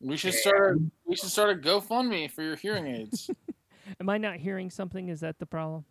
We 0.00 0.16
should 0.16 0.34
start. 0.34 0.78
We 1.04 1.16
should 1.16 1.28
start 1.30 1.50
a 1.50 1.54
GoFundMe 1.60 2.30
for 2.30 2.42
your 2.42 2.56
hearing 2.56 2.86
aids. 2.86 3.30
Am 4.00 4.08
I 4.08 4.18
not 4.18 4.36
hearing 4.36 4.70
something? 4.70 5.08
Is 5.08 5.20
that 5.20 5.38
the 5.38 5.46
problem? 5.46 5.84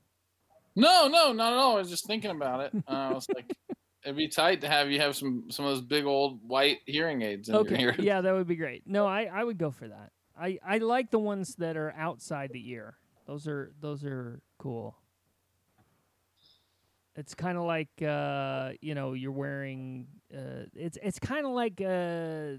No, 0.76 1.08
no, 1.08 1.34
not 1.34 1.54
at 1.54 1.58
all. 1.60 1.76
I 1.78 1.80
was 1.80 1.90
just 1.90 2.06
thinking 2.08 2.32
about 2.32 2.62
it. 2.62 2.72
Uh, 2.88 2.92
I 2.92 3.14
was 3.14 3.28
like, 3.36 3.52
it'd 4.06 4.16
be 4.16 4.28
tight 4.28 4.62
to 4.62 4.70
have 4.70 4.90
you 4.92 5.00
have 5.02 5.16
some 5.16 5.46
some 5.50 5.66
of 5.66 5.72
those 5.72 5.82
big 5.82 6.06
old 6.06 6.40
white 6.48 6.78
hearing 6.86 7.22
aids 7.22 7.50
in 7.50 7.56
Okay. 7.56 7.82
your 7.82 7.92
ear. 7.92 7.96
yeah, 8.00 8.22
that 8.22 8.34
would 8.34 8.48
be 8.48 8.56
great. 8.56 8.84
No, 8.86 9.06
I, 9.06 9.24
I 9.24 9.44
would 9.44 9.58
go 9.58 9.72
for 9.72 9.88
that. 9.88 10.12
I, 10.40 10.60
I 10.66 10.78
like 10.78 11.10
the 11.12 11.20
ones 11.20 11.56
that 11.56 11.76
are 11.78 11.94
outside 11.98 12.52
the 12.54 12.70
ear. 12.70 12.98
Those 13.26 13.48
are 13.48 13.72
those 13.82 14.04
are 14.06 14.40
cool. 14.58 14.96
It's 17.18 17.34
kind 17.34 17.58
of 17.58 17.64
like 17.64 17.90
uh, 18.02 18.74
you 18.80 18.94
know 18.94 19.14
you're 19.14 19.32
wearing. 19.32 20.06
Uh, 20.32 20.66
it's 20.76 21.00
it's 21.02 21.18
kind 21.18 21.48
of 21.48 21.52
like 21.52 21.82
uh, 21.82 22.58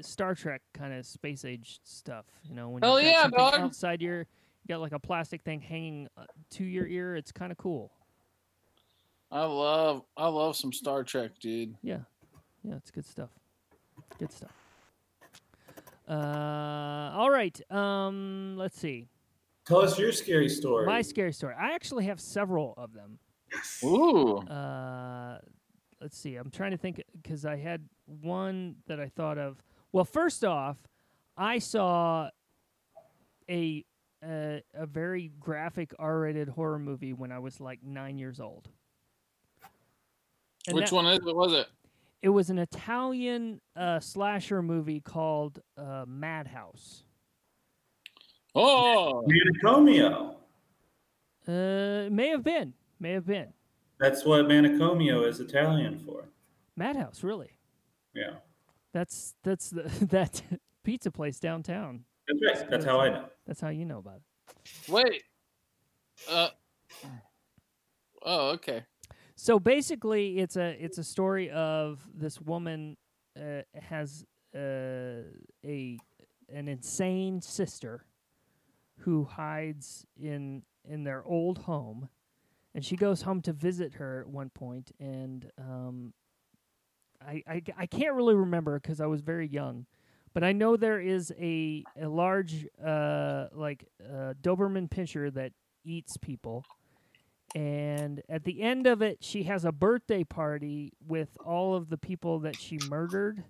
Star 0.00 0.36
Trek 0.36 0.62
kind 0.72 0.94
of 0.94 1.04
space 1.04 1.44
age 1.44 1.80
stuff. 1.82 2.24
You 2.48 2.54
know 2.54 2.68
when 2.68 2.84
Hell 2.84 3.00
you've 3.00 3.10
yeah, 3.10 3.26
dog. 3.26 3.54
outside 3.54 4.00
your, 4.00 4.18
you 4.20 4.68
got 4.68 4.80
like 4.80 4.92
a 4.92 5.00
plastic 5.00 5.42
thing 5.42 5.60
hanging 5.60 6.06
uh, 6.16 6.22
to 6.50 6.64
your 6.64 6.86
ear. 6.86 7.16
It's 7.16 7.32
kind 7.32 7.50
of 7.50 7.58
cool. 7.58 7.90
I 9.32 9.44
love 9.44 10.04
I 10.16 10.28
love 10.28 10.54
some 10.54 10.72
Star 10.72 11.02
Trek, 11.02 11.32
dude. 11.40 11.74
Yeah, 11.82 11.98
yeah, 12.62 12.76
it's 12.76 12.92
good 12.92 13.06
stuff. 13.06 13.30
Good 14.20 14.30
stuff. 14.30 14.52
Uh, 16.08 17.10
all 17.12 17.30
right. 17.30 17.60
Um, 17.72 18.54
let's 18.56 18.78
see. 18.78 19.08
Tell 19.66 19.80
us 19.80 19.98
your 19.98 20.12
scary 20.12 20.48
story. 20.48 20.86
My 20.86 21.02
scary 21.02 21.32
story. 21.32 21.56
I 21.58 21.72
actually 21.72 22.04
have 22.04 22.20
several 22.20 22.72
of 22.76 22.92
them. 22.92 23.18
Ooh. 23.84 24.38
Uh, 24.48 25.38
let's 26.00 26.18
see. 26.18 26.36
I'm 26.36 26.50
trying 26.50 26.70
to 26.72 26.76
think 26.76 27.02
because 27.20 27.44
I 27.44 27.56
had 27.56 27.88
one 28.04 28.76
that 28.86 29.00
I 29.00 29.08
thought 29.08 29.38
of. 29.38 29.62
Well, 29.92 30.04
first 30.04 30.44
off, 30.44 30.76
I 31.36 31.58
saw 31.58 32.30
a 33.50 33.84
a, 34.24 34.62
a 34.74 34.86
very 34.86 35.30
graphic 35.38 35.92
R-rated 35.98 36.48
horror 36.48 36.78
movie 36.78 37.12
when 37.12 37.30
I 37.32 37.38
was 37.38 37.60
like 37.60 37.80
nine 37.82 38.18
years 38.18 38.40
old. 38.40 38.68
And 40.66 40.74
Which 40.76 40.90
that- 40.90 40.96
one 40.96 41.06
is 41.06 41.18
it? 41.26 41.36
Was 41.36 41.52
it? 41.52 41.66
It 42.22 42.30
was 42.30 42.50
an 42.50 42.58
Italian 42.58 43.60
uh, 43.76 44.00
slasher 44.00 44.62
movie 44.62 45.00
called 45.00 45.60
uh, 45.78 46.04
Madhouse. 46.08 47.04
Oh, 48.54 49.22
Manicomio. 49.28 50.34
Uh, 51.46 52.08
may 52.10 52.28
have 52.30 52.42
been, 52.42 52.72
may 53.00 53.12
have 53.12 53.26
been 53.26 53.52
That's 53.98 54.24
what 54.24 54.46
manicomio 54.46 55.26
is 55.26 55.40
Italian 55.40 55.98
for. 55.98 56.28
Madhouse. 56.76 57.22
Really, 57.22 57.50
Yeah. 58.14 58.34
that's 58.92 59.34
that's 59.42 59.70
the, 59.70 59.82
that 60.10 60.42
pizza 60.84 61.10
place 61.10 61.38
downtown. 61.40 62.04
That's 62.28 62.60
right. 62.60 62.70
That's 62.70 62.84
how 62.84 63.00
I 63.00 63.08
know. 63.08 63.26
That's 63.46 63.60
how 63.60 63.68
you 63.68 63.84
know 63.84 63.98
about 63.98 64.16
it. 64.20 64.90
wait. 64.90 65.22
Uh. 66.30 66.48
Oh, 68.22 68.50
okay. 68.50 68.84
So 69.36 69.58
basically, 69.60 70.38
it's 70.38 70.56
a 70.56 70.76
it's 70.82 70.98
a 70.98 71.04
story 71.04 71.50
of 71.50 72.06
this 72.14 72.40
woman 72.40 72.96
uh, 73.38 73.62
has 73.80 74.24
uh, 74.54 75.22
a 75.64 75.98
an 76.48 76.68
insane 76.68 77.40
sister 77.40 78.04
who 79.00 79.24
hides 79.24 80.06
in 80.20 80.62
in 80.88 81.04
their 81.04 81.24
old 81.24 81.58
home, 81.58 82.08
and 82.76 82.84
she 82.84 82.94
goes 82.94 83.22
home 83.22 83.40
to 83.40 83.54
visit 83.54 83.94
her 83.94 84.20
at 84.20 84.28
one 84.28 84.50
point, 84.50 84.92
and 85.00 85.50
um, 85.58 86.12
I, 87.26 87.42
I 87.48 87.62
I 87.78 87.86
can't 87.86 88.14
really 88.14 88.34
remember 88.34 88.78
because 88.78 89.00
I 89.00 89.06
was 89.06 89.22
very 89.22 89.48
young, 89.48 89.86
but 90.34 90.44
I 90.44 90.52
know 90.52 90.76
there 90.76 91.00
is 91.00 91.32
a 91.40 91.82
a 91.98 92.06
large 92.06 92.66
uh 92.84 93.46
like 93.54 93.86
uh, 94.04 94.34
Doberman 94.42 94.90
Pinscher 94.90 95.32
that 95.32 95.52
eats 95.84 96.18
people. 96.18 96.64
And 97.54 98.20
at 98.28 98.44
the 98.44 98.60
end 98.60 98.86
of 98.86 99.00
it 99.00 99.24
she 99.24 99.44
has 99.44 99.64
a 99.64 99.72
birthday 99.72 100.22
party 100.22 100.92
with 101.08 101.30
all 101.42 101.74
of 101.74 101.88
the 101.88 101.96
people 101.96 102.40
that 102.40 102.56
she 102.56 102.78
murdered 102.90 103.42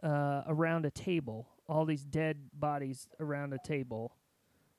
uh, 0.00 0.42
around 0.46 0.86
a 0.86 0.90
table 0.92 1.48
all 1.68 1.84
these 1.84 2.04
dead 2.04 2.50
bodies 2.54 3.08
around 3.18 3.52
a 3.52 3.58
table 3.66 4.12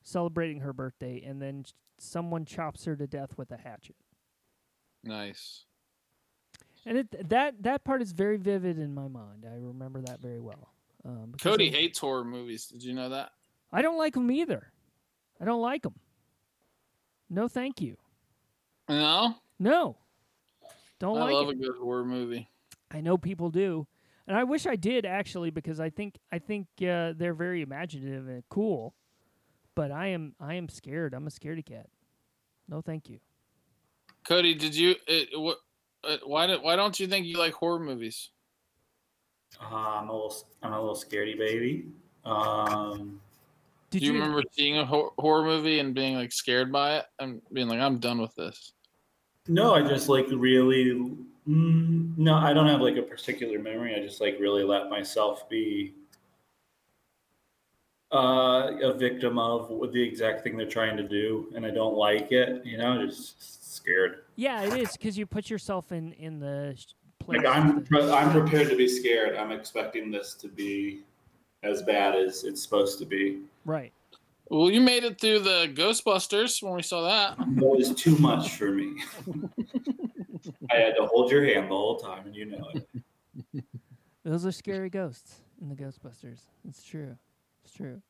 celebrating 0.09 0.59
her 0.61 0.73
birthday 0.73 1.21
and 1.25 1.41
then 1.41 1.63
someone 1.99 2.45
chops 2.45 2.85
her 2.85 2.95
to 2.95 3.05
death 3.07 3.37
with 3.37 3.51
a 3.51 3.57
hatchet 3.57 3.95
Nice. 5.03 5.65
and 6.85 6.97
it 6.97 7.29
that 7.29 7.61
that 7.63 7.83
part 7.83 8.01
is 8.01 8.11
very 8.11 8.37
vivid 8.37 8.77
in 8.79 8.93
my 8.93 9.07
mind 9.07 9.45
i 9.45 9.55
remember 9.55 10.01
that 10.01 10.19
very 10.21 10.39
well 10.39 10.73
um, 11.05 11.33
Cody 11.41 11.67
it- 11.67 11.75
hates 11.75 11.99
horror 11.99 12.25
movies. 12.25 12.67
Did 12.67 12.83
you 12.83 12.93
know 12.93 13.09
that? 13.09 13.31
i 13.71 13.81
don't 13.81 13.97
like 13.97 14.13
them 14.13 14.29
either 14.31 14.71
i 15.39 15.45
don't 15.45 15.61
like 15.61 15.83
them 15.83 15.95
no 17.29 17.47
thank 17.47 17.79
you 17.81 17.97
No. 18.89 19.35
no 19.59 19.97
don't 20.99 21.17
I 21.17 21.21
like 21.25 21.33
love 21.33 21.47
it. 21.49 21.51
a 21.51 21.55
good 21.55 21.77
horror 21.77 22.03
movie. 22.03 22.49
I 22.91 22.99
know 22.99 23.17
people 23.17 23.49
do, 23.51 23.87
and 24.27 24.35
I 24.35 24.43
wish 24.43 24.67
I 24.67 24.75
did 24.75 25.05
actually 25.05 25.49
because 25.49 25.79
I 25.79 25.89
think 25.89 26.15
I 26.29 26.39
think 26.39 26.67
uh, 26.81 27.13
they're 27.15 27.33
very 27.33 27.61
imaginative 27.61 28.27
and 28.27 28.43
cool. 28.49 28.93
But 29.79 29.93
I 29.93 30.07
am 30.07 30.35
I 30.41 30.55
am 30.55 30.67
scared. 30.67 31.13
I'm 31.13 31.25
a 31.25 31.29
scaredy 31.29 31.65
cat. 31.65 31.87
No, 32.67 32.81
thank 32.81 33.07
you. 33.07 33.19
Cody, 34.27 34.53
did 34.53 34.75
you? 34.75 34.95
It, 35.07 35.29
what? 35.39 35.59
Uh, 36.03 36.17
why? 36.25 36.47
Did, 36.47 36.61
why 36.61 36.75
don't 36.75 36.99
you 36.99 37.07
think 37.07 37.25
you 37.25 37.37
like 37.37 37.53
horror 37.53 37.79
movies? 37.79 38.31
Uh, 39.57 39.73
I'm 39.73 40.09
a 40.09 40.11
little, 40.11 40.35
I'm 40.61 40.73
a 40.73 40.81
little 40.81 40.97
scaredy 40.97 41.37
baby. 41.37 41.85
Um, 42.25 43.21
Did 43.89 43.99
Do 43.99 44.07
you, 44.07 44.13
remember 44.15 44.43
seeing 44.51 44.79
a 44.79 44.85
hor- 44.85 45.13
horror 45.17 45.45
movie 45.45 45.79
and 45.79 45.95
being 45.95 46.15
like 46.15 46.33
scared 46.33 46.73
by 46.73 46.97
it 46.97 47.05
and 47.19 47.41
being 47.53 47.69
like, 47.69 47.79
"I'm 47.79 47.99
done 47.99 48.19
with 48.19 48.35
this"? 48.35 48.73
no, 49.47 49.75
I 49.75 49.81
just 49.87 50.09
like 50.09 50.27
really. 50.29 51.15
Mm, 51.47 52.17
no, 52.17 52.35
I 52.35 52.51
don't 52.51 52.67
have 52.67 52.81
like 52.81 52.97
a 52.97 53.01
particular 53.01 53.59
memory. 53.59 53.95
I 53.95 54.01
just 54.01 54.19
like 54.19 54.41
really 54.41 54.65
let 54.65 54.89
myself 54.89 55.47
be 55.47 55.93
uh, 58.11 58.71
a 58.81 58.93
victim 58.93 59.37
of 59.37 59.69
the 59.91 60.01
exact 60.01 60.43
thing 60.43 60.57
they're 60.57 60.67
trying 60.67 60.97
to 60.97 61.03
do, 61.07 61.51
and 61.55 61.65
I 61.65 61.69
don't 61.71 61.95
like 61.95 62.31
it. 62.31 62.65
You 62.65 62.77
know, 62.77 63.05
just 63.05 63.75
scared. 63.75 64.23
Yeah, 64.35 64.63
it 64.63 64.73
is 64.79 64.93
because 64.97 65.17
you 65.17 65.25
put 65.25 65.49
yourself 65.49 65.91
in 65.91 66.13
in 66.13 66.39
the 66.39 66.75
place. 67.19 67.41
Like 67.43 67.47
I'm, 67.55 67.75
that- 67.75 67.85
pre- 67.89 68.11
I'm 68.11 68.31
prepared 68.31 68.69
to 68.69 68.75
be 68.75 68.87
scared. 68.87 69.35
I'm 69.37 69.51
expecting 69.51 70.11
this 70.11 70.33
to 70.35 70.47
be 70.47 71.01
as 71.63 71.81
bad 71.83 72.15
as 72.15 72.43
it's 72.45 72.61
supposed 72.63 72.99
to 72.99 73.05
be. 73.05 73.41
right. 73.65 73.91
Well, 74.51 74.71
you 74.71 74.81
made 74.81 75.03
it 75.03 75.21
through 75.21 75.39
the 75.41 75.71
Ghostbusters 75.75 76.63
when 76.63 76.73
we 76.73 76.81
saw 76.81 77.03
that. 77.03 77.37
That 77.37 77.63
was 77.63 77.93
too 77.93 78.17
much 78.17 78.55
for 78.55 78.71
me. 78.71 78.95
I 80.71 80.75
had 80.75 80.95
to 80.95 81.05
hold 81.05 81.29
your 81.31 81.45
hand 81.45 81.65
the 81.65 81.75
whole 81.75 81.97
time, 81.97 82.25
and 82.25 82.35
you 82.35 82.45
know 82.45 82.67
it. 82.73 83.63
Those 84.25 84.47
are 84.47 84.51
scary 84.51 84.89
ghosts 84.89 85.41
in 85.61 85.69
the 85.69 85.75
Ghostbusters. 85.75 86.39
It's 86.67 86.81
true. 86.81 87.15
It's 87.69 87.77
true. 87.77 88.01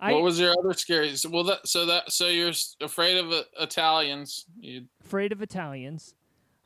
I 0.00 0.12
what 0.12 0.22
was 0.22 0.38
your 0.38 0.54
other 0.58 0.74
scary? 0.74 1.16
so- 1.16 1.30
Well, 1.30 1.44
that 1.44 1.66
so 1.66 1.86
that 1.86 2.12
so 2.12 2.28
you're 2.28 2.52
afraid 2.80 3.16
of 3.16 3.32
uh, 3.32 3.42
Italians. 3.58 4.44
You 4.60 4.84
afraid 5.04 5.32
of 5.32 5.42
Italians. 5.42 6.14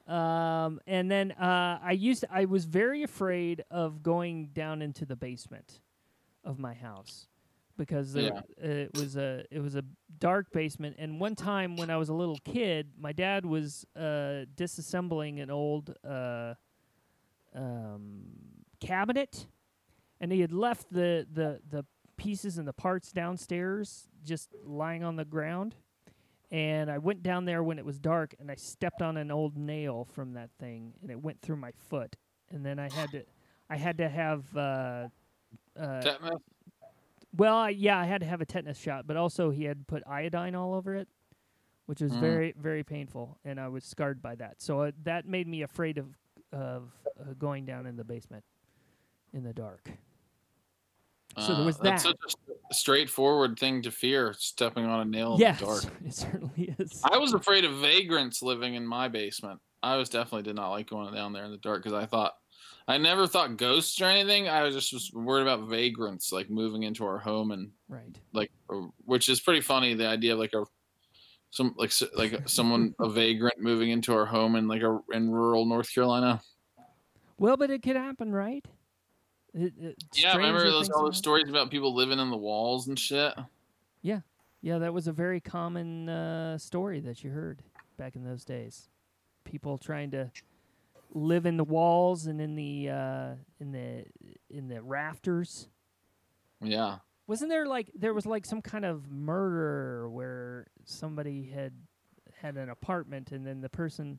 Um, 0.09 0.81
and 0.87 1.11
then 1.11 1.31
uh, 1.33 1.79
I 1.83 1.93
used 1.93 2.25
I 2.31 2.45
was 2.47 2.65
very 2.65 3.03
afraid 3.05 3.65
of 3.71 4.03
going 4.03 4.49
down 4.49 4.83
into 4.83 5.07
the 5.07 5.17
basement 5.17 5.81
of 6.45 6.59
my 6.59 6.75
house 6.75 7.29
because 7.79 8.13
there, 8.13 8.43
it 8.59 8.91
was 8.95 9.17
a 9.17 9.45
it 9.51 9.61
was 9.61 9.77
a 9.77 9.85
dark 10.19 10.53
basement. 10.53 10.97
And 10.99 11.21
one 11.21 11.37
time 11.37 11.77
when 11.77 11.89
I 11.89 11.97
was 11.97 12.09
a 12.11 12.15
little 12.15 12.39
kid, 12.45 12.91
my 12.99 13.13
dad 13.13 13.47
was 13.47 13.87
uh, 13.97 14.45
disassembling 14.57 15.41
an 15.41 15.51
old 15.51 15.95
uh, 16.07 16.55
um, 17.55 18.25
cabinet, 18.81 19.47
and 20.21 20.33
he 20.33 20.41
had 20.41 20.53
left 20.53 20.93
the 20.93 21.27
the 21.33 21.61
the 21.71 21.85
pieces 22.23 22.57
and 22.59 22.69
the 22.69 22.73
parts 22.73 23.11
downstairs 23.13 24.09
just 24.25 24.51
lying 24.65 25.03
on 25.03 25.17
the 25.17 25.25
ground 25.25 25.75
and 26.53 26.91
I 26.91 26.99
went 26.99 27.23
down 27.23 27.47
there 27.47 27.63
when 27.65 27.79
it 27.79 27.85
was 27.85 27.99
dark 27.99 28.35
and 28.39 28.51
I 28.51 28.55
stepped 28.55 29.03
on 29.03 29.17
an 29.17 29.31
old 29.31 29.57
nail 29.57 30.07
from 30.13 30.35
that 30.35 30.51
thing 30.61 30.93
and 31.03 31.11
it 31.11 31.21
went 31.21 31.41
through 31.41 31.57
my 31.57 31.73
foot 31.89 32.15
and 32.51 32.65
then 32.65 32.79
I 32.79 32.89
had 32.95 33.11
to 33.11 33.25
I 33.69 33.77
had 33.77 33.99
to 33.99 34.09
have 34.09 34.45
uh, 34.57 35.09
uh, 35.81 36.01
tetanus? 36.03 36.41
well 37.37 37.57
I, 37.57 37.71
yeah 37.71 37.99
I 37.99 38.05
had 38.05 38.21
to 38.21 38.27
have 38.27 38.41
a 38.41 38.47
tetanus 38.47 38.79
shot 38.79 39.07
but 39.07 39.17
also 39.17 39.51
he 39.51 39.65
had 39.65 39.87
put 39.89 40.03
iodine 40.07 40.55
all 40.55 40.75
over 40.75 40.95
it 40.95 41.09
which 41.87 42.01
was 42.01 42.13
Mm. 42.13 42.21
very 42.21 42.55
very 42.57 42.85
painful 42.85 43.37
and 43.45 43.59
I 43.59 43.67
was 43.69 43.83
scarred 43.85 44.23
by 44.23 44.37
that 44.37 44.63
so 44.63 44.83
uh, 44.83 44.93
that 45.03 45.27
made 45.27 45.49
me 45.49 45.63
afraid 45.63 45.99
of 45.99 46.07
of 46.53 46.93
uh, 47.19 47.33
going 47.39 47.65
down 47.65 47.87
in 47.87 47.97
the 47.97 48.05
basement 48.05 48.45
in 49.33 49.43
the 49.43 49.53
dark 49.55 49.91
So 51.39 51.55
there 51.55 51.63
Uh, 51.63 51.65
that's 51.83 52.05
that. 52.05 52.17
such 52.21 52.35
a 52.71 52.75
straightforward 52.75 53.59
thing 53.59 53.83
to 53.83 53.91
fear: 53.91 54.35
stepping 54.39 54.85
on 54.85 55.01
a 55.01 55.05
nail 55.05 55.35
in 55.35 55.41
the 55.41 55.65
dark. 55.65 55.85
it 56.05 56.15
certainly 56.15 56.75
is 56.79 57.01
I 57.05 57.17
was 57.17 57.33
afraid 57.33 57.65
of 57.65 57.79
vagrants 57.79 58.43
living 58.43 58.75
in 58.75 58.87
my 58.87 59.09
basement. 59.09 59.61
I 59.83 59.97
was 59.97 60.09
definitely 60.09 60.43
did 60.45 60.57
not 60.57 60.71
like 60.71 60.89
going 60.89 61.13
down 61.15 61.33
there 61.33 61.45
in 61.45 61.51
the 61.51 61.59
dark 61.59 61.83
because 61.83 61.97
I 61.97 62.07
thought 62.07 62.33
I 62.87 62.99
never 62.99 63.27
thought 63.27 63.57
ghosts 63.57 64.01
or 64.01 64.05
anything. 64.07 64.49
I 64.49 64.63
was 64.63 64.75
just 64.75 64.93
was 64.93 65.11
worried 65.15 65.43
about 65.43 65.69
vagrants 65.69 66.33
like 66.33 66.51
moving 66.51 66.83
into 66.83 67.05
our 67.05 67.19
home 67.19 67.51
and 67.51 67.71
right 67.89 68.17
like, 68.33 68.51
uh, 68.71 68.87
which 69.05 69.29
is 69.29 69.41
pretty 69.41 69.61
funny. 69.61 69.95
The 69.95 70.07
idea 70.07 70.35
of 70.35 70.39
like 70.39 70.53
a 70.55 70.65
some 71.51 71.75
like 71.79 71.93
like 72.15 72.41
someone 72.49 72.95
a 73.01 73.09
vagrant 73.09 73.59
moving 73.61 73.91
into 73.91 74.13
our 74.15 74.27
home 74.27 74.57
in 74.57 74.69
like 74.69 74.83
a 74.83 75.01
in 75.13 75.31
rural 75.31 75.65
North 75.67 75.93
Carolina. 75.93 76.41
well 77.39 77.57
but 77.57 77.71
it 77.71 77.83
could 77.83 77.97
happen 77.97 78.33
right 78.33 78.65
It- 79.55 79.75
it- 79.79 80.05
Yeah, 80.15 80.37
remember 80.37 80.71
those 80.71 80.89
all 80.91 81.05
those 81.05 81.19
stories 81.19 81.49
about 81.49 81.71
people 81.71 81.95
living 81.95 82.19
in 82.19 82.31
the 82.31 82.37
walls 82.37 82.89
and 82.89 82.99
shit. 82.99 83.35
Yeah, 84.01 84.21
yeah, 84.63 84.79
that 84.79 84.95
was 84.95 85.07
a 85.07 85.13
very 85.13 85.41
common 85.41 86.09
uh, 86.09 86.59
story 86.59 87.01
that 87.01 87.23
you 87.23 87.31
heard 87.31 87.63
back 87.97 88.17
in 88.17 88.25
those 88.25 88.45
days. 88.45 88.89
People 89.45 89.77
trying 89.79 90.11
to 90.13 90.31
live 91.11 91.45
in 91.45 91.59
the 91.59 91.65
walls 91.65 92.27
and 92.27 92.41
in 92.41 92.55
the 92.55 92.89
uh, 92.89 93.35
in 93.61 93.73
the 93.73 94.05
in 94.49 94.69
the 94.69 94.81
rafters. 94.83 95.69
Yeah. 96.63 96.99
Wasn't 97.27 97.51
there 97.51 97.67
like 97.67 97.91
there 97.95 98.15
was 98.15 98.25
like 98.25 98.47
some 98.47 98.63
kind 98.63 98.85
of 98.85 99.11
murder 99.11 100.09
where 100.09 100.67
somebody 100.85 101.45
had 101.45 101.73
had 102.41 102.57
an 102.57 102.71
apartment 102.71 103.31
and 103.33 103.47
then 103.47 103.61
the 103.61 103.69
person 103.69 104.19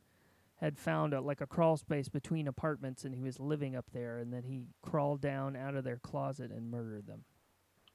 had 0.64 0.78
found 0.78 1.12
a, 1.12 1.20
like 1.20 1.42
a 1.42 1.46
crawl 1.46 1.76
space 1.76 2.08
between 2.08 2.48
apartments 2.48 3.04
and 3.04 3.14
he 3.14 3.20
was 3.20 3.38
living 3.38 3.76
up 3.76 3.84
there 3.92 4.18
and 4.18 4.32
then 4.32 4.42
he 4.42 4.62
crawled 4.80 5.20
down 5.20 5.56
out 5.56 5.74
of 5.74 5.84
their 5.84 5.98
closet 5.98 6.50
and 6.50 6.70
murdered 6.70 7.06
them. 7.06 7.22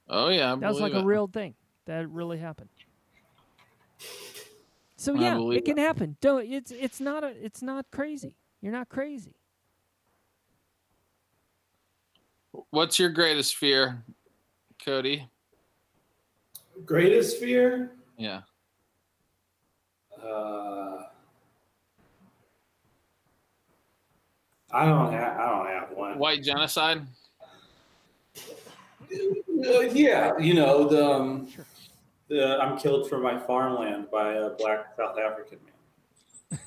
Oh 0.07 0.29
yeah. 0.29 0.53
I 0.53 0.55
That 0.55 0.69
was 0.69 0.79
like 0.79 0.91
believe 0.91 1.03
a 1.03 1.07
real 1.07 1.27
thing. 1.27 1.55
That 1.85 2.07
really 2.09 2.37
happened. 2.37 2.69
So 4.97 5.15
yeah, 5.15 5.39
it 5.51 5.65
can 5.65 5.77
happen. 5.77 6.15
Don't 6.21 6.45
it's 6.45 6.69
it's 6.71 6.99
not 6.99 7.23
a 7.23 7.29
it's 7.43 7.63
not 7.63 7.87
crazy. 7.89 8.35
You're 8.61 8.73
not 8.73 8.87
crazy. 8.87 9.33
What's 12.69 12.99
your 12.99 13.09
greatest 13.09 13.55
fear, 13.55 14.03
Cody? 14.83 15.27
Greatest 16.85 17.39
fear? 17.39 17.93
Yeah. 18.17 18.41
Uh, 20.23 21.03
I 24.71 24.85
don't 24.85 25.11
have. 25.11 25.39
I 25.39 25.49
don't 25.49 25.67
have 25.67 25.91
one. 25.97 26.17
White 26.19 26.43
genocide. 26.43 27.01
Uh, 28.37 29.79
yeah, 29.91 30.37
you 30.37 30.53
know 30.53 30.87
the, 30.87 31.05
um, 31.05 31.47
the 32.27 32.57
I'm 32.61 32.77
killed 32.77 33.09
for 33.09 33.17
my 33.17 33.39
farmland 33.39 34.11
by 34.11 34.33
a 34.33 34.51
black 34.51 34.93
South 34.95 35.17
African 35.17 35.57
man. 35.65 36.59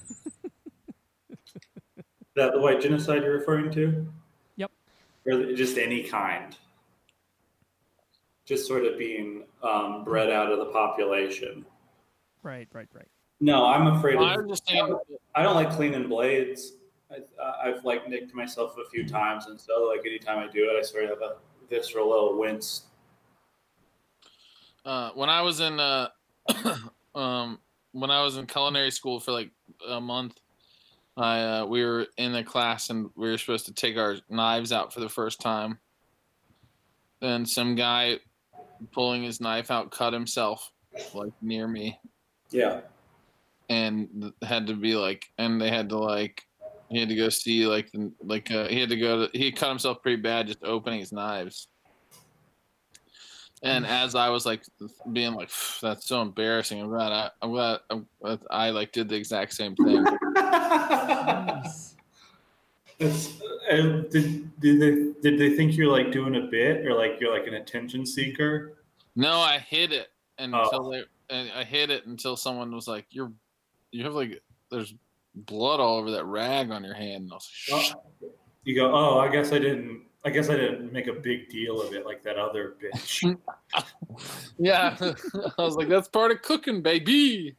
Is 0.44 2.36
that 2.36 2.52
the 2.52 2.60
white 2.60 2.80
genocide 2.80 3.22
you're 3.22 3.38
referring 3.38 3.70
to? 3.72 4.06
Yep. 4.56 4.70
Or 5.26 5.52
just 5.52 5.78
any 5.78 6.02
kind? 6.02 6.56
Just 8.44 8.66
sort 8.66 8.84
of 8.84 8.98
being 8.98 9.44
um, 9.62 10.02
bred 10.02 10.30
out 10.30 10.50
of 10.50 10.58
the 10.58 10.64
population. 10.66 11.64
Right, 12.42 12.66
right, 12.72 12.88
right. 12.94 13.06
No, 13.40 13.66
I'm 13.66 13.86
afraid 13.86 14.16
Well, 14.16 14.24
I 14.26 14.34
of. 14.34 14.46
was 14.46 14.60
just 14.60 14.68
thinking, 14.70 14.98
I 15.34 15.42
don't 15.42 15.54
like 15.54 15.70
cleaning 15.70 16.08
blades. 16.08 16.72
I, 17.12 17.68
I've 17.68 17.84
like 17.84 18.08
nicked 18.08 18.34
myself 18.34 18.76
a 18.84 18.88
few 18.90 19.06
times, 19.06 19.46
and 19.46 19.60
so 19.60 19.84
like 19.88 20.06
anytime 20.06 20.38
I 20.38 20.50
do 20.50 20.70
it, 20.70 20.78
I 20.78 20.82
sort 20.82 21.04
of 21.04 21.10
have 21.10 21.22
a 21.22 21.36
visceral 21.68 22.08
little 22.10 22.38
wince. 22.38 22.86
uh, 24.84 25.10
when 25.14 25.28
I 25.28 25.42
was 25.42 25.60
in 25.60 25.78
uh, 25.78 26.08
um, 27.14 27.58
when 27.92 28.10
I 28.10 28.22
was 28.22 28.36
in 28.36 28.46
culinary 28.46 28.90
school 28.90 29.20
for 29.20 29.32
like 29.32 29.50
a 29.88 30.00
month, 30.00 30.38
I 31.16 31.40
uh, 31.42 31.66
we 31.66 31.84
were 31.84 32.06
in 32.16 32.34
a 32.34 32.42
class 32.44 32.90
and 32.90 33.10
we 33.16 33.28
were 33.30 33.38
supposed 33.38 33.66
to 33.66 33.74
take 33.74 33.96
our 33.96 34.16
knives 34.28 34.72
out 34.72 34.92
for 34.92 35.00
the 35.00 35.08
first 35.08 35.40
time. 35.40 35.78
Then 37.20 37.46
some 37.46 37.74
guy 37.76 38.18
pulling 38.92 39.22
his 39.22 39.40
knife 39.40 39.70
out 39.70 39.92
cut 39.92 40.12
himself 40.12 40.72
like 41.14 41.32
near 41.40 41.68
me 41.68 41.98
Yeah. 42.50 42.80
and 43.68 44.32
had 44.42 44.66
to 44.66 44.74
be 44.74 44.96
like 44.96 45.26
and 45.38 45.60
they 45.60 45.70
had 45.70 45.88
to 45.90 45.98
like 45.98 46.42
he 46.92 47.00
had 47.00 47.08
to 47.08 47.16
go 47.16 47.28
see 47.28 47.66
like 47.66 47.90
the 47.92 48.12
like 48.22 48.50
uh, 48.50 48.68
he 48.68 48.78
had 48.78 48.88
to 48.90 48.96
go 48.96 49.26
to 49.26 49.38
he 49.38 49.50
cut 49.50 49.68
himself 49.70 50.02
pretty 50.02 50.20
bad 50.20 50.46
just 50.46 50.62
opening 50.62 51.00
his 51.00 51.10
knives 51.12 51.68
and 53.62 53.86
as 53.86 54.14
i 54.14 54.28
was 54.28 54.44
like 54.44 54.62
being 55.12 55.32
like 55.34 55.50
that's 55.80 56.06
so 56.06 56.20
embarrassing 56.20 56.80
i'm 56.80 56.88
glad 56.88 57.12
i 57.12 57.30
i'm 57.40 57.50
glad 57.50 57.78
I'm, 57.90 58.06
glad 58.20 58.40
i 58.50 58.70
like 58.70 58.92
did 58.92 59.08
the 59.08 59.16
exact 59.16 59.54
same 59.54 59.74
thing 59.76 60.04
Nice. 60.34 61.96
It's, 62.98 63.40
uh, 63.70 64.02
did 64.10 64.60
did 64.60 64.80
they 64.80 65.30
did 65.30 65.38
they 65.40 65.56
think 65.56 65.76
you're 65.76 65.90
like 65.90 66.12
doing 66.12 66.36
a 66.36 66.42
bit 66.42 66.86
or 66.86 66.94
like 66.94 67.18
you're 67.20 67.36
like 67.36 67.48
an 67.48 67.54
attention 67.54 68.06
seeker? 68.06 68.74
no 69.16 69.38
i 69.38 69.58
hid 69.58 69.92
it 69.92 70.08
until 70.38 70.86
Oh. 70.86 70.90
they 70.92 71.02
and 71.34 71.50
i 71.56 71.64
hid 71.64 71.90
it 71.90 72.06
until 72.06 72.36
someone 72.36 72.72
was 72.74 72.86
like 72.86 73.06
you're 73.10 73.32
you 73.90 74.04
have 74.04 74.14
like 74.14 74.40
there's 74.70 74.94
blood 75.34 75.80
all 75.80 75.98
over 75.98 76.10
that 76.10 76.24
rag 76.24 76.70
on 76.70 76.84
your 76.84 76.94
hand 76.94 77.24
and 77.24 77.32
i 77.32 77.34
was 77.34 77.50
like. 77.70 77.92
You 78.64 78.76
go, 78.76 78.94
oh, 78.94 79.18
I 79.18 79.28
guess 79.28 79.50
I 79.52 79.58
didn't. 79.58 80.02
I 80.24 80.30
guess 80.30 80.48
I 80.48 80.54
didn't 80.54 80.92
make 80.92 81.08
a 81.08 81.12
big 81.14 81.48
deal 81.48 81.82
of 81.82 81.94
it 81.94 82.06
like 82.06 82.22
that 82.22 82.36
other 82.36 82.74
bitch. 82.80 83.36
yeah 84.58 84.96
i 85.58 85.62
was 85.62 85.74
like 85.74 85.88
that's 85.88 86.06
part 86.06 86.30
of 86.30 86.42
cooking 86.42 86.80
baby 86.80 87.56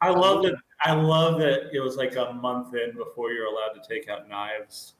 I 0.00 0.10
love 0.10 0.42
that. 0.44 0.56
I 0.82 0.92
love 0.94 1.38
that 1.40 1.70
it 1.72 1.80
was 1.80 1.96
like 1.96 2.16
a 2.16 2.32
month 2.32 2.74
in 2.74 2.96
before 2.96 3.32
you're 3.32 3.46
allowed 3.46 3.74
to 3.74 3.82
take 3.86 4.08
out 4.08 4.28
knives. 4.28 4.94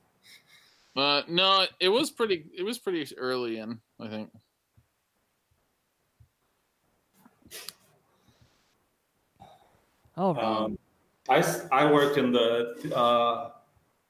Uh, 0.97 1.23
no, 1.29 1.67
it 1.79 1.89
was 1.89 2.11
pretty. 2.11 2.47
It 2.57 2.63
was 2.63 2.79
pretty 2.79 3.07
early 3.17 3.59
in. 3.59 3.81
I 4.01 4.09
think. 4.09 4.31
Oh, 10.17 10.35
Um, 10.37 10.79
I, 11.29 11.43
I 11.71 11.91
worked 11.91 12.19
in 12.19 12.33
the 12.33 12.93
uh, 12.95 13.51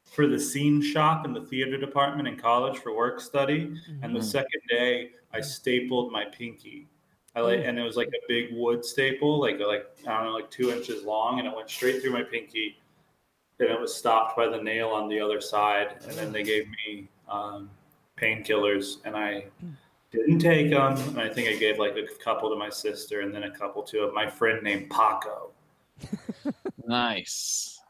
for 0.05 0.27
the 0.27 0.39
scene 0.41 0.81
shop 0.83 1.25
in 1.27 1.33
the 1.33 1.43
theater 1.43 1.77
department 1.77 2.27
in 2.29 2.37
college 2.37 2.79
for 2.79 2.97
work 2.97 3.21
study, 3.21 3.77
and 4.03 4.15
the 4.15 4.21
Mhm. 4.21 4.25
second 4.25 4.63
day 4.69 5.13
I 5.33 5.41
stapled 5.41 6.11
my 6.13 6.25
pinky. 6.25 6.89
I 7.37 7.41
like, 7.43 7.61
and 7.65 7.79
it 7.79 7.83
was 7.83 7.97
like 7.97 8.09
a 8.09 8.27
big 8.27 8.53
wood 8.53 8.85
staple, 8.85 9.39
like 9.41 9.61
like 9.61 9.87
I 10.07 10.17
don't 10.17 10.25
know, 10.27 10.33
like 10.33 10.51
two 10.51 10.71
inches 10.73 11.05
long, 11.05 11.39
and 11.39 11.47
it 11.47 11.55
went 11.55 11.71
straight 11.71 12.01
through 12.03 12.13
my 12.13 12.23
pinky. 12.25 12.77
And 13.61 13.69
it 13.69 13.79
was 13.79 13.95
stopped 13.95 14.37
by 14.37 14.49
the 14.49 14.61
nail 14.63 14.89
on 14.89 15.09
the 15.09 15.21
other 15.21 15.41
side, 15.41 15.99
and 16.09 16.13
then 16.13 16.33
they 16.33 16.43
gave 16.43 16.67
me 16.69 17.09
um, 17.29 17.71
painkillers, 18.17 18.99
and 19.05 19.15
I 19.17 19.45
didn't 20.11 20.39
take 20.41 20.71
them. 20.71 20.95
And 21.11 21.21
I 21.21 21.29
think 21.29 21.49
I 21.49 21.57
gave 21.57 21.79
like 21.79 21.97
a 21.97 22.07
couple 22.25 22.49
to 22.51 22.57
my 22.57 22.71
sister, 22.71 23.21
and 23.21 23.33
then 23.35 23.45
a 23.45 23.51
couple 23.51 23.83
to 23.85 24.11
my 24.13 24.29
friend 24.29 24.63
named 24.63 24.91
Paco. 24.91 25.53
Nice. 26.87 27.81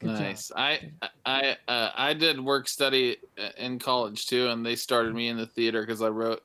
Good 0.00 0.10
job. 0.10 0.20
nice. 0.20 0.52
I 0.54 0.90
I 1.24 1.56
uh, 1.68 1.90
I 1.94 2.14
did 2.14 2.40
work 2.40 2.68
study 2.68 3.16
uh, 3.38 3.50
in 3.56 3.78
college 3.78 4.26
too, 4.26 4.48
and 4.48 4.64
they 4.64 4.76
started 4.76 5.14
me 5.14 5.28
in 5.28 5.36
the 5.36 5.46
theater 5.46 5.82
because 5.82 6.02
I 6.02 6.08
wrote 6.08 6.42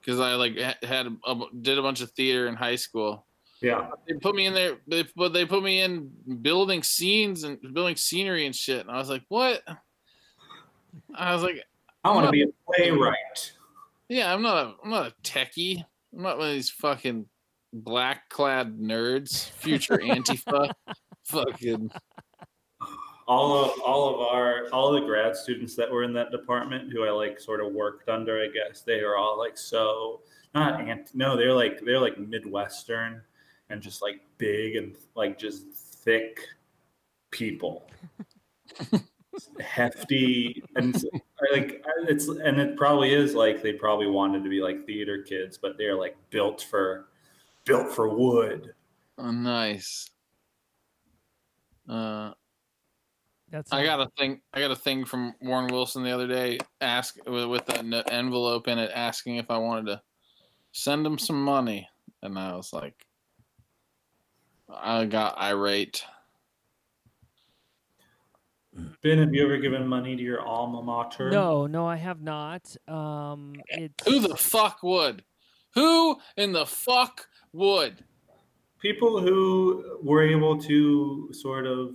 because 0.00 0.20
I 0.20 0.34
like 0.34 0.56
had 0.56 1.06
a, 1.06 1.34
did 1.60 1.78
a 1.78 1.82
bunch 1.82 2.00
of 2.00 2.10
theater 2.12 2.46
in 2.46 2.54
high 2.54 2.76
school. 2.76 3.26
Yeah. 3.60 3.90
They 4.08 4.14
put 4.14 4.34
me 4.34 4.46
in 4.46 4.54
there, 4.54 4.78
they, 4.86 5.04
but 5.16 5.34
they 5.34 5.44
put 5.44 5.62
me 5.62 5.82
in 5.82 6.10
building 6.40 6.82
scenes 6.82 7.44
and 7.44 7.58
building 7.74 7.96
scenery 7.96 8.46
and 8.46 8.56
shit, 8.56 8.80
and 8.80 8.90
I 8.90 8.96
was 8.98 9.10
like, 9.10 9.22
what? 9.28 9.62
I 11.14 11.34
was 11.34 11.42
like, 11.42 11.62
I 12.04 12.14
want 12.14 12.26
to 12.26 12.32
be 12.32 12.42
a 12.42 12.46
playwright. 12.66 13.52
Yeah, 14.08 14.32
I'm 14.32 14.42
not 14.42 14.56
a 14.56 14.74
I'm 14.82 14.90
not 14.90 15.06
a 15.06 15.14
techie. 15.22 15.84
I'm 16.14 16.22
not 16.22 16.38
one 16.38 16.48
of 16.48 16.54
these 16.54 16.70
fucking 16.70 17.26
black 17.72 18.28
clad 18.28 18.78
nerds, 18.78 19.50
future 19.50 19.98
Antifa. 19.98 20.72
fucking 21.24 21.90
All 23.28 23.64
of 23.64 23.80
all 23.80 24.14
of 24.14 24.20
our 24.20 24.68
all 24.72 24.94
of 24.94 25.00
the 25.00 25.06
grad 25.06 25.36
students 25.36 25.76
that 25.76 25.90
were 25.90 26.02
in 26.02 26.12
that 26.14 26.30
department 26.32 26.92
who 26.92 27.04
I 27.04 27.10
like 27.10 27.38
sort 27.40 27.64
of 27.64 27.72
worked 27.72 28.08
under, 28.08 28.40
I 28.42 28.48
guess 28.48 28.82
they 28.82 29.00
are 29.00 29.16
all 29.16 29.38
like 29.38 29.56
so 29.56 30.22
not 30.54 30.80
anti 30.80 31.12
no, 31.14 31.36
they're 31.36 31.54
like 31.54 31.80
they're 31.84 32.00
like 32.00 32.18
Midwestern 32.18 33.22
and 33.68 33.80
just 33.80 34.02
like 34.02 34.20
big 34.38 34.76
and 34.76 34.96
like 35.14 35.38
just 35.38 35.72
thick 35.72 36.40
people. 37.30 37.88
hefty 39.60 40.62
and 40.76 41.02
like 41.52 41.84
it's 42.08 42.28
and 42.28 42.60
it 42.60 42.76
probably 42.76 43.14
is 43.14 43.34
like 43.34 43.62
they 43.62 43.72
probably 43.72 44.06
wanted 44.06 44.42
to 44.42 44.50
be 44.50 44.60
like 44.60 44.84
theater 44.86 45.22
kids 45.22 45.56
but 45.56 45.78
they're 45.78 45.96
like 45.96 46.16
built 46.30 46.66
for 46.68 47.09
built 47.70 47.92
for 47.92 48.08
wood 48.08 48.74
oh, 49.20 49.30
nice. 49.30 50.10
Uh, 51.88 52.32
that's 53.50 53.72
I 53.72 53.84
got 53.84 54.00
a 54.00 54.08
thing. 54.16 54.40
I 54.54 54.60
got 54.60 54.70
a 54.70 54.76
thing 54.76 55.04
from 55.04 55.34
Warren 55.40 55.72
Wilson 55.72 56.04
the 56.04 56.12
other 56.12 56.28
day. 56.28 56.58
Ask 56.80 57.16
with, 57.26 57.46
with 57.46 57.68
an 57.76 57.92
envelope 57.92 58.68
in 58.68 58.78
it, 58.78 58.90
asking 58.94 59.36
if 59.36 59.50
I 59.50 59.58
wanted 59.58 59.86
to 59.86 60.02
send 60.72 61.04
him 61.04 61.18
some 61.18 61.42
money, 61.42 61.88
and 62.22 62.38
I 62.38 62.54
was 62.54 62.72
like, 62.72 62.94
I 64.72 65.04
got 65.04 65.36
irate. 65.36 66.04
ben 69.02 69.18
have 69.18 69.34
you 69.34 69.44
ever 69.44 69.58
given 69.58 69.86
money 69.86 70.16
to 70.16 70.22
your 70.22 70.42
alma 70.42 70.80
mater 70.80 71.30
No, 71.30 71.66
no, 71.66 71.88
I 71.88 71.96
have 71.96 72.22
not. 72.22 72.74
Um, 72.86 73.54
it's 73.66 74.06
Who 74.06 74.20
the 74.20 74.36
fuck 74.36 74.84
would? 74.84 75.24
Who 75.74 76.18
in 76.36 76.52
the 76.52 76.66
fuck 76.66 77.26
would? 77.52 78.04
people 78.80 79.20
who 79.20 79.98
were 80.02 80.22
able 80.22 80.56
to 80.56 81.28
sort 81.32 81.66
of 81.66 81.94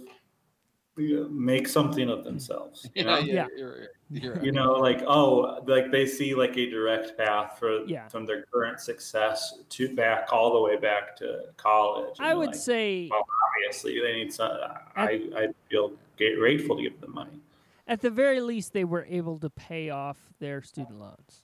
uh, 0.97 1.27
make 1.29 1.67
something 1.67 2.09
of 2.09 2.23
themselves 2.23 2.87
you 2.95 3.03
know, 3.03 3.17
yeah, 3.17 3.33
Yeah. 3.33 3.47
You're, 3.57 3.87
you're, 4.11 4.45
you 4.45 4.51
know 4.51 4.73
like 4.73 5.01
oh 5.07 5.61
like 5.67 5.91
they 5.91 6.05
see 6.05 6.35
like 6.35 6.55
a 6.57 6.69
direct 6.69 7.17
path 7.17 7.57
for 7.59 7.83
Yeah. 7.85 8.07
from 8.07 8.25
their 8.25 8.43
current 8.43 8.79
success 8.79 9.59
to 9.69 9.93
back 9.95 10.31
all 10.31 10.53
the 10.53 10.61
way 10.61 10.77
back 10.77 11.15
to 11.17 11.45
college 11.57 12.15
I 12.19 12.33
would 12.35 12.47
like, 12.47 12.55
say 12.55 13.09
well, 13.11 13.25
obviously 13.57 13.99
they 13.99 14.13
need 14.13 14.31
some 14.31 14.51
i 14.95 15.21
i 15.35 15.47
feel 15.69 15.91
grateful 16.17 16.77
to 16.77 16.83
give 16.83 17.01
them 17.01 17.13
money 17.13 17.41
at 17.87 18.01
the 18.01 18.09
very 18.11 18.41
least 18.41 18.73
they 18.73 18.85
were 18.85 19.05
able 19.09 19.37
to 19.39 19.49
pay 19.49 19.89
off 19.89 20.17
their 20.39 20.61
student 20.61 20.99
loans. 20.99 21.41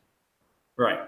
right 0.78 1.01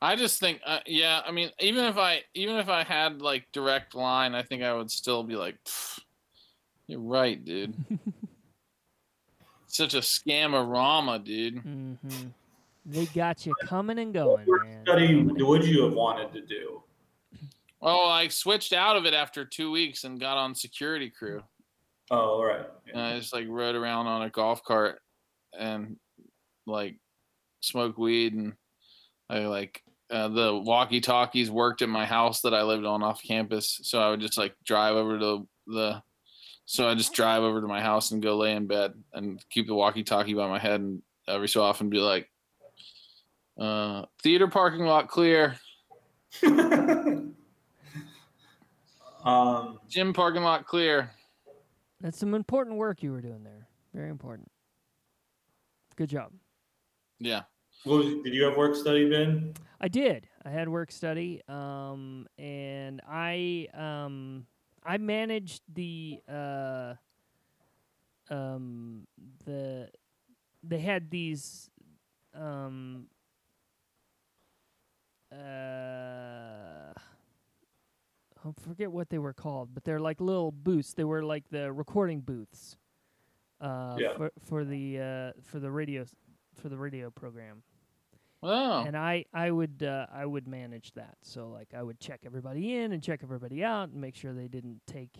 I 0.00 0.14
just 0.16 0.38
think, 0.38 0.60
uh, 0.64 0.78
yeah. 0.86 1.20
I 1.26 1.32
mean, 1.32 1.50
even 1.60 1.84
if 1.84 1.96
I, 1.98 2.22
even 2.34 2.56
if 2.56 2.68
I 2.68 2.84
had 2.84 3.20
like 3.20 3.46
direct 3.52 3.94
line, 3.94 4.34
I 4.34 4.42
think 4.42 4.62
I 4.62 4.72
would 4.72 4.90
still 4.90 5.24
be 5.24 5.34
like, 5.34 5.56
"You're 6.86 7.00
right, 7.00 7.44
dude." 7.44 7.74
Such 9.66 9.94
a 9.94 9.98
scamorama, 9.98 11.22
dude. 11.24 11.58
hmm 11.58 11.94
They 12.86 13.06
got 13.06 13.44
you 13.44 13.54
coming 13.64 13.98
and 13.98 14.14
going, 14.14 14.46
what 14.46 14.62
man. 14.62 14.82
study 14.84 15.08
Coming 15.08 15.46
would 15.46 15.64
you 15.64 15.82
have 15.84 15.92
wanted 15.92 16.32
to 16.32 16.40
do 16.40 16.82
Oh, 17.80 18.08
I 18.08 18.26
switched 18.28 18.72
out 18.72 18.96
of 18.96 19.06
it 19.06 19.14
after 19.14 19.44
two 19.44 19.70
weeks 19.70 20.02
and 20.04 20.18
got 20.18 20.36
on 20.36 20.54
security 20.54 21.10
crew. 21.10 21.42
oh 22.10 22.42
right 22.42 22.66
And 22.92 23.00
I 23.00 23.18
just 23.18 23.32
like 23.32 23.46
rode 23.48 23.76
around 23.76 24.06
on 24.06 24.22
a 24.22 24.30
golf 24.30 24.64
cart 24.64 25.00
and 25.56 25.96
like 26.66 26.96
smoked 27.60 27.98
weed 27.98 28.34
and 28.34 28.54
I 29.30 29.40
like 29.40 29.82
uh, 30.10 30.28
the 30.28 30.54
walkie 30.54 31.00
talkies 31.00 31.50
worked 31.50 31.82
at 31.82 31.88
my 31.88 32.06
house 32.06 32.40
that 32.42 32.54
I 32.54 32.62
lived 32.62 32.84
on 32.84 33.02
off 33.02 33.22
campus. 33.22 33.80
So 33.82 34.00
I 34.00 34.10
would 34.10 34.20
just 34.20 34.38
like 34.38 34.54
drive 34.64 34.96
over 34.96 35.18
to 35.18 35.48
the, 35.66 36.02
so 36.64 36.88
I 36.88 36.94
just 36.94 37.12
drive 37.12 37.42
over 37.42 37.60
to 37.60 37.66
my 37.66 37.80
house 37.80 38.10
and 38.10 38.22
go 38.22 38.36
lay 38.36 38.54
in 38.54 38.66
bed 38.66 38.94
and 39.12 39.42
keep 39.50 39.66
the 39.66 39.74
walkie 39.74 40.04
talkie 40.04 40.34
by 40.34 40.48
my 40.48 40.58
head 40.58 40.80
and 40.80 41.02
every 41.26 41.48
so 41.48 41.62
often 41.62 41.90
be 41.90 41.98
like, 41.98 42.28
uh, 43.58 44.04
theater 44.22 44.46
parking 44.46 44.84
lot 44.86 45.08
clear, 45.08 45.58
um, 49.24 49.80
gym 49.88 50.12
parking 50.12 50.42
lot 50.42 50.66
clear. 50.66 51.10
That's 52.00 52.18
some 52.18 52.34
important 52.34 52.76
work 52.76 53.02
you 53.02 53.12
were 53.12 53.20
doing 53.20 53.42
there. 53.42 53.66
Very 53.92 54.10
important. 54.10 54.48
Good 55.96 56.10
job. 56.10 56.30
Yeah. 57.18 57.42
Was, 57.84 58.06
did 58.24 58.34
you 58.34 58.44
have 58.44 58.56
work 58.56 58.74
study, 58.76 59.08
Ben? 59.08 59.54
I 59.80 59.88
did. 59.88 60.26
I 60.44 60.50
had 60.50 60.68
work 60.68 60.90
study, 60.90 61.40
um, 61.48 62.26
and 62.38 63.00
I 63.08 63.68
um, 63.74 64.46
I 64.84 64.98
managed 64.98 65.62
the 65.72 66.20
uh, 66.28 66.94
um, 68.30 69.06
the 69.44 69.88
they 70.62 70.78
had 70.80 71.10
these 71.10 71.70
um, 72.34 73.06
uh, 75.32 75.36
I 78.44 78.50
forget 78.60 78.90
what 78.90 79.10
they 79.10 79.18
were 79.18 79.32
called, 79.34 79.74
but 79.74 79.84
they're 79.84 80.00
like 80.00 80.20
little 80.20 80.50
booths. 80.52 80.94
They 80.94 81.04
were 81.04 81.22
like 81.22 81.44
the 81.50 81.72
recording 81.72 82.20
booths 82.20 82.76
uh, 83.60 83.96
Yeah. 83.98 84.16
for 84.16 84.32
for 84.44 84.64
the 84.64 84.98
uh, 85.36 85.40
for 85.42 85.60
the 85.60 85.70
radio 85.70 86.04
for 86.54 86.68
the 86.68 86.76
radio 86.76 87.10
program 87.10 87.62
Oh, 88.42 88.84
and 88.86 88.96
I 88.96 89.24
I 89.34 89.50
would 89.50 89.82
uh, 89.82 90.06
I 90.12 90.24
would 90.24 90.46
manage 90.46 90.92
that. 90.94 91.16
So 91.22 91.48
like 91.48 91.74
I 91.76 91.82
would 91.82 91.98
check 91.98 92.20
everybody 92.24 92.76
in 92.76 92.92
and 92.92 93.02
check 93.02 93.20
everybody 93.22 93.64
out 93.64 93.88
and 93.90 94.00
make 94.00 94.14
sure 94.14 94.32
they 94.32 94.48
didn't 94.48 94.80
take 94.86 95.16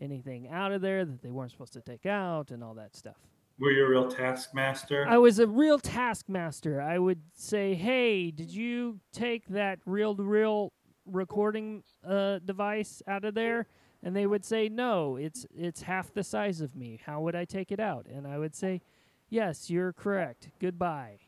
anything 0.00 0.48
out 0.48 0.72
of 0.72 0.80
there 0.80 1.04
that 1.04 1.22
they 1.22 1.30
weren't 1.30 1.50
supposed 1.50 1.72
to 1.74 1.80
take 1.80 2.06
out 2.06 2.50
and 2.50 2.62
all 2.62 2.74
that 2.74 2.94
stuff. 2.96 3.16
Were 3.58 3.70
you 3.70 3.84
a 3.84 3.88
real 3.88 4.08
taskmaster? 4.08 5.06
I 5.08 5.18
was 5.18 5.38
a 5.38 5.46
real 5.46 5.78
taskmaster. 5.78 6.80
I 6.80 6.98
would 6.98 7.20
say, 7.34 7.74
"Hey, 7.74 8.30
did 8.30 8.50
you 8.50 9.00
take 9.12 9.46
that 9.48 9.78
reel-to-reel 9.84 10.72
recording 11.06 11.82
uh, 12.04 12.38
device 12.44 13.02
out 13.06 13.24
of 13.24 13.34
there?" 13.34 13.66
And 14.02 14.16
they 14.16 14.26
would 14.26 14.44
say, 14.44 14.68
"No, 14.68 15.16
it's 15.16 15.46
it's 15.54 15.82
half 15.82 16.12
the 16.12 16.24
size 16.24 16.60
of 16.60 16.74
me. 16.74 17.00
How 17.04 17.20
would 17.20 17.34
I 17.36 17.44
take 17.44 17.70
it 17.70 17.80
out?" 17.80 18.06
And 18.06 18.26
I 18.26 18.38
would 18.38 18.54
say, 18.54 18.80
"Yes, 19.28 19.68
you're 19.68 19.92
correct. 19.92 20.50
Goodbye." 20.60 21.18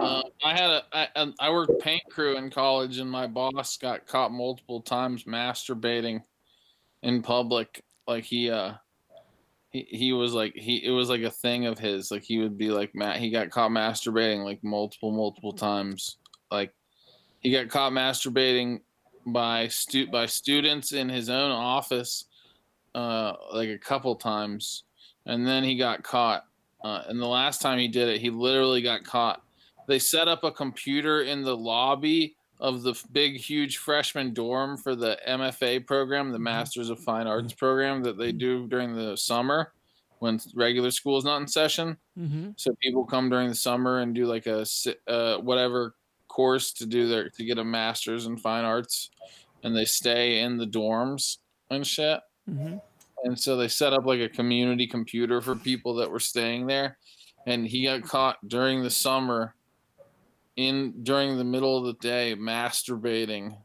Uh, 0.00 0.22
I 0.44 0.52
had 0.52 0.70
a 0.70 0.82
I, 0.92 1.08
um, 1.16 1.34
worked 1.50 1.80
paint 1.80 2.02
crew 2.10 2.36
in 2.36 2.50
college, 2.50 2.98
and 2.98 3.10
my 3.10 3.26
boss 3.26 3.76
got 3.76 4.06
caught 4.06 4.32
multiple 4.32 4.80
times 4.80 5.24
masturbating 5.24 6.22
in 7.02 7.22
public. 7.22 7.82
Like 8.06 8.24
he 8.24 8.50
uh 8.50 8.74
he 9.70 9.86
he 9.90 10.12
was 10.12 10.32
like 10.32 10.54
he 10.54 10.84
it 10.84 10.90
was 10.90 11.08
like 11.08 11.22
a 11.22 11.30
thing 11.30 11.66
of 11.66 11.78
his. 11.78 12.10
Like 12.10 12.24
he 12.24 12.38
would 12.38 12.58
be 12.58 12.70
like 12.70 12.94
Matt. 12.94 13.18
He 13.18 13.30
got 13.30 13.50
caught 13.50 13.70
masturbating 13.70 14.44
like 14.44 14.62
multiple 14.64 15.12
multiple 15.12 15.52
times. 15.52 16.16
Like 16.50 16.72
he 17.40 17.52
got 17.52 17.68
caught 17.68 17.92
masturbating 17.92 18.80
by 19.26 19.68
stu 19.68 20.06
by 20.08 20.26
students 20.26 20.92
in 20.92 21.08
his 21.08 21.30
own 21.30 21.50
office, 21.50 22.24
uh, 22.94 23.34
like 23.52 23.68
a 23.68 23.78
couple 23.78 24.16
times, 24.16 24.84
and 25.26 25.46
then 25.46 25.62
he 25.62 25.76
got 25.76 26.02
caught. 26.02 26.44
Uh, 26.82 27.02
and 27.08 27.18
the 27.18 27.26
last 27.26 27.62
time 27.62 27.78
he 27.78 27.88
did 27.88 28.08
it, 28.08 28.20
he 28.20 28.28
literally 28.28 28.82
got 28.82 29.04
caught 29.04 29.42
they 29.86 29.98
set 29.98 30.28
up 30.28 30.44
a 30.44 30.50
computer 30.50 31.22
in 31.22 31.42
the 31.42 31.56
lobby 31.56 32.36
of 32.60 32.82
the 32.82 32.94
big 33.12 33.36
huge 33.36 33.78
freshman 33.78 34.32
dorm 34.32 34.76
for 34.76 34.94
the 34.94 35.18
MFA 35.28 35.86
program, 35.86 36.30
the 36.30 36.38
Masters 36.38 36.88
of 36.88 37.00
Fine 37.00 37.26
Arts 37.26 37.52
program 37.52 38.02
that 38.04 38.16
they 38.16 38.32
do 38.32 38.66
during 38.68 38.94
the 38.94 39.16
summer 39.16 39.72
when 40.20 40.40
regular 40.54 40.90
school 40.90 41.18
is 41.18 41.24
not 41.24 41.40
in 41.40 41.48
session. 41.48 41.96
Mm-hmm. 42.18 42.50
So 42.56 42.74
people 42.80 43.04
come 43.04 43.28
during 43.28 43.48
the 43.48 43.54
summer 43.54 44.00
and 44.00 44.14
do 44.14 44.26
like 44.26 44.46
a 44.46 44.64
uh, 45.06 45.38
whatever 45.38 45.94
course 46.28 46.72
to 46.72 46.86
do 46.86 47.08
their 47.08 47.28
to 47.30 47.44
get 47.44 47.58
a 47.58 47.64
master's 47.64 48.26
in 48.26 48.36
fine 48.36 48.64
arts, 48.64 49.10
and 49.62 49.76
they 49.76 49.84
stay 49.84 50.40
in 50.40 50.56
the 50.56 50.66
dorms 50.66 51.38
and 51.70 51.86
shit. 51.86 52.20
Mm-hmm. 52.48 52.78
And 53.24 53.38
so 53.38 53.56
they 53.56 53.68
set 53.68 53.92
up 53.92 54.04
like 54.06 54.20
a 54.20 54.28
community 54.28 54.86
computer 54.86 55.40
for 55.40 55.56
people 55.56 55.94
that 55.96 56.10
were 56.10 56.20
staying 56.20 56.66
there. 56.66 56.98
And 57.46 57.66
he 57.66 57.84
got 57.84 58.02
caught 58.02 58.36
during 58.48 58.82
the 58.82 58.90
summer 58.90 59.54
in 60.56 61.02
during 61.02 61.36
the 61.36 61.44
middle 61.44 61.76
of 61.76 61.84
the 61.84 61.94
day 61.94 62.34
masturbating 62.38 63.56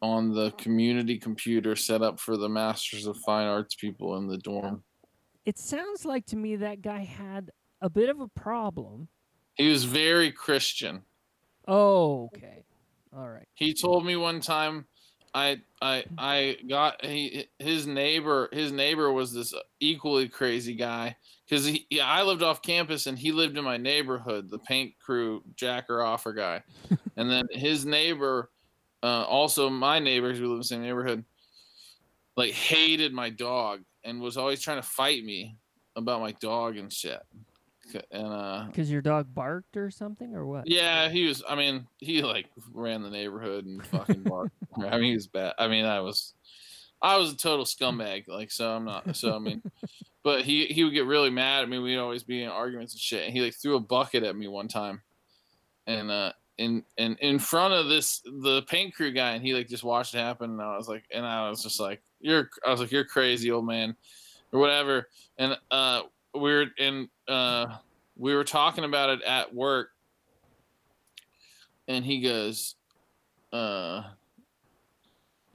on 0.00 0.32
the 0.32 0.52
community 0.52 1.18
computer 1.18 1.74
set 1.74 2.02
up 2.02 2.20
for 2.20 2.36
the 2.36 2.48
Masters 2.48 3.06
of 3.06 3.16
Fine 3.18 3.48
Arts 3.48 3.74
people 3.74 4.16
in 4.16 4.28
the 4.28 4.38
dorm. 4.38 4.84
It 5.44 5.58
sounds 5.58 6.04
like 6.04 6.26
to 6.26 6.36
me 6.36 6.56
that 6.56 6.82
guy 6.82 7.04
had 7.04 7.50
a 7.80 7.90
bit 7.90 8.08
of 8.08 8.20
a 8.20 8.28
problem. 8.28 9.08
He 9.54 9.68
was 9.68 9.84
very 9.84 10.30
Christian. 10.30 11.02
Oh, 11.66 12.26
okay. 12.26 12.64
All 13.16 13.28
right. 13.28 13.48
He 13.54 13.74
told 13.74 14.04
me 14.04 14.16
one 14.16 14.40
time 14.40 14.86
I 15.38 15.60
I 15.80 16.04
I 16.18 16.56
got 16.68 17.04
he 17.04 17.46
his 17.58 17.86
neighbor 17.86 18.48
his 18.52 18.72
neighbor 18.72 19.12
was 19.12 19.32
this 19.32 19.54
equally 19.80 20.28
crazy 20.28 20.74
guy. 20.74 21.16
Because 21.48 21.64
he 21.64 21.86
yeah, 21.90 22.06
I 22.06 22.22
lived 22.22 22.42
off 22.42 22.60
campus 22.60 23.06
and 23.06 23.18
he 23.18 23.32
lived 23.32 23.56
in 23.56 23.64
my 23.64 23.76
neighborhood 23.76 24.50
the 24.50 24.58
paint 24.58 24.94
crew 24.98 25.42
jacker 25.56 26.02
offer 26.02 26.32
guy. 26.32 26.62
And 27.16 27.28
then 27.28 27.48
his 27.50 27.84
neighbor 27.84 28.50
uh, 29.02 29.24
also 29.24 29.68
my 29.68 29.98
neighbors 29.98 30.38
who 30.38 30.44
live 30.44 30.52
in 30.52 30.58
the 30.58 30.64
same 30.64 30.82
neighborhood 30.82 31.24
like 32.36 32.52
hated 32.52 33.12
my 33.12 33.28
dog 33.28 33.80
and 34.04 34.20
was 34.20 34.36
always 34.36 34.60
trying 34.60 34.80
to 34.80 34.86
fight 34.86 35.24
me 35.24 35.56
about 35.96 36.20
my 36.20 36.30
dog 36.32 36.76
and 36.76 36.92
shit 36.92 37.20
and 38.10 38.26
uh 38.26 38.64
Because 38.66 38.90
your 38.90 39.02
dog 39.02 39.32
barked 39.34 39.76
or 39.76 39.90
something, 39.90 40.34
or 40.34 40.46
what? 40.46 40.66
yeah, 40.66 41.08
he 41.08 41.26
was. 41.26 41.42
I 41.48 41.54
mean, 41.54 41.86
he 41.98 42.22
like 42.22 42.46
ran 42.72 43.02
the 43.02 43.10
neighborhood 43.10 43.64
and 43.66 43.84
fucking 43.86 44.22
barked. 44.22 44.54
I 44.78 44.92
mean, 44.98 45.10
he 45.10 45.14
was 45.14 45.26
bad. 45.26 45.54
I 45.58 45.68
mean, 45.68 45.84
I 45.84 46.00
was, 46.00 46.34
I 47.02 47.16
was 47.16 47.32
a 47.32 47.36
total 47.36 47.64
scumbag. 47.64 48.28
Like, 48.28 48.50
so 48.50 48.70
I'm 48.70 48.84
not. 48.84 49.16
So 49.16 49.34
I 49.34 49.38
mean, 49.38 49.62
but 50.22 50.42
he 50.42 50.66
he 50.66 50.84
would 50.84 50.94
get 50.94 51.06
really 51.06 51.30
mad 51.30 51.62
at 51.62 51.68
me. 51.68 51.78
We'd 51.78 51.98
always 51.98 52.22
be 52.22 52.42
in 52.42 52.48
arguments 52.48 52.92
and 52.94 53.00
shit. 53.00 53.24
And 53.24 53.32
he 53.32 53.40
like 53.42 53.54
threw 53.54 53.76
a 53.76 53.80
bucket 53.80 54.22
at 54.24 54.36
me 54.36 54.48
one 54.48 54.68
time, 54.68 55.02
and 55.86 56.10
uh, 56.10 56.32
in 56.58 56.84
in 56.96 57.16
in 57.20 57.38
front 57.38 57.74
of 57.74 57.88
this 57.88 58.20
the 58.24 58.62
paint 58.68 58.94
crew 58.94 59.12
guy, 59.12 59.32
and 59.32 59.44
he 59.44 59.54
like 59.54 59.68
just 59.68 59.84
watched 59.84 60.14
it 60.14 60.18
happen. 60.18 60.50
And 60.50 60.62
I 60.62 60.76
was 60.76 60.88
like, 60.88 61.04
and 61.12 61.24
I 61.24 61.48
was 61.48 61.62
just 61.62 61.80
like, 61.80 62.02
you're. 62.20 62.50
I 62.66 62.70
was 62.70 62.80
like, 62.80 62.90
you're 62.92 63.04
crazy, 63.04 63.50
old 63.50 63.66
man, 63.66 63.96
or 64.52 64.60
whatever. 64.60 65.08
And 65.38 65.56
uh, 65.70 66.02
we 66.34 66.52
are 66.52 66.66
in 66.78 67.08
uh 67.28 67.66
we 68.16 68.34
were 68.34 68.44
talking 68.44 68.84
about 68.84 69.10
it 69.10 69.22
at 69.22 69.54
work 69.54 69.90
and 71.86 72.04
he 72.04 72.20
goes 72.20 72.74
uh 73.52 74.02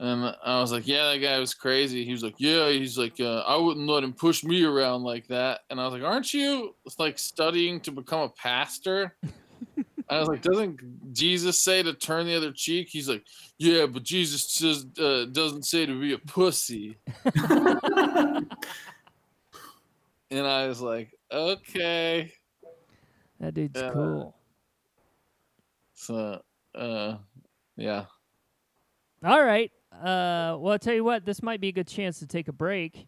and 0.00 0.36
I 0.44 0.60
was 0.60 0.72
like, 0.72 0.86
"Yeah, 0.88 1.12
that 1.12 1.18
guy 1.18 1.38
was 1.38 1.54
crazy." 1.54 2.04
He 2.04 2.12
was 2.12 2.22
like, 2.22 2.34
"Yeah." 2.38 2.68
He's 2.70 2.98
like, 2.98 3.20
uh, 3.20 3.40
"I 3.46 3.56
wouldn't 3.56 3.88
let 3.88 4.02
him 4.02 4.12
push 4.12 4.42
me 4.42 4.64
around 4.64 5.04
like 5.04 5.28
that." 5.28 5.60
And 5.70 5.80
I 5.80 5.84
was 5.84 5.94
like, 5.94 6.02
"Aren't 6.02 6.34
you 6.34 6.74
like 6.98 7.18
studying 7.18 7.80
to 7.80 7.92
become 7.92 8.22
a 8.22 8.28
pastor?" 8.28 9.16
I 10.10 10.18
was 10.18 10.28
like, 10.28 10.42
"Doesn't 10.42 11.14
Jesus 11.14 11.60
say 11.60 11.82
to 11.82 11.94
turn 11.94 12.26
the 12.26 12.36
other 12.36 12.52
cheek?" 12.52 12.88
He's 12.90 13.08
like, 13.08 13.24
"Yeah, 13.56 13.86
but 13.86 14.02
Jesus 14.02 14.50
says 14.50 14.84
uh, 14.98 15.26
doesn't 15.26 15.64
say 15.64 15.86
to 15.86 16.00
be 16.00 16.12
a 16.12 16.18
pussy." 16.18 16.98
and 17.24 18.46
I 20.32 20.66
was 20.66 20.80
like, 20.80 21.12
"Okay." 21.34 22.32
That 23.40 23.54
dude's 23.54 23.80
Yeah. 23.80 23.90
cool. 23.92 24.36
So, 25.94 26.42
uh, 26.74 27.16
yeah. 27.76 28.06
All 29.24 29.44
right. 29.44 29.70
Uh, 29.92 30.56
well, 30.58 30.72
I'll 30.72 30.78
tell 30.78 30.94
you 30.94 31.04
what. 31.04 31.24
This 31.24 31.42
might 31.42 31.60
be 31.60 31.68
a 31.68 31.72
good 31.72 31.86
chance 31.88 32.18
to 32.20 32.26
take 32.26 32.48
a 32.48 32.52
break, 32.52 33.06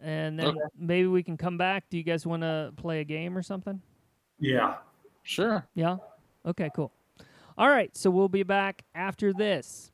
and 0.00 0.38
then 0.38 0.48
Okay. 0.48 0.58
maybe 0.78 1.08
we 1.08 1.22
can 1.22 1.36
come 1.36 1.56
back. 1.58 1.88
Do 1.90 1.96
you 1.96 2.02
guys 2.04 2.26
want 2.26 2.42
to 2.42 2.72
play 2.76 3.00
a 3.00 3.04
game 3.04 3.36
or 3.36 3.42
something? 3.42 3.80
Yeah. 4.38 4.78
Sure. 5.22 5.66
Yeah. 5.74 5.96
Okay. 6.44 6.70
Cool. 6.74 6.92
All 7.58 7.68
right. 7.68 7.94
So 7.96 8.10
we'll 8.10 8.28
be 8.28 8.42
back 8.44 8.84
after 8.94 9.32
this, 9.32 9.90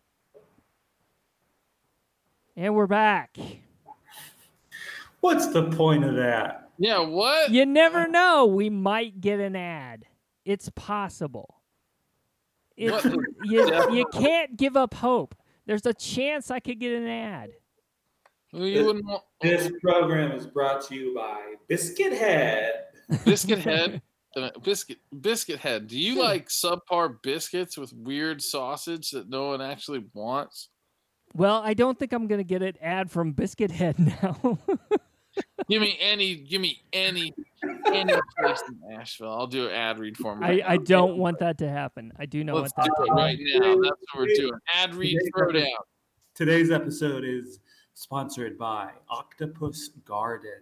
and 2.57 2.75
we're 2.75 2.87
back. 2.87 3.37
What's 5.21 5.47
the 5.49 5.71
point 5.71 6.05
of 6.05 6.15
that? 6.17 6.62
Yeah. 6.79 7.01
What? 7.01 7.51
You 7.51 7.67
never 7.67 8.09
know. 8.09 8.47
We 8.47 8.71
might 8.71 9.21
get 9.21 9.41
an 9.41 9.57
ad. 9.57 10.07
It's 10.45 10.69
possible. 10.71 11.63
It's, 12.77 13.05
you, 13.45 13.95
you 13.95 14.07
can't 14.13 14.57
give 14.57 14.77
up 14.77 14.95
hope. 14.95 15.35
There's 15.67 15.87
a 15.87 15.95
chance 15.95 16.51
I 16.51 16.61
could 16.61 16.81
get 16.81 16.93
an 16.93 17.07
ad. 17.07 17.51
Well, 18.53 18.67
You 18.67 18.87
wouldn't 18.87 19.07
want 19.07 19.23
This 19.41 19.71
program 19.83 20.33
is 20.33 20.47
brought 20.47 20.83
to 20.89 20.95
you 20.95 21.15
by 21.15 21.55
Biscuit 21.69 22.13
Head. 22.13 22.85
Biscuit 23.25 23.61
Head. 23.61 24.03
biscuit 24.63 24.99
biscuit 25.21 25.59
head. 25.59 25.87
Do 25.87 25.99
you 25.99 26.15
hmm. 26.15 26.21
like 26.21 26.49
subpar 26.49 27.21
biscuits 27.23 27.77
with 27.77 27.93
weird 27.93 28.43
sausage 28.43 29.11
that 29.11 29.29
no 29.29 29.49
one 29.49 29.61
actually 29.61 30.05
wants? 30.15 30.69
Well, 31.35 31.63
I 31.63 31.75
don't 31.75 31.99
think 31.99 32.13
I'm 32.13 32.27
gonna 32.27 32.43
get 32.43 32.63
an 32.63 32.75
ad 32.81 33.11
from 33.11 33.33
Biscuit 33.33 33.71
Head 33.71 33.99
now. 34.23 34.59
Give 35.69 35.81
me 35.81 35.97
any. 36.01 36.37
Give 36.37 36.61
me 36.61 36.83
any. 36.93 37.33
Any 37.87 38.13
place 38.39 38.63
in 38.69 38.81
Nashville. 38.89 39.31
I'll 39.31 39.47
do 39.47 39.69
an 39.69 39.73
ad 39.75 39.99
read 39.99 40.17
for 40.17 40.35
me. 40.37 40.45
I, 40.47 40.51
right 40.51 40.63
I 40.67 40.77
now. 40.77 40.83
don't 40.85 41.17
want 41.19 41.39
that 41.39 41.59
to 41.59 41.69
happen. 41.69 42.13
I 42.19 42.27
do 42.27 42.43
know 42.43 42.55
Let's 42.57 42.73
want 42.77 42.89
that 42.89 42.97
to 42.97 43.03
it 43.03 43.09
happen. 43.09 43.17
right 43.25 43.39
now. 43.41 43.75
That's 43.83 44.03
what 44.15 44.19
we're 44.29 44.35
doing. 44.35 44.53
Ad 44.75 44.95
read 44.95 45.19
throwdown. 45.37 45.67
Today's 46.35 46.71
episode 46.71 47.25
is 47.25 47.61
sponsored 47.95 48.59
by 48.59 48.91
Octopus 49.09 49.91
Garden. 50.05 50.61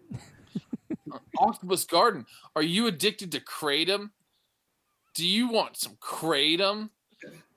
Octopus 1.39 1.85
Garden. 1.85 2.27
Are 2.55 2.63
you 2.63 2.87
addicted 2.87 3.33
to 3.33 3.41
kratom? 3.41 4.11
Do 5.15 5.27
you 5.27 5.49
want 5.49 5.77
some 5.77 5.97
kratom? 5.97 6.91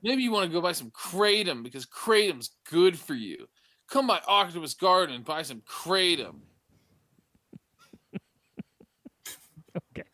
Maybe 0.04 0.24
you 0.24 0.32
want 0.32 0.48
to 0.48 0.54
go 0.54 0.62
buy 0.62 0.72
some 0.74 0.92
kratom 0.92 1.64
because 1.64 1.86
kratom's 1.86 2.52
good 2.70 2.98
for 2.98 3.14
you. 3.14 3.48
Come 3.90 4.08
by 4.08 4.20
Octopus 4.28 4.74
Garden 4.74 5.16
and 5.16 5.26
buy 5.26 5.42
some 5.44 5.62
kratom. 5.62 6.36
Okay. 9.98 10.08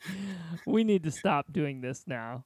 We 0.66 0.84
need 0.84 1.04
to 1.04 1.12
stop 1.12 1.52
doing 1.52 1.82
this 1.82 2.04
now. 2.08 2.46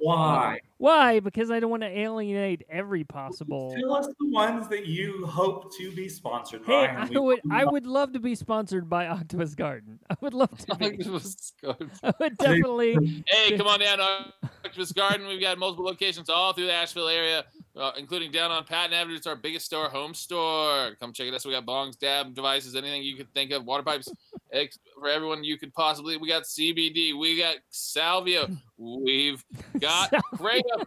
Why? 0.00 0.54
Um, 0.54 0.58
why? 0.78 1.20
Because 1.20 1.50
I 1.50 1.60
don't 1.60 1.70
want 1.70 1.82
to 1.82 1.88
alienate 1.88 2.62
every 2.68 3.04
possible. 3.04 3.74
Tell 3.78 3.94
us 3.94 4.06
the 4.06 4.28
ones 4.30 4.68
that 4.68 4.86
you 4.86 5.24
hope 5.24 5.74
to 5.78 5.92
be 5.92 6.08
sponsored 6.08 6.62
Hey, 6.66 6.86
by. 6.86 6.86
and 6.86 7.16
I 7.16 7.20
would 7.20 7.40
I 7.50 7.64
would 7.64 7.86
love 7.86 8.12
to 8.14 8.20
be 8.20 8.34
sponsored 8.34 8.90
by 8.90 9.06
Octopus 9.06 9.54
Garden. 9.54 10.00
I 10.10 10.16
would 10.20 10.34
love 10.34 10.56
to 10.66 10.74
be. 10.78 10.86
Octopus 10.86 11.52
Garden. 11.62 11.90
I 12.02 12.12
would 12.20 12.36
definitely. 12.38 13.24
Hey, 13.28 13.56
come 13.56 13.66
on 13.68 13.80
down 13.80 13.98
to 13.98 14.32
Octopus 14.64 14.92
Garden. 14.92 15.26
We've 15.28 15.40
got 15.40 15.58
multiple 15.58 15.84
locations 15.86 16.28
all 16.28 16.52
through 16.52 16.66
the 16.66 16.72
Asheville 16.74 17.08
area, 17.08 17.44
uh, 17.76 17.92
including 17.96 18.30
down 18.30 18.50
on 18.50 18.64
Patton 18.64 18.92
Avenue. 18.92 19.16
It's 19.16 19.26
our 19.26 19.36
biggest 19.36 19.66
store, 19.66 19.88
home 19.88 20.14
store. 20.14 20.96
Come 21.00 21.12
check 21.12 21.26
it 21.26 21.34
out. 21.34 21.42
So 21.42 21.48
we 21.48 21.54
got 21.54 21.66
bongs, 21.66 21.98
dab 21.98 22.34
devices, 22.34 22.76
anything 22.76 23.02
you 23.02 23.16
could 23.16 23.32
think 23.34 23.50
of, 23.50 23.64
water 23.64 23.82
pipes 23.82 24.08
ex- 24.52 24.78
for 24.98 25.08
everyone 25.08 25.44
you 25.44 25.58
could 25.58 25.74
possibly. 25.74 26.16
We 26.16 26.28
got 26.28 26.44
CBD. 26.44 27.18
We 27.18 27.38
got 27.38 27.56
salvia. 27.70 28.48
We've 28.76 29.44
got 29.80 30.12
kratom. 30.34 30.84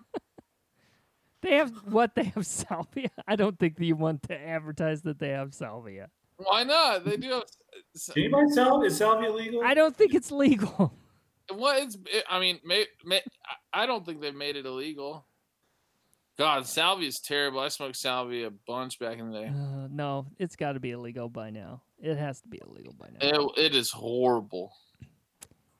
They 1.41 1.55
have 1.55 1.71
what? 1.85 2.15
They 2.15 2.23
have 2.23 2.45
salvia. 2.45 3.09
I 3.27 3.35
don't 3.35 3.59
think 3.59 3.77
that 3.77 3.85
you 3.85 3.95
want 3.95 4.23
to 4.23 4.39
advertise 4.39 5.01
that 5.03 5.19
they 5.19 5.29
have 5.29 5.53
salvia. 5.53 6.09
Why 6.37 6.63
not? 6.63 7.05
They 7.05 7.17
do 7.17 7.29
have. 7.29 7.43
Can 8.13 8.23
you 8.23 8.31
buy 8.31 8.45
salvia? 8.49 8.87
Is 8.87 8.97
salvia 8.97 9.31
legal? 9.31 9.63
I 9.63 9.73
don't 9.73 9.95
think 9.95 10.13
it's 10.13 10.31
legal. 10.31 10.93
What 11.49 11.81
it's? 11.81 11.97
I 12.29 12.39
mean, 12.39 12.59
may, 12.65 12.85
may, 13.05 13.21
I 13.73 13.83
I 13.83 13.85
don't 13.85 14.05
think 14.05 14.21
they've 14.21 14.35
made 14.35 14.55
it 14.55 14.65
illegal. 14.65 15.25
God, 16.37 16.67
salvia 16.67 17.07
is 17.07 17.19
terrible. 17.19 17.59
I 17.59 17.67
smoked 17.69 17.95
salvia 17.95 18.47
a 18.47 18.51
bunch 18.67 18.99
back 18.99 19.17
in 19.17 19.31
the 19.31 19.39
day. 19.41 19.47
Uh, 19.47 19.87
no, 19.89 20.27
it's 20.37 20.55
got 20.55 20.73
to 20.73 20.79
be 20.79 20.91
illegal 20.91 21.29
by 21.29 21.49
now. 21.49 21.81
It 21.99 22.15
has 22.17 22.41
to 22.41 22.47
be 22.47 22.61
illegal 22.67 22.93
by 22.93 23.07
now. 23.07 23.17
It, 23.55 23.59
it 23.71 23.75
is 23.75 23.89
horrible. 23.89 24.71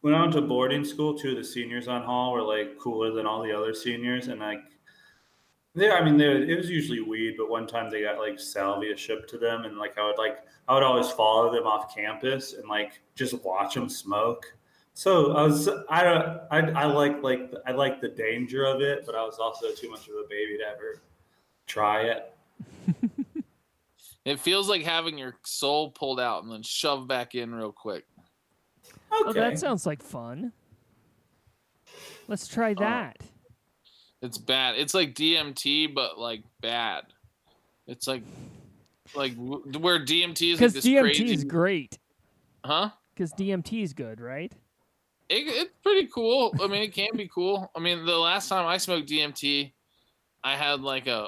when 0.01 0.15
I 0.15 0.21
went 0.21 0.33
to 0.33 0.41
boarding 0.41 0.83
school, 0.83 1.15
two 1.15 1.31
of 1.31 1.37
the 1.37 1.43
seniors 1.43 1.87
on 1.87 2.01
hall 2.01 2.33
were 2.33 2.41
like 2.41 2.79
cooler 2.79 3.11
than 3.11 3.27
all 3.27 3.43
the 3.43 3.55
other 3.55 3.73
seniors, 3.75 4.29
and 4.29 4.39
like, 4.39 4.61
they, 5.75 5.91
I 5.91 6.03
mean, 6.03 6.17
they, 6.17 6.25
it 6.25 6.57
was 6.57 6.71
usually 6.71 7.01
weed, 7.01 7.35
but 7.37 7.51
one 7.51 7.67
time 7.67 7.91
they 7.91 8.01
got 8.01 8.17
like 8.17 8.39
salvia 8.39 8.97
shipped 8.97 9.29
to 9.29 9.37
them, 9.37 9.65
and 9.65 9.77
like 9.77 9.95
I 9.99 10.05
would 10.07 10.17
like 10.17 10.39
I 10.67 10.73
would 10.73 10.81
always 10.81 11.11
follow 11.11 11.53
them 11.53 11.67
off 11.67 11.93
campus 11.93 12.53
and 12.53 12.67
like 12.67 12.99
just 13.13 13.43
watch 13.43 13.75
them 13.75 13.89
smoke. 13.89 14.43
So 14.97 15.33
I 15.33 15.43
was 15.43 15.69
I 15.91 16.39
I, 16.49 16.59
I 16.71 16.85
like 16.85 17.21
like 17.21 17.53
I 17.67 17.71
like 17.71 18.01
the 18.01 18.07
danger 18.07 18.65
of 18.65 18.81
it, 18.81 19.05
but 19.05 19.13
I 19.13 19.23
was 19.23 19.37
also 19.37 19.67
too 19.71 19.91
much 19.91 20.07
of 20.07 20.15
a 20.15 20.27
baby 20.27 20.57
to 20.57 20.63
ever 20.63 21.03
try 21.67 22.01
it. 22.01 22.33
It 24.25 24.41
feels 24.41 24.67
like 24.67 24.81
having 24.81 25.17
your 25.17 25.37
soul 25.45 25.91
pulled 25.91 26.19
out 26.19 26.43
and 26.43 26.51
then 26.51 26.61
shoved 26.61 27.07
back 27.07 27.33
in 27.33 27.55
real 27.55 27.71
quick. 27.71 28.03
Oh, 29.09 29.27
Okay, 29.29 29.39
that 29.39 29.57
sounds 29.57 29.85
like 29.85 30.03
fun. 30.03 30.51
Let's 32.27 32.45
try 32.45 32.71
oh. 32.71 32.81
that. 32.81 33.21
It's 34.21 34.37
bad. 34.37 34.75
It's 34.75 34.93
like 34.93 35.15
DMT, 35.15 35.95
but 35.95 36.19
like 36.19 36.43
bad. 36.59 37.03
It's 37.85 38.05
like 38.05 38.23
like 39.15 39.33
where 39.37 40.03
DMT 40.03 40.51
is 40.51 40.59
Because 40.59 40.73
this 40.73 40.85
DMT 40.85 41.01
crazy, 41.01 41.33
is 41.33 41.45
great. 41.45 41.97
huh? 42.65 42.89
Because 43.15 43.31
DMT 43.31 43.81
is 43.81 43.93
good, 43.93 44.19
right? 44.19 44.51
It, 45.29 45.47
it's 45.47 45.73
pretty 45.83 46.07
cool. 46.07 46.55
I 46.61 46.67
mean, 46.67 46.83
it 46.83 46.93
can 46.93 47.15
be 47.15 47.27
cool. 47.27 47.69
I 47.75 47.79
mean, 47.79 48.05
the 48.05 48.17
last 48.17 48.47
time 48.47 48.65
I 48.65 48.77
smoked 48.77 49.09
DMT, 49.09 49.73
I 50.43 50.55
had 50.55 50.81
like 50.81 51.07
a, 51.07 51.27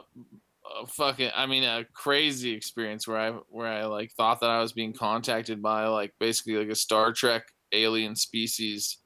a 0.82 0.88
fucking, 0.88 1.32
I 1.36 1.45
mean, 1.45 1.64
a 1.64 1.86
crazy 1.93 2.52
experience 2.52 3.08
where 3.08 3.18
I 3.18 3.32
where 3.50 3.68
I 3.68 3.86
like 3.86 4.14
thought 4.14 4.39
that 4.39 4.50
I 4.50 4.62
was 4.62 4.72
being 4.72 4.93
contacted 4.93 5.62
by 5.62 5.88
like 5.88 6.14
basically 6.20 6.56
like 6.56 6.70
a 6.70 6.76
Star 6.76 7.12
Trek 7.12 7.43
alien 7.74 8.16
species, 8.16 8.97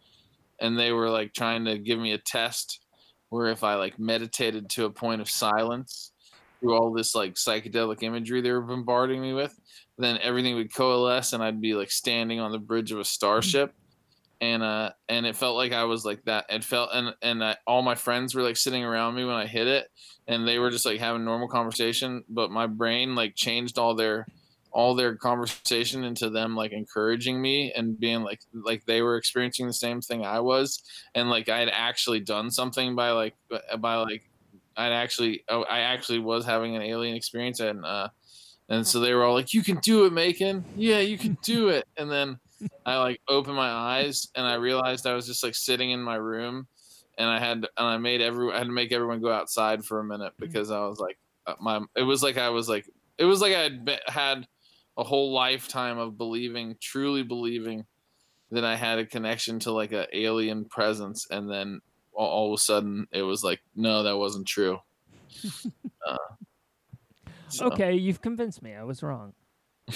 and 0.60 0.78
they 0.78 0.92
were 0.92 1.10
like 1.10 1.34
trying 1.34 1.66
to 1.66 1.80
give 1.80 1.98
me 1.98 2.12
a 2.12 2.20
test 2.20 2.82
where 3.30 3.48
if 3.48 3.64
I 3.64 3.76
like 3.76 3.98
meditated 3.98 4.70
to 4.72 4.86
a 4.86 4.92
point 4.92 5.22
of 5.22 5.30
silence 5.30 6.12
through 6.60 6.76
all 6.76 6.94
this 6.94 7.16
like 7.16 7.34
psychedelic 7.34 8.04
imagery 8.04 8.42
they 8.42 8.52
were 8.52 8.62
bombarding 8.62 9.20
me 9.22 9.34
with, 9.34 9.60
then 9.98 10.20
everything 10.22 10.54
would 10.56 10.72
coalesce 10.72 11.34
and 11.34 11.42
I'd 11.42 11.60
be 11.60 11.74
like 11.74 11.90
standing 11.90 12.40
on 12.40 12.52
the 12.52 12.60
bridge 12.60 12.92
of 12.92 13.00
a 13.00 13.04
starship 13.06 13.74
and 14.44 14.62
uh 14.62 14.92
and 15.08 15.26
it 15.26 15.38
felt 15.38 15.56
like 15.56 15.72
I 15.72 15.86
was 15.86 16.04
like 16.04 16.24
that. 16.26 16.46
It 16.50 16.64
felt 16.64 16.90
and 16.94 17.16
and 17.22 17.44
I, 17.44 17.56
all 17.66 17.82
my 17.82 17.96
friends 17.96 18.36
were 18.36 18.42
like 18.42 18.58
sitting 18.58 18.84
around 18.84 19.16
me 19.16 19.24
when 19.24 19.36
I 19.36 19.48
hit 19.48 19.68
it, 19.68 19.88
and 20.28 20.46
they 20.46 20.60
were 20.60 20.70
just 20.70 20.86
like 20.86 21.00
having 21.00 21.24
normal 21.24 21.48
conversation. 21.48 22.24
But 22.28 22.52
my 22.52 22.68
brain 22.68 23.16
like 23.16 23.36
changed 23.36 23.78
all 23.78 23.96
their 23.96 24.28
all 24.72 24.96
their 24.96 25.16
conversation 25.16 26.04
into 26.04 26.30
them 26.30 26.56
like 26.56 26.74
encouraging 26.74 27.42
me 27.42 27.72
and 27.72 27.98
being 27.98 28.24
like 28.24 28.42
like 28.54 28.86
they 28.86 29.02
were 29.02 29.16
experiencing 29.16 29.68
the 29.68 29.74
same 29.74 30.02
thing 30.02 30.26
I 30.26 30.42
was, 30.42 30.84
and 31.16 31.30
like 31.30 31.48
I 31.48 31.60
had 31.60 31.70
actually 31.72 32.20
done 32.20 32.52
something 32.52 32.96
by 32.96 33.12
like 33.12 33.36
by 33.80 33.96
like 33.96 34.24
I'd 34.76 34.92
actually 34.92 35.46
oh, 35.48 35.64
I 35.64 35.80
actually 35.80 36.20
was 36.20 36.46
having 36.46 36.76
an 36.76 36.82
alien 36.82 37.16
experience 37.16 37.62
and 37.62 37.86
uh 37.86 38.10
and 38.68 38.86
so 38.86 39.00
they 39.00 39.14
were 39.14 39.24
all 39.24 39.36
like 39.36 39.54
you 39.54 39.64
can 39.64 39.78
do 39.78 40.06
it 40.06 40.12
Macon 40.12 40.66
yeah 40.76 41.00
you 41.00 41.18
can 41.18 41.38
do 41.44 41.70
it 41.70 41.86
and 41.96 42.10
then 42.10 42.40
I 42.86 42.98
like 42.98 43.22
opened 43.28 43.56
my 43.56 43.70
eyes 43.70 44.28
and 44.36 44.46
I 44.46 44.56
realized 44.56 45.08
I 45.08 45.14
was 45.14 45.26
just 45.26 45.44
like 45.44 45.56
sitting 45.56 45.92
in 45.92 46.02
my 46.02 46.16
room, 46.16 46.68
and 47.18 47.30
I 47.30 47.40
had 47.40 47.58
and 47.58 47.68
I 47.78 47.98
made 47.98 48.22
every 48.22 48.52
I 48.52 48.60
had 48.60 48.68
to 48.68 48.74
make 48.74 48.92
everyone 48.92 49.22
go 49.22 49.32
outside 49.32 49.86
for 49.86 50.00
a 50.00 50.04
minute 50.04 50.34
because 50.40 50.72
I 50.72 50.80
was 50.86 51.00
like 51.00 51.18
uh, 51.48 51.56
my 51.60 51.82
it 51.96 52.04
was 52.04 52.24
like 52.24 52.38
I 52.38 52.50
was 52.50 52.70
like 52.70 52.90
it 53.18 53.26
was 53.26 53.42
like 53.42 53.54
I 53.54 53.64
had 53.64 54.02
had 54.08 54.48
a 54.98 55.04
whole 55.04 55.32
lifetime 55.34 55.98
of 55.98 56.18
believing 56.18 56.76
truly 56.80 57.24
believing 57.24 57.86
that 58.52 58.64
I 58.64 58.76
had 58.76 59.00
a 59.00 59.06
connection 59.06 59.60
to 59.60 59.72
like 59.72 59.92
a 59.92 60.08
alien 60.16 60.66
presence, 60.66 61.28
and 61.30 61.50
then 61.50 61.82
all, 62.14 62.28
all 62.28 62.54
of 62.54 62.58
a 62.58 62.62
sudden 62.62 63.08
it 63.12 63.24
was 63.24 63.44
like 63.44 63.62
no 63.76 64.04
that 64.04 64.18
wasn't 64.18 64.48
true. 64.48 64.80
uh, 66.08 66.18
so, 67.50 67.68
Okay, 67.68 67.94
you've 67.94 68.22
convinced 68.22 68.62
me. 68.62 68.74
I 68.74 68.84
was 68.84 69.04
wrong. 69.04 69.34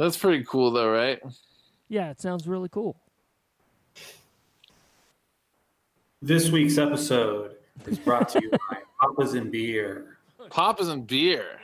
that's 0.00 0.16
pretty 0.16 0.44
cool 0.44 0.70
though, 0.70 0.90
right? 0.90 1.20
Yeah, 1.88 2.10
it 2.10 2.20
sounds 2.20 2.46
really 2.48 2.68
cool. 2.68 2.96
This 6.22 6.50
week's 6.50 6.78
episode 6.78 7.56
is 7.86 7.98
brought 7.98 8.28
to 8.30 8.42
you 8.42 8.50
by 8.50 8.78
Papa's 9.00 9.34
and 9.34 9.50
Beer. 9.50 10.18
Papas 10.50 10.88
and 10.88 11.06
beer. 11.06 11.60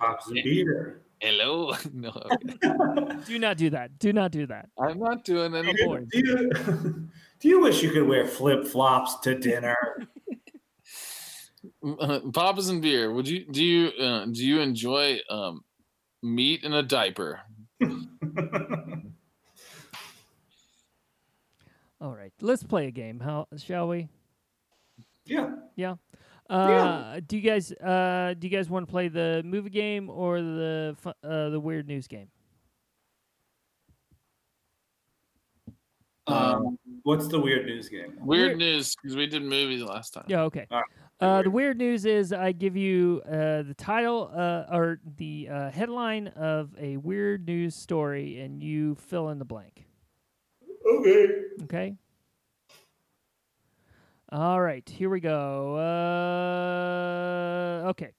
Papa's 0.00 0.26
and 0.28 0.42
Beer. 0.44 1.00
Hello. 1.20 1.74
no, 1.92 2.10
okay. 2.10 3.16
Do 3.26 3.38
not 3.38 3.56
do 3.56 3.70
that. 3.70 3.98
Do 3.98 4.12
not 4.12 4.30
do 4.30 4.46
that. 4.46 4.68
I'm 4.78 4.98
not 4.98 5.24
doing 5.24 5.54
any. 5.54 5.74
Boy. 5.84 6.04
Do 6.10 6.18
you, 6.18 6.50
do 7.40 7.48
you 7.48 7.60
wish 7.60 7.82
you 7.82 7.90
could 7.90 8.06
wear 8.06 8.26
flip 8.26 8.66
flops 8.66 9.16
to 9.20 9.38
dinner? 9.38 9.76
Uh, 11.84 12.20
Papas 12.34 12.68
and 12.68 12.82
beer. 12.82 13.12
Would 13.12 13.28
you 13.28 13.44
do 13.44 13.64
you 13.64 13.88
uh, 14.02 14.26
do 14.26 14.44
you 14.46 14.60
enjoy 14.60 15.18
um, 15.30 15.62
meat 16.22 16.64
in 16.64 16.72
a 16.72 16.82
diaper? 16.82 17.40
All 22.00 22.14
right, 22.14 22.32
let's 22.40 22.62
play 22.62 22.86
a 22.86 22.90
game. 22.92 23.18
How 23.20 23.46
shall 23.56 23.88
we? 23.88 24.08
yeah. 25.26 25.94
Uh, 26.48 27.20
Do 27.26 27.36
you 27.36 27.42
guys 27.42 27.70
uh 27.72 28.32
do 28.38 28.46
you 28.46 28.50
guys 28.56 28.70
want 28.70 28.86
to 28.86 28.90
play 28.90 29.08
the 29.08 29.42
movie 29.44 29.68
game 29.68 30.08
or 30.08 30.40
the 30.40 30.96
uh 31.22 31.50
the 31.50 31.60
weird 31.60 31.86
news 31.86 32.06
game? 32.06 32.28
Um, 36.26 36.78
what's 37.02 37.28
the 37.28 37.38
weird 37.40 37.66
news 37.66 37.88
game? 37.88 38.12
Weird 38.20 38.56
Weird- 38.56 38.58
news 38.58 38.94
because 38.96 39.16
we 39.16 39.26
did 39.26 39.42
movies 39.42 39.82
last 39.82 40.14
time. 40.14 40.24
Yeah. 40.28 40.42
Okay. 40.42 40.66
All 40.70 40.82
Uh, 41.20 41.42
the 41.42 41.50
weird 41.50 41.76
news 41.78 42.04
is 42.04 42.32
I 42.32 42.52
give 42.52 42.76
you 42.76 43.20
uh, 43.26 43.62
the 43.62 43.74
title 43.76 44.30
uh, 44.32 44.66
or 44.72 45.00
the 45.16 45.48
uh, 45.50 45.70
headline 45.70 46.28
of 46.28 46.70
a 46.78 46.96
weird 46.96 47.44
news 47.46 47.74
story, 47.74 48.38
and 48.40 48.62
you 48.62 48.94
fill 48.94 49.28
in 49.30 49.40
the 49.40 49.44
blank. 49.44 49.84
Okay. 50.86 51.26
Okay. 51.64 51.94
All 54.30 54.60
right, 54.60 54.86
here 54.88 55.08
we 55.10 55.18
go. 55.20 55.76
Uh, 57.82 57.88
okay. 57.88 58.12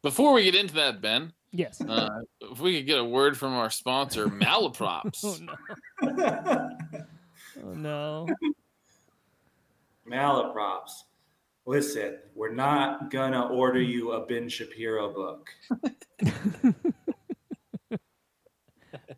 Before 0.00 0.32
we 0.32 0.44
get 0.44 0.54
into 0.54 0.74
that, 0.74 1.02
Ben, 1.02 1.32
Yes. 1.50 1.80
uh, 1.80 2.20
if 2.40 2.60
we 2.60 2.76
could 2.78 2.86
get 2.86 3.00
a 3.00 3.04
word 3.04 3.36
from 3.36 3.52
our 3.54 3.68
sponsor, 3.68 4.28
Malaprops. 4.28 5.24
Oh 5.24 5.36
no. 5.42 5.54
Oh 7.64 7.72
no. 7.74 8.28
Malaprops. 10.08 10.90
Listen, 11.68 12.16
we're 12.34 12.54
not 12.54 13.10
gonna 13.10 13.46
order 13.48 13.82
you 13.82 14.12
a 14.12 14.24
Ben 14.24 14.48
Shapiro 14.48 15.12
book. 15.12 15.50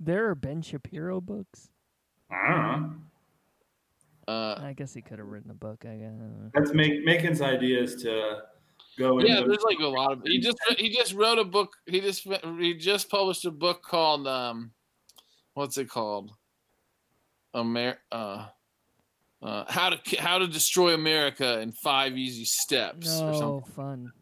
There 0.03 0.30
are 0.30 0.34
Ben 0.34 0.62
Shapiro 0.62 1.20
books. 1.20 1.68
I 2.30 2.48
don't 2.48 2.62
know. 4.26 4.32
Uh, 4.32 4.61
I 4.62 4.72
guess 4.72 4.94
he 4.94 5.03
could 5.03 5.18
have 5.18 5.28
written 5.28 5.51
a 5.51 5.55
book. 5.55 5.84
I 5.84 5.96
guess. 5.96 6.12
That's 6.55 6.72
make 6.72 7.05
Macon's 7.05 7.42
ideas 7.42 8.03
to 8.03 8.40
go 8.98 9.20
yeah, 9.20 9.36
into. 9.36 9.48
there's 9.48 9.62
like 9.62 9.78
a 9.78 9.86
lot 9.86 10.12
of. 10.12 10.22
He 10.24 10.40
just 10.40 10.57
he 10.78 10.88
just 10.88 11.12
wrote 11.12 11.38
a 11.38 11.44
book. 11.44 11.76
He 11.86 12.01
just 12.01 12.26
he 12.59 12.74
just 12.74 13.11
published 13.11 13.44
a 13.44 13.51
book 13.51 13.82
called 13.82 14.26
um, 14.26 14.70
what's 15.55 15.76
it 15.76 15.90
called? 15.90 16.32
Amer 17.55 17.98
uh, 18.11 18.46
uh, 19.43 19.64
how 19.68 19.91
to 19.91 20.16
how 20.20 20.38
to 20.38 20.47
destroy 20.47 20.95
America 20.95 21.61
in 21.61 21.72
five 21.72 22.16
easy 22.16 22.45
steps 22.45 23.20
or 23.20 23.32
No 23.32 23.38
something. 23.38 23.72
fun. 23.72 24.12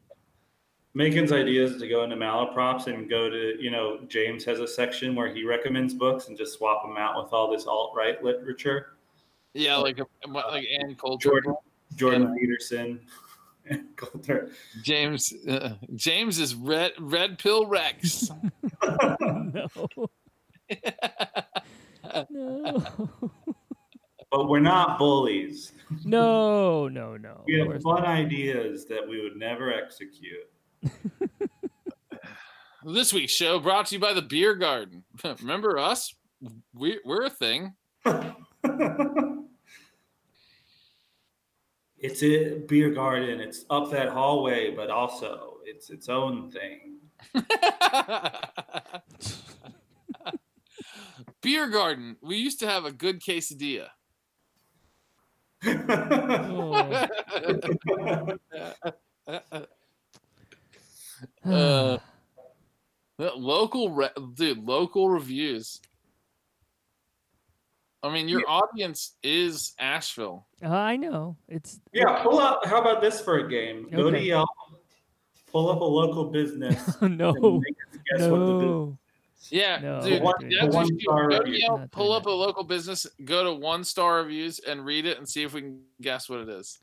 Macon's 0.94 1.32
ideas 1.32 1.76
to 1.78 1.86
go 1.88 2.02
into 2.02 2.16
malaprops 2.16 2.86
and 2.88 3.08
go 3.08 3.28
to, 3.30 3.62
you 3.62 3.70
know, 3.70 4.00
James 4.08 4.44
has 4.44 4.58
a 4.58 4.66
section 4.66 5.14
where 5.14 5.32
he 5.32 5.44
recommends 5.44 5.94
books 5.94 6.26
and 6.28 6.36
just 6.36 6.54
swap 6.58 6.82
them 6.82 6.96
out 6.96 7.22
with 7.22 7.32
all 7.32 7.50
this 7.50 7.66
alt 7.66 7.92
right 7.96 8.22
literature. 8.24 8.94
Yeah, 9.54 9.76
like 9.76 9.98
a, 10.00 10.06
like 10.28 10.66
Ann 10.80 10.94
Coulter. 10.96 11.28
Jordan, 11.28 11.54
Jordan 11.94 12.34
Peterson, 12.38 13.00
Ann 13.70 13.88
Coulter. 13.96 14.50
James 14.82 15.32
uh, 15.46 15.74
James 15.94 16.38
is 16.38 16.54
red 16.54 16.92
red 16.98 17.38
pill 17.38 17.66
Rex. 17.66 18.30
no. 18.82 19.68
no. 22.30 22.82
But 24.30 24.48
we're 24.48 24.60
not 24.60 24.98
bullies. 24.98 25.72
No, 26.04 26.88
no, 26.92 27.16
no. 27.16 27.44
We 27.46 27.60
of 27.60 27.68
have 27.72 27.82
course 27.82 28.00
fun 28.00 28.04
ideas 28.04 28.84
that 28.86 29.06
we 29.06 29.22
would 29.22 29.36
never 29.36 29.72
execute. 29.72 30.50
this 32.84 33.12
week's 33.12 33.32
show 33.32 33.58
brought 33.58 33.86
to 33.86 33.94
you 33.94 34.00
by 34.00 34.12
the 34.12 34.22
Beer 34.22 34.54
Garden. 34.54 35.04
Remember 35.40 35.78
us? 35.78 36.14
We 36.74 37.00
we're 37.04 37.24
a 37.24 37.30
thing. 37.30 37.74
it's 41.98 42.22
a 42.22 42.58
beer 42.68 42.90
garden. 42.90 43.40
It's 43.40 43.64
up 43.70 43.90
that 43.90 44.10
hallway, 44.10 44.70
but 44.70 44.88
also 44.88 45.56
it's 45.64 45.90
its 45.90 46.08
own 46.08 46.52
thing. 46.52 46.98
Beer 51.42 51.68
Garden. 51.68 52.16
We 52.22 52.36
used 52.36 52.60
to 52.60 52.68
have 52.68 52.84
a 52.84 52.92
good 52.92 53.20
quesadilla. 53.20 53.88
Uh, 61.44 61.98
local, 63.18 63.90
re- 63.90 64.10
dude, 64.34 64.64
local 64.64 65.10
reviews. 65.10 65.80
I 68.02 68.12
mean, 68.12 68.28
your 68.28 68.42
audience 68.48 69.16
is 69.24 69.74
Asheville. 69.80 70.46
Uh, 70.62 70.68
I 70.68 70.96
know. 70.96 71.36
It's 71.48 71.80
yeah, 71.92 72.22
pull 72.22 72.38
up. 72.38 72.64
How 72.64 72.80
about 72.80 73.00
this 73.00 73.20
for 73.20 73.40
a 73.40 73.50
game? 73.50 73.88
Go 73.90 74.10
to 74.10 74.20
Yelp, 74.20 74.48
pull 75.50 75.68
up 75.68 75.80
a 75.80 75.84
local 75.84 76.26
business. 76.26 76.96
no. 77.02 77.30
and 77.30 77.60
make 77.60 77.76
us 77.92 77.98
guess 78.10 78.28
what 78.28 78.38
the 78.38 78.54
business 78.54 78.62
No. 78.62 78.98
Yeah, 79.50 79.78
No. 79.78 80.00
dude. 80.02 80.22
One- 80.22 80.34
that's 80.60 80.74
one 80.74 80.86
you 80.88 81.00
star 81.00 81.28
Go 81.28 81.38
review. 81.38 81.58
Yelp, 81.58 81.90
pull 81.92 82.12
up 82.12 82.26
a 82.26 82.30
local 82.30 82.64
business, 82.64 83.06
go 83.24 83.44
to 83.44 83.52
one 83.54 83.84
star 83.84 84.16
reviews, 84.16 84.58
and 84.58 84.84
read 84.84 85.06
it 85.06 85.18
and 85.18 85.28
see 85.28 85.42
if 85.44 85.52
we 85.54 85.60
can 85.62 85.82
guess 86.00 86.28
what 86.28 86.40
it 86.40 86.48
is. 86.48 86.80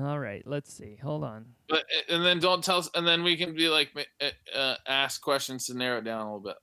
All 0.00 0.18
right, 0.18 0.44
let's 0.46 0.72
see. 0.72 0.96
Hold 0.96 1.22
on. 1.22 1.46
But 1.68 1.84
and 2.08 2.24
then 2.24 2.40
don't 2.40 2.62
tell 2.64 2.78
us, 2.78 2.90
and 2.94 3.06
then 3.06 3.22
we 3.22 3.36
can 3.36 3.54
be 3.54 3.68
like, 3.68 3.92
uh, 4.20 4.30
uh, 4.56 4.76
ask 4.86 5.20
questions 5.22 5.66
to 5.66 5.74
narrow 5.74 5.98
it 5.98 6.04
down 6.04 6.26
a 6.26 6.34
little 6.34 6.40
bit. 6.40 6.56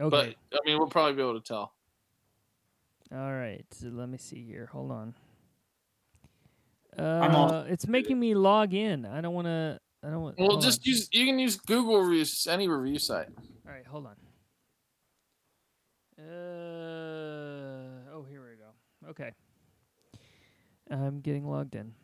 Okay. 0.00 0.34
But 0.50 0.58
I 0.58 0.58
mean, 0.66 0.78
we'll 0.78 0.88
probably 0.88 1.12
be 1.14 1.22
able 1.22 1.40
to 1.40 1.46
tell. 1.46 1.72
All 3.12 3.32
right. 3.32 3.64
So 3.72 3.88
let 3.88 4.08
me 4.08 4.18
see 4.18 4.42
here. 4.44 4.66
Hold 4.72 4.90
on. 4.90 5.14
I'm 6.98 7.34
all- 7.36 7.52
Uh, 7.52 7.64
it's 7.64 7.86
making 7.86 8.18
me 8.18 8.34
log 8.34 8.74
in. 8.74 9.06
I 9.06 9.20
don't 9.20 9.34
want 9.34 9.46
to. 9.46 9.80
I 10.02 10.10
don't 10.10 10.22
want. 10.22 10.38
Well, 10.38 10.58
just 10.58 10.80
on. 10.80 10.90
use 10.90 11.08
you 11.12 11.26
can 11.26 11.38
use 11.38 11.56
Google 11.56 12.00
reviews, 12.02 12.46
any 12.48 12.66
review 12.68 12.98
site. 12.98 13.28
All 13.66 13.72
right, 13.72 13.86
hold 13.86 14.06
on. 14.06 14.16
Uh, 16.20 18.12
oh, 18.12 18.26
here 18.28 18.42
we 18.42 18.56
go. 18.56 19.10
Okay. 19.10 19.32
I'm 20.90 21.20
getting 21.20 21.48
logged 21.48 21.74
in. 21.74 21.94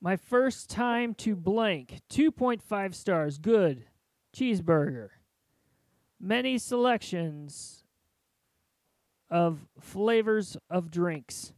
My 0.00 0.16
first 0.16 0.70
time 0.70 1.14
to 1.14 1.36
blank. 1.36 2.00
2.5 2.10 2.94
stars. 2.94 3.38
Good. 3.38 3.84
Cheeseburger. 4.36 5.08
Many 6.20 6.58
selections 6.58 7.84
of 9.30 9.66
flavors 9.80 10.56
of 10.70 10.90
drinks. 10.90 11.52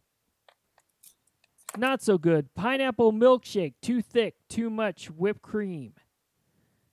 Not 1.76 2.02
so 2.02 2.18
good. 2.18 2.54
Pineapple 2.54 3.12
milkshake. 3.12 3.74
Too 3.80 4.02
thick. 4.02 4.34
Too 4.48 4.70
much 4.70 5.10
whipped 5.10 5.42
cream 5.42 5.94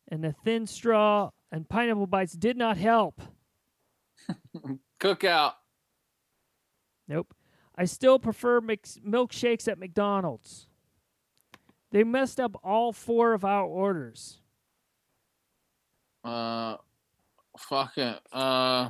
and 0.08 0.24
the 0.24 0.34
thin 0.44 0.66
straw 0.68 1.32
and 1.52 1.68
pineapple 1.68 2.08
bites 2.08 2.34
did 2.34 2.58
not 2.58 2.78
help. 2.78 3.22
Cookout. 5.00 5.54
Nope. 7.08 7.34
I 7.76 7.86
still 7.86 8.20
prefer 8.20 8.60
mix- 8.60 9.00
milkshakes 9.06 9.68
at 9.68 9.78
McDonald's. 9.80 10.68
They 11.92 12.04
messed 12.04 12.40
up 12.40 12.60
all 12.64 12.92
four 12.92 13.34
of 13.34 13.46
our 13.46 13.66
orders. 13.66 14.40
Uh, 16.24 16.78
fuck 17.58 17.98
it. 17.98 18.20
Uh, 18.32 18.90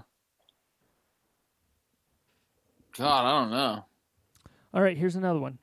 God, 2.98 3.26
I 3.26 3.42
don't 3.42 3.52
know. 3.52 3.86
All 4.74 4.82
right, 4.82 4.98
here's 4.98 5.16
another 5.16 5.40
one. 5.40 5.60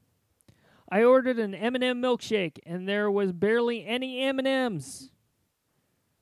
I 0.91 1.03
ordered 1.03 1.39
an 1.39 1.55
M&M 1.55 2.01
milkshake 2.01 2.59
and 2.65 2.89
there 2.89 3.11
was 3.11 3.33
barely 3.33 3.85
any 3.85 4.21
M&Ms. 4.21 5.11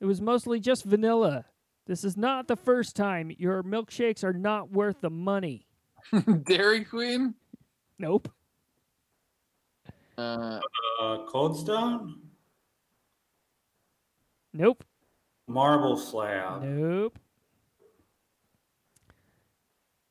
It 0.03 0.07
was 0.07 0.21
mostly 0.21 0.59
just 0.59 0.85
vanilla. 0.85 1.45
This 1.87 2.03
is 2.03 2.17
not 2.17 2.49
the 2.49 2.57
first 2.57 2.97
time 2.97 3.31
your 3.39 3.63
milkshakes 3.63 4.25
are 4.25 4.33
not 4.33 4.73
worth 4.73 5.01
the 5.01 5.11
money. 5.11 5.69
Dairy 6.43 6.85
Queen. 6.85 7.35
Nope. 8.01 8.29
Uh, 10.19 10.59
Uh, 11.01 11.19
Cold 11.29 11.57
Stone, 11.57 12.19
Nope. 14.53 14.85
Marble 15.47 15.97
Slab. 15.97 16.63
Nope. 16.65 17.17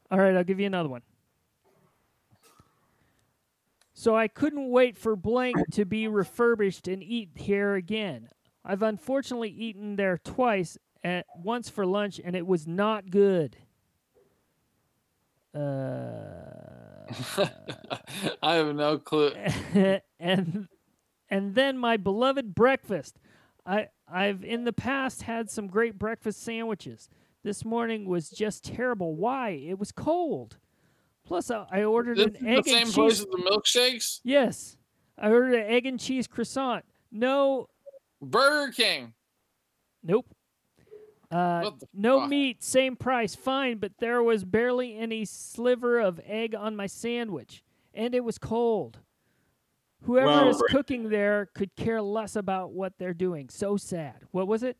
All 0.10 0.18
right, 0.20 0.36
I'll 0.36 0.44
give 0.46 0.60
you 0.62 0.66
another 0.68 0.90
one. 0.90 1.02
So 3.94 4.16
I 4.16 4.30
couldn't 4.30 4.70
wait 4.70 4.98
for 4.98 5.16
blank 5.18 5.58
to 5.74 5.84
be 5.86 6.08
refurbished 6.08 6.88
and 6.88 7.04
eat 7.04 7.30
here 7.36 7.76
again. 7.76 8.30
I've 8.64 8.84
unfortunately 8.84 9.50
eaten 9.50 9.96
there 9.96 10.18
twice, 10.18 10.78
at 11.04 11.26
once 11.36 11.70
for 11.70 11.86
lunch, 11.86 12.20
and 12.24 12.36
it 12.36 12.46
was 12.46 12.68
not 12.68 13.10
good. 13.10 13.58
Uh, 15.54 17.08
I 18.44 18.56
have 18.56 18.76
no 18.76 18.98
clue. 18.98 19.32
and 20.20 20.68
and 21.30 21.56
then 21.56 21.78
my 21.78 21.98
beloved 21.98 22.56
breakfast. 22.56 23.20
I 23.66 23.90
I've 24.08 24.44
in 24.44 24.64
the 24.64 24.74
past 24.74 25.24
had 25.24 25.50
some 25.50 25.68
great 25.68 25.98
breakfast 26.00 26.42
sandwiches. 26.44 27.10
This 27.44 27.66
morning 27.66 28.06
was 28.08 28.30
just 28.30 28.64
terrible. 28.64 29.16
Why? 29.16 29.50
It 29.50 29.80
was 29.80 29.92
cold. 29.92 30.58
Plus, 31.26 31.50
I, 31.50 31.66
I 31.72 31.84
ordered 31.84 32.18
This 32.18 32.26
an 32.28 32.36
is 32.36 32.42
the 32.42 32.50
egg 32.50 32.66
same 32.66 32.84
and 32.84 32.94
place 32.94 33.14
cheese. 33.14 33.20
as 33.22 33.26
the 33.26 33.38
milkshakes. 33.38 34.20
Yes, 34.24 34.78
I 35.18 35.32
ordered 35.32 35.56
an 35.56 35.66
egg 35.66 35.86
and 35.86 36.00
cheese 36.00 36.28
croissant. 36.28 36.86
No, 37.12 37.68
Burger 38.22 38.72
King. 38.72 39.14
nope. 40.04 40.26
Uh, 41.32 41.72
no 41.94 42.20
fuck? 42.20 42.30
meat, 42.30 42.62
same 42.62 42.98
price, 42.98 43.36
fine, 43.36 43.78
but 43.78 43.94
there 44.00 44.22
was 44.22 44.44
barely 44.44 44.98
any 44.98 45.24
sliver 45.24 45.98
of 45.98 46.20
egg 46.26 46.54
on 46.54 46.76
my 46.76 46.88
sandwich, 46.88 47.64
and 47.94 48.14
it 48.14 48.20
was 48.22 48.38
cold. 48.38 49.00
Whoever 50.04 50.28
Well, 50.28 50.50
is 50.50 50.58
Brady. 50.58 50.74
cooking 50.74 51.10
there 51.10 51.46
could 51.54 51.74
care 51.78 52.02
less 52.02 52.36
about 52.36 52.74
what 52.74 52.98
they're 52.98 53.14
doing. 53.14 53.48
So 53.48 53.78
sad. 53.78 54.24
What 54.32 54.48
was 54.48 54.62
it? 54.64 54.76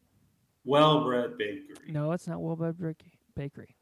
Well 0.66 1.06
bred 1.06 1.38
bakery. 1.38 1.76
No, 1.88 2.12
it's 2.12 2.28
not 2.28 2.42
Well 2.42 2.56
Bakery. 2.56 2.96
Bakery. 3.36 3.76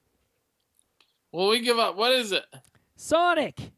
Well, 1.32 1.50
we 1.50 1.60
give 1.62 1.80
up. 1.80 1.96
What 1.96 2.12
is 2.12 2.32
it? 2.32 2.46
Sonic. 2.96 3.72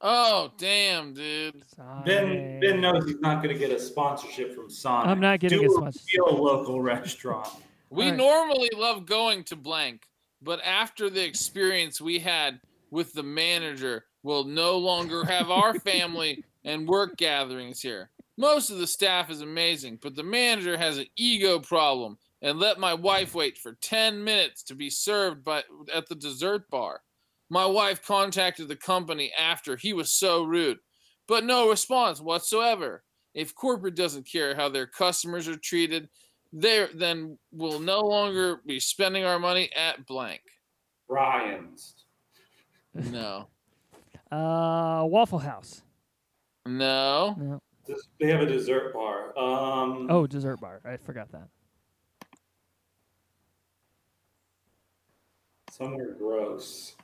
Oh, 0.00 0.52
damn, 0.58 1.12
dude. 1.12 1.62
Ben 2.04 2.60
Ben 2.60 2.80
knows 2.80 3.04
he's 3.06 3.18
not 3.20 3.42
going 3.42 3.52
to 3.52 3.58
get 3.58 3.72
a 3.72 3.78
sponsorship 3.80 4.54
from 4.54 4.70
Sonic. 4.70 5.08
I'm 5.08 5.20
not 5.20 5.40
getting 5.40 5.58
Do 5.58 5.64
a 5.64 5.68
a 5.68 5.70
sponsorship. 5.92 6.08
real 6.26 6.42
local 6.42 6.80
restaurant. 6.80 7.48
We 7.90 8.04
Alright. 8.04 8.16
normally 8.18 8.70
love 8.76 9.06
going 9.06 9.42
to 9.44 9.56
blank, 9.56 10.02
but 10.40 10.60
after 10.64 11.10
the 11.10 11.24
experience 11.24 12.00
we 12.00 12.18
had 12.20 12.60
with 12.90 13.12
the 13.12 13.22
manager, 13.24 14.04
we'll 14.22 14.44
no 14.44 14.78
longer 14.78 15.24
have 15.24 15.50
our 15.50 15.74
family 15.80 16.44
and 16.64 16.86
work 16.86 17.16
gatherings 17.16 17.80
here. 17.80 18.10
Most 18.36 18.70
of 18.70 18.78
the 18.78 18.86
staff 18.86 19.30
is 19.30 19.40
amazing, 19.40 19.98
but 20.00 20.14
the 20.14 20.22
manager 20.22 20.76
has 20.76 20.98
an 20.98 21.06
ego 21.16 21.58
problem 21.58 22.18
and 22.40 22.60
let 22.60 22.78
my 22.78 22.94
wife 22.94 23.34
wait 23.34 23.58
for 23.58 23.72
10 23.80 24.22
minutes 24.22 24.62
to 24.64 24.76
be 24.76 24.90
served 24.90 25.42
by 25.42 25.64
at 25.92 26.08
the 26.08 26.14
dessert 26.14 26.70
bar. 26.70 27.00
My 27.50 27.64
wife 27.66 28.02
contacted 28.04 28.68
the 28.68 28.76
company 28.76 29.32
after 29.38 29.76
he 29.76 29.92
was 29.92 30.10
so 30.10 30.44
rude, 30.44 30.78
but 31.26 31.44
no 31.44 31.68
response 31.70 32.20
whatsoever. 32.20 33.02
If 33.34 33.54
corporate 33.54 33.94
doesn't 33.94 34.26
care 34.30 34.54
how 34.54 34.68
their 34.68 34.86
customers 34.86 35.48
are 35.48 35.56
treated, 35.56 36.08
there 36.52 36.88
then 36.94 37.38
we'll 37.52 37.80
no 37.80 38.00
longer 38.00 38.60
be 38.66 38.80
spending 38.80 39.24
our 39.24 39.38
money 39.38 39.70
at 39.74 40.06
blank. 40.06 40.40
Ryan's. 41.08 41.94
No. 42.94 43.48
Uh, 44.30 45.04
Waffle 45.06 45.38
House. 45.38 45.80
No. 46.66 47.34
No. 47.38 47.62
They 48.20 48.26
have 48.30 48.42
a 48.42 48.46
dessert 48.46 48.92
bar. 48.92 49.32
Um, 49.38 50.06
Oh, 50.10 50.26
dessert 50.26 50.60
bar. 50.60 50.82
I 50.84 50.98
forgot 50.98 51.32
that. 51.32 51.48
somewhere 55.70 56.12
gross. 56.18 56.94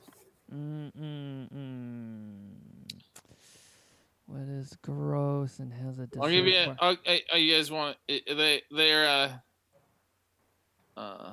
Mm-mm-mm. 0.55 2.29
What 4.27 4.43
is 4.49 4.77
gross 4.83 5.59
and 5.59 5.73
has 5.73 5.99
a 5.99 6.07
dessert 6.07 6.23
I'll 6.25 6.31
give 6.31 6.47
you. 6.47 6.59
A, 6.59 6.67
bar? 6.67 6.77
I'll, 6.81 6.97
I, 7.07 7.23
I, 7.33 7.37
you 7.37 7.55
guys 7.57 7.71
want? 7.71 7.97
i- 8.09 8.21
They 8.27 8.63
they're 8.71 9.07
uh. 9.09 9.33
Uh, 10.97 11.33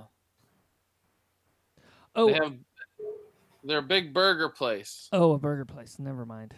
oh, 2.15 2.28
they 2.28 2.34
have. 2.34 2.53
They're 3.63 3.78
a 3.78 3.84
big 3.84 4.11
burger 4.13 4.49
place. 4.49 5.07
oh, 5.13 5.34
a 5.34 5.38
burger 5.38 5.65
place. 5.65 5.99
Never 5.99 6.26
mind. 6.26 6.53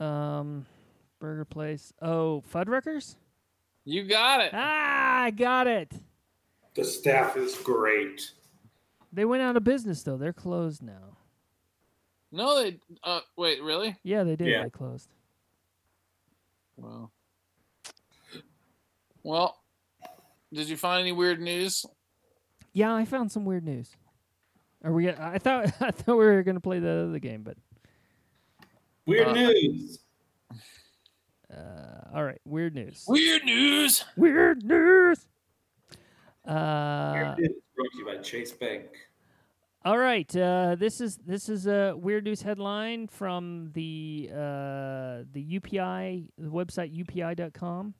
Um, 0.00 0.64
burger 1.18 1.44
place. 1.44 1.92
Oh, 2.00 2.42
Fuddruckers? 2.52 3.16
You 3.84 4.04
got 4.04 4.40
it. 4.40 4.50
Ah, 4.54 5.22
I 5.24 5.30
got 5.32 5.66
it. 5.66 5.92
The 6.74 6.84
staff 6.84 7.36
is 7.36 7.56
great. 7.56 8.30
They 9.12 9.26
went 9.26 9.42
out 9.42 9.56
of 9.56 9.64
business 9.64 10.02
though. 10.02 10.16
They're 10.16 10.32
closed 10.32 10.82
now. 10.82 11.18
No, 12.32 12.62
they. 12.62 12.78
Uh, 13.02 13.20
wait, 13.36 13.62
really? 13.62 13.96
Yeah, 14.02 14.22
they 14.24 14.36
did. 14.36 14.48
Yeah. 14.48 14.62
They 14.64 14.70
closed. 14.70 15.08
Well. 16.76 17.10
Well, 19.22 19.58
did 20.52 20.68
you 20.68 20.76
find 20.76 21.00
any 21.00 21.12
weird 21.12 21.40
news? 21.40 21.84
Yeah, 22.72 22.94
I 22.94 23.04
found 23.04 23.30
some 23.32 23.44
weird 23.44 23.64
news. 23.64 23.90
Are 24.84 24.92
we? 24.92 25.10
I 25.10 25.38
thought 25.38 25.66
I 25.80 25.90
thought 25.90 26.16
we 26.16 26.24
were 26.24 26.42
gonna 26.42 26.60
play 26.60 26.78
the 26.78 27.06
other 27.08 27.18
game, 27.18 27.42
but 27.42 27.56
Weird 29.06 29.28
Uh, 29.28 29.32
news. 29.32 29.98
uh, 31.52 32.14
all 32.14 32.24
right. 32.24 32.40
Weird 32.44 32.74
news. 32.74 33.04
Weird 33.08 33.44
news. 33.44 34.04
Weird 34.16 34.64
news. 34.64 35.26
Uh, 36.46 37.12
Weird 37.14 37.38
news 37.38 37.52
brought 37.76 37.92
to 37.92 37.98
you 37.98 38.04
by 38.06 38.16
Chase 38.22 38.52
Bank. 38.52 38.86
All 39.82 39.96
right, 39.96 40.36
uh, 40.36 40.76
this 40.78 41.00
is 41.00 41.16
this 41.24 41.48
is 41.48 41.66
a 41.66 41.94
weird 41.96 42.24
news 42.24 42.42
headline 42.42 43.08
from 43.08 43.70
the 43.72 44.28
uh, 44.30 45.24
the 45.32 45.58
UPI 45.58 46.28
the 46.36 46.50
website 46.50 46.94
UPI.com. 46.94 47.94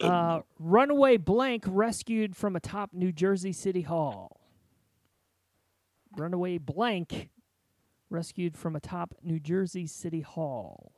Uh, 0.00 0.40
runaway 0.58 1.16
blank 1.16 1.62
rescued 1.68 2.34
from 2.34 2.56
atop 2.56 2.90
New 2.92 3.12
Jersey 3.12 3.52
City 3.52 3.82
Hall. 3.82 4.40
Runaway 6.16 6.58
blank 6.58 7.30
rescued 8.10 8.56
from 8.56 8.74
atop 8.74 9.14
New 9.22 9.38
Jersey 9.38 9.86
City 9.86 10.22
Hall. 10.22 10.92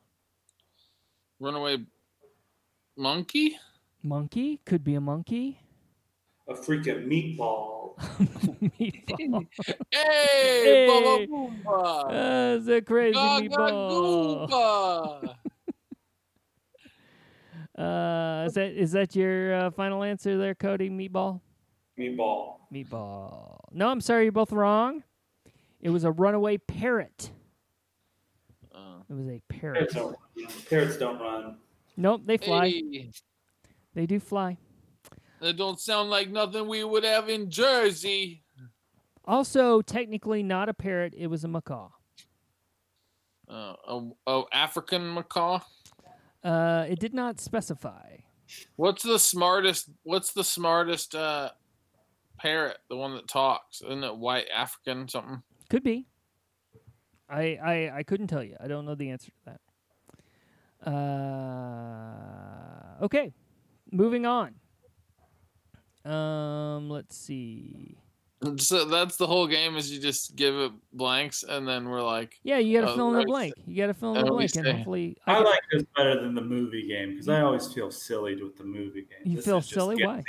Runaway 1.39 1.85
monkey. 2.97 3.59
Monkey 4.03 4.61
could 4.65 4.83
be 4.83 4.95
a 4.95 5.03
monkey. 5.03 5.61
A 6.49 6.55
freaking 6.55 7.07
meatball. 7.07 7.78
meatball. 8.81 9.47
Hey, 9.91 9.91
Hey. 9.93 10.87
Bubba 10.89 11.29
Boomba. 11.29 12.57
It's 12.59 12.69
a 12.69 12.81
crazy 12.83 13.13
Gaga 13.15 13.49
meatball. 13.49 14.49
Goomba. 14.51 15.35
Uh, 17.79 18.45
is 18.49 18.55
that 18.55 18.73
is 18.73 18.91
that 18.93 19.15
your 19.15 19.55
uh, 19.55 19.71
final 19.71 20.03
answer 20.03 20.37
there, 20.37 20.53
Cody? 20.55 20.91
Meatball. 20.91 21.41
Meatball. 21.97 22.57
Meatball. 22.75 23.59
No, 23.73 23.89
I'm 23.89 24.01
sorry, 24.01 24.25
you're 24.25 24.33
both 24.33 24.51
wrong. 24.53 25.05
It 25.81 25.91
was 25.91 26.03
a 26.03 26.11
runaway 26.11 26.57
parrot. 26.59 27.31
Uh, 28.75 29.03
It 29.09 29.15
was 29.15 29.29
a 29.29 29.41
Parrots 29.49 29.95
parrot. 29.95 30.17
don't. 30.37 30.69
Parrots 30.69 30.97
don't 30.97 31.21
run. 31.21 31.57
Nope, 31.97 32.23
they 32.25 32.37
fly. 32.37 32.69
hey, 32.69 33.11
They 33.95 34.07
do 34.07 34.19
fly. 34.19 34.57
That 35.41 35.57
don't 35.57 35.81
sound 35.81 36.11
like 36.11 36.31
nothing 36.31 36.69
we 36.69 36.85
would 36.85 37.05
have 37.05 37.29
in 37.29 37.51
Jersey. 37.51 38.43
Also, 39.25 39.83
technically 39.83 40.43
not 40.43 40.69
a 40.69 40.75
parrot. 40.75 41.15
It 41.17 41.27
was 41.27 41.45
a 41.45 41.49
macaw. 41.49 41.91
Uh, 43.49 43.75
oh, 43.87 44.17
oh, 44.27 44.47
African 44.53 45.13
macaw. 45.13 45.61
Uh, 46.43 46.87
it 46.89 46.99
did 46.99 47.15
not 47.15 47.41
specify. 47.41 48.17
What's 48.77 49.03
the 49.03 49.19
smartest? 49.19 49.91
What's 50.03 50.33
the 50.33 50.45
smartest 50.45 51.15
uh, 51.15 51.51
parrot? 52.39 52.79
The 52.89 52.97
one 52.97 53.15
that 53.15 53.29
talks? 53.29 53.83
Isn't 53.83 54.05
it 54.05 54.17
white 54.17 54.47
African 54.55 55.09
something? 55.09 55.43
Could 55.69 55.83
be. 55.83 56.07
I 57.29 57.59
I 57.63 57.91
I 57.97 58.03
couldn't 58.03 58.29
tell 58.29 58.43
you. 58.43 58.57
I 58.61 58.69
don't 58.69 58.87
know 58.87 58.95
the 58.95 59.11
answer 59.11 59.31
to 59.31 59.37
that. 59.45 59.61
Uh, 60.91 63.05
okay, 63.05 63.35
moving 63.91 64.25
on. 64.25 64.55
Um, 66.05 66.89
let's 66.91 67.17
see. 67.17 67.97
So 68.59 68.85
that's 68.85 69.17
the 69.17 69.27
whole 69.27 69.49
game. 69.49 69.77
Is 69.77 69.91
you 69.91 70.01
just 70.01 70.37
give 70.37 70.55
it 70.55 70.71
blanks, 70.93 71.43
and 71.43 71.67
then 71.67 71.89
we're 71.89 72.03
like, 72.03 72.39
Yeah, 72.45 72.59
you 72.59 72.81
got 72.81 72.87
to 72.87 72.93
Oh, 72.93 72.97
fill 72.97 73.09
in 73.15 73.19
the 73.21 73.25
blank. 73.25 73.55
You 73.67 73.77
got 73.77 73.87
to 73.89 73.95
fill 73.95 74.15
in 74.17 74.25
the 74.25 74.31
blank, 74.31 74.55
and 74.57 74.67
hopefully, 74.67 75.17
I 75.27 75.35
can- 75.35 75.45
like 75.45 75.61
this 75.73 75.83
better 75.97 76.21
than 76.23 76.35
the 76.35 76.41
movie 76.43 76.87
game 76.87 77.11
because 77.11 77.29
I 77.29 77.41
always 77.41 77.73
feel 77.73 77.91
silly 77.91 78.41
with 78.41 78.57
the 78.57 78.63
movie 78.65 79.03
game. 79.11 79.19
You 79.25 79.37
This 79.37 79.45
feel 79.45 79.61
silly? 79.61 79.97
get- 79.97 80.07
Why? 80.07 80.23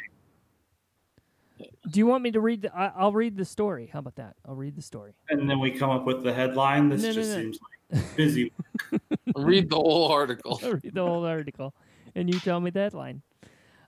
Do 1.92 2.00
you 2.00 2.08
want 2.08 2.24
me 2.24 2.32
to 2.32 2.40
read? 2.40 2.64
The, 2.64 2.76
I, 2.76 2.88
I'll 2.96 3.12
read 3.12 3.36
the 3.38 3.44
story. 3.46 3.90
How 3.92 4.00
about 4.00 4.16
that? 4.16 4.36
I'll 4.46 4.56
read 4.56 4.76
the 4.76 4.82
story. 4.82 5.14
And 5.30 5.50
then 5.50 5.60
we 5.60 5.72
come 5.72 5.90
up 5.90 6.06
with 6.06 6.24
the 6.24 6.34
headline. 6.34 6.88
This 6.90 7.02
No, 7.02 7.08
no, 7.10 7.14
just 7.14 7.30
no. 7.32 7.36
seems 7.42 7.60
like 7.92 8.16
busy. 8.16 8.52
read 9.36 9.70
the 9.70 9.76
whole 9.76 10.08
article. 10.12 10.60
I'll 10.64 10.74
read 10.74 10.94
the 10.94 11.06
whole 11.06 11.26
article, 11.26 11.76
and 12.16 12.34
you 12.34 12.40
tell 12.40 12.60
me 12.60 12.70
that 12.72 12.94
line. 12.94 13.22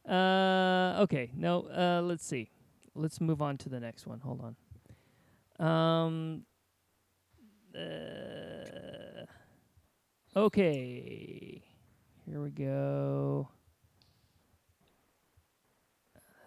Uh, 0.08 0.98
okay. 1.02 1.32
No. 1.36 1.68
Uh, 1.68 2.02
let's 2.04 2.26
see. 2.26 2.50
Let's 2.96 3.22
move 3.22 3.42
on 3.42 3.58
to 3.60 3.70
the 3.70 3.80
next 3.80 4.06
one. 4.08 4.20
Hold 4.20 4.56
on. 5.60 5.66
Um. 5.66 6.44
Uh, 7.76 9.26
okay. 10.36 11.64
Here 12.26 12.42
we 12.42 12.50
go. 12.50 13.50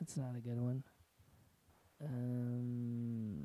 That's 0.01 0.17
not 0.17 0.37
a 0.37 0.41
good 0.41 0.61
one. 0.61 0.83
Um. 2.05 3.45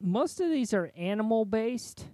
Most 0.00 0.40
of 0.40 0.50
these 0.50 0.74
are 0.74 0.92
animal 0.96 1.44
based. 1.44 2.06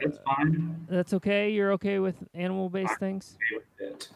It's 0.00 0.18
fine. 0.24 0.86
that's 0.88 1.14
okay. 1.14 1.50
You're 1.50 1.72
okay 1.72 1.98
with 1.98 2.16
animal 2.34 2.68
based 2.68 2.98
things? 2.98 3.36
Okay 3.36 3.64
with 3.80 3.92
it. 3.92 4.08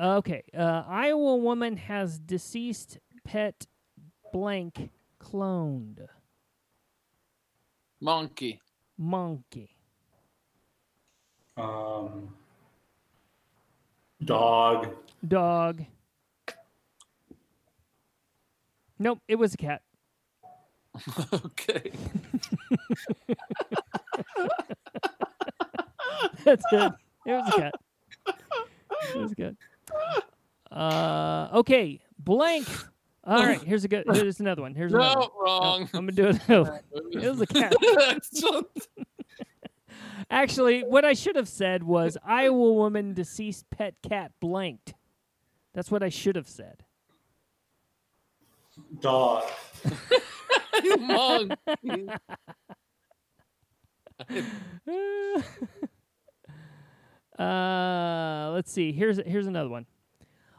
Okay. 0.00 0.42
Uh, 0.56 0.84
Iowa 0.86 1.36
woman 1.36 1.76
has 1.76 2.18
deceased 2.18 2.98
pet 3.24 3.66
blank 4.32 4.90
cloned. 5.22 6.06
Monkey. 8.00 8.60
Monkey. 8.96 9.76
Um, 11.56 12.34
dog. 14.24 14.94
Dog. 15.26 15.84
Nope, 18.98 19.20
it 19.28 19.36
was 19.36 19.54
a 19.54 19.56
cat. 19.56 19.82
Okay. 21.32 21.92
That's 26.44 26.64
good. 26.70 26.92
It 27.26 27.32
was 27.32 27.48
a 27.48 27.52
cat. 27.60 27.74
It 29.14 29.18
was 29.18 29.34
good. 29.34 29.56
Uh, 30.70 31.48
okay, 31.54 32.00
blank. 32.18 32.66
All 33.24 33.44
right, 33.44 33.60
here's 33.62 33.84
a 33.84 33.88
good. 33.88 34.04
Here's 34.12 34.40
another 34.40 34.62
one. 34.62 34.74
Here's 34.74 34.92
another. 34.92 35.14
No, 35.14 35.20
one. 35.20 35.28
No, 35.28 35.42
wrong. 35.42 35.88
I'm 35.92 36.06
gonna 36.06 36.12
do 36.12 36.28
it. 36.28 36.40
It 37.12 37.30
was 37.30 37.40
a 37.40 37.46
cat. 37.46 37.74
Actually, 40.30 40.82
what 40.82 41.04
I 41.04 41.12
should 41.12 41.36
have 41.36 41.48
said 41.48 41.82
was 41.82 42.16
Iowa 42.24 42.72
woman 42.72 43.14
deceased 43.14 43.68
pet 43.70 43.94
cat 44.08 44.32
blanked. 44.40 44.94
That's 45.74 45.90
what 45.90 46.02
I 46.02 46.08
should 46.08 46.36
have 46.36 46.48
said. 46.48 46.84
Dog. 49.00 49.44
Wrong. 50.98 51.50
uh, 57.38 58.50
let's 58.52 58.70
see. 58.72 58.92
Here's 58.92 59.18
here's 59.26 59.46
another 59.46 59.68
one. 59.68 59.86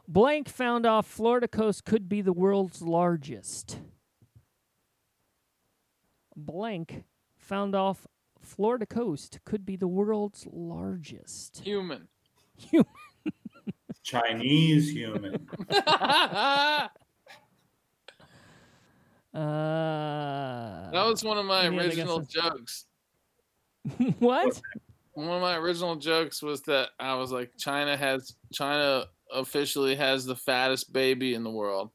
Blank 0.08 0.50
found 0.50 0.86
off 0.86 1.08
Florida 1.08 1.48
coast 1.48 1.86
could 1.86 2.10
be 2.10 2.22
the 2.22 2.34
world's 2.34 2.82
largest. 2.82 3.80
Blank 6.36 7.06
found 7.38 7.76
off 7.76 8.08
Florida 8.42 8.86
coast 8.86 9.40
could 9.46 9.66
be 9.66 9.76
the 9.76 9.88
world's 9.88 10.48
largest. 10.52 11.62
Human. 11.64 12.08
Human. 12.58 12.86
Chinese 14.04 14.92
human. 14.92 15.48
that 19.34 20.92
Uh, 20.94 21.10
was 21.10 21.24
one 21.24 21.38
of 21.38 21.46
my 21.46 21.68
original 21.68 22.20
jokes. 22.22 22.86
what? 24.20 24.62
One 25.14 25.30
of 25.30 25.42
my 25.42 25.56
original 25.58 25.96
jokes 25.96 26.42
was 26.42 26.62
that 26.64 26.90
I 27.00 27.14
was 27.16 27.32
like, 27.32 27.52
China 27.58 27.96
has 27.98 28.36
China 28.54 29.06
officially 29.34 29.96
has 29.96 30.26
the 30.26 30.36
fattest 30.36 30.92
baby 30.94 31.34
in 31.34 31.44
the 31.44 31.50
world, 31.50 31.92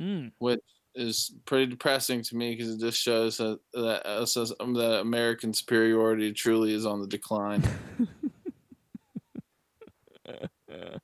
Mm. 0.00 0.32
which 0.38 0.60
is 0.94 1.32
pretty 1.44 1.66
depressing 1.66 2.22
to 2.22 2.36
me 2.36 2.54
because 2.54 2.72
it 2.74 2.80
just 2.80 3.00
shows 3.00 3.36
that 3.38 3.58
that, 3.74 4.06
uh, 4.06 4.24
says 4.26 4.52
um, 4.60 4.74
that 4.74 5.00
American 5.00 5.52
superiority 5.52 6.32
truly 6.32 6.72
is 6.74 6.86
on 6.86 7.00
the 7.00 7.06
decline. 7.06 7.62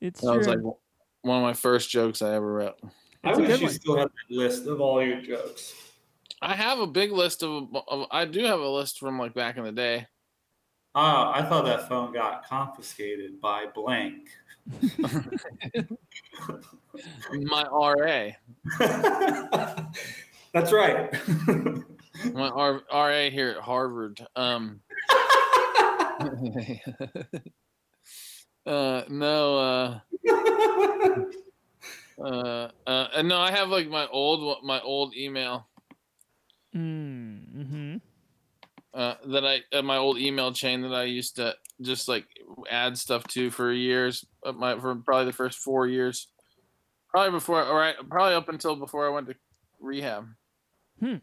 It's 0.00 0.20
That 0.22 0.36
was 0.36 0.46
like 0.46 0.60
one 0.62 1.36
of 1.38 1.42
my 1.42 1.52
first 1.52 1.90
jokes 1.90 2.22
I 2.22 2.34
ever 2.34 2.52
wrote. 2.52 2.78
I 3.24 3.30
It's 3.30 3.38
a 3.38 3.42
wish 3.42 3.60
you 3.60 3.66
one. 3.66 3.74
still 3.74 3.96
had 3.98 4.08
that 4.08 4.34
list 4.34 4.66
of 4.66 4.80
all 4.80 5.02
your 5.02 5.20
jokes. 5.20 5.74
I 6.42 6.54
have 6.54 6.78
a 6.78 6.86
big 6.86 7.12
list 7.12 7.42
of, 7.42 7.68
of 7.88 8.06
I 8.10 8.24
do 8.24 8.44
have 8.44 8.60
a 8.60 8.68
list 8.68 8.98
from 8.98 9.18
like 9.18 9.34
back 9.34 9.56
in 9.58 9.64
the 9.64 9.72
day. 9.72 10.06
Ah, 10.94 11.32
I 11.34 11.42
thought 11.48 11.64
that 11.66 11.88
phone 11.88 12.12
got 12.12 12.46
confiscated 12.48 13.40
by 13.40 13.66
blank. 13.74 14.28
My 17.32 17.64
RA, 17.70 18.30
That's 20.52 20.72
right. 20.72 21.12
my 22.32 22.48
R, 22.48 22.82
RA 22.92 23.30
here 23.30 23.50
at 23.50 23.56
Harvard. 23.58 24.24
Um, 24.36 24.80
uh, 28.66 29.02
no, 29.08 29.58
uh, 29.58 30.00
uh, 32.24 32.70
uh, 32.86 33.08
and 33.16 33.28
no, 33.28 33.38
I 33.38 33.50
have 33.50 33.68
like 33.68 33.88
my 33.88 34.06
old 34.06 34.42
one- 34.42 34.66
my 34.66 34.80
old 34.80 35.14
email 35.16 35.70
Mm, 36.74 37.40
mm-hmm. 37.56 37.96
uh, 38.94 39.14
that 39.26 39.44
I 39.44 39.76
uh, 39.76 39.82
my 39.82 39.96
old 39.96 40.18
email 40.18 40.52
chain 40.52 40.82
that 40.82 40.94
I 40.94 41.04
used 41.04 41.36
to 41.36 41.56
just 41.80 42.06
like 42.08 42.26
add 42.70 42.96
stuff 42.96 43.24
to 43.28 43.50
for 43.50 43.72
years. 43.72 44.24
Uh, 44.44 44.52
my 44.52 44.78
for 44.78 44.94
probably 44.94 45.24
the 45.24 45.32
first 45.32 45.58
four 45.58 45.88
years, 45.88 46.28
probably 47.08 47.32
before, 47.32 47.64
or 47.64 47.82
I, 47.82 47.94
probably 48.08 48.34
up 48.34 48.48
until 48.48 48.76
before 48.76 49.04
I 49.04 49.10
went 49.10 49.26
to 49.28 49.34
rehab. 49.80 50.28
Hmm. 51.00 51.16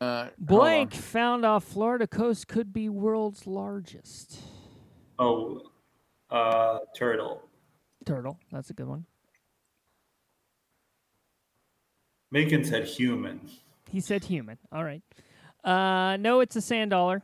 Uh. 0.00 0.30
Blank 0.36 0.92
found 0.92 1.44
off 1.44 1.62
Florida 1.62 2.08
coast 2.08 2.48
could 2.48 2.72
be 2.72 2.88
world's 2.88 3.46
largest 3.46 4.36
oh, 5.20 5.62
uh, 6.28 6.78
turtle. 6.96 7.43
Turtle. 8.04 8.38
That's 8.52 8.70
a 8.70 8.74
good 8.74 8.88
one. 8.88 9.06
Macon 12.30 12.64
said 12.64 12.84
human. 12.84 13.40
He 13.90 14.00
said 14.00 14.24
human. 14.24 14.58
All 14.72 14.84
right. 14.84 15.02
Uh, 15.62 16.16
no, 16.18 16.40
it's 16.40 16.56
a 16.56 16.60
sand 16.60 16.90
dollar. 16.90 17.22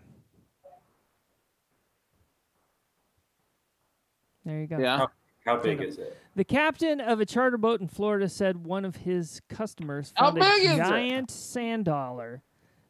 There 4.44 4.60
you 4.60 4.66
go. 4.66 4.78
Yeah. 4.78 5.06
How 5.44 5.56
big 5.56 5.82
is 5.82 5.98
it? 5.98 6.16
The 6.36 6.44
captain 6.44 7.00
of 7.00 7.20
a 7.20 7.26
charter 7.26 7.56
boat 7.56 7.80
in 7.80 7.88
Florida 7.88 8.28
said 8.28 8.64
one 8.64 8.84
of 8.84 8.96
his 8.96 9.40
customers 9.48 10.12
found 10.18 10.38
a 10.38 10.40
big 10.40 10.64
it? 10.64 10.76
giant 10.76 11.30
sand 11.30 11.86
dollar 11.86 12.42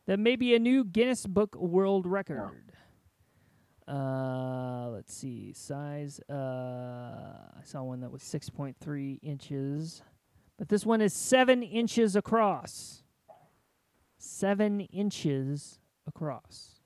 that 0.07 0.19
may 0.19 0.37
be 0.37 0.55
a 0.55 0.59
new 0.59 0.85
Guinness 0.85 1.27
Book 1.27 1.55
World 1.57 2.07
Record. 2.07 2.51
Uh, 3.91 4.89
let's 4.91 5.13
see. 5.13 5.53
Size. 5.53 6.21
Uh, 6.31 6.33
I 6.35 7.63
saw 7.65 7.83
one 7.83 8.01
that 8.01 8.11
was 8.13 8.23
6.3 8.23 9.19
inches, 9.23 10.03
but 10.59 10.69
this 10.69 10.87
one 10.87 11.01
is 11.01 11.13
seven 11.13 11.63
inches 11.63 12.15
across. 12.15 13.03
Seven 14.19 14.81
inches 14.81 15.81
across. 16.07 16.77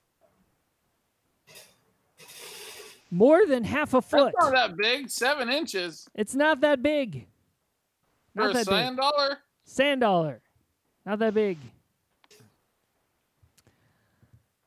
More 3.11 3.45
than 3.45 3.63
half 3.63 3.93
a 3.93 4.01
foot. 4.01 4.33
That's 4.39 4.51
not 4.51 4.69
that 4.69 4.77
big. 4.77 5.09
Seven 5.09 5.49
inches 5.49 6.09
It's 6.15 6.33
not 6.33 6.61
that 6.61 6.81
big. 6.81 7.27
for 8.33 8.41
Not 8.41 8.49
a 8.51 8.53
that 8.55 8.65
sand 8.65 8.95
big. 8.95 9.01
dollar. 9.01 9.37
Sand 9.63 10.01
dollar. 10.01 10.41
Not 11.05 11.19
that 11.19 11.33
big. 11.33 11.57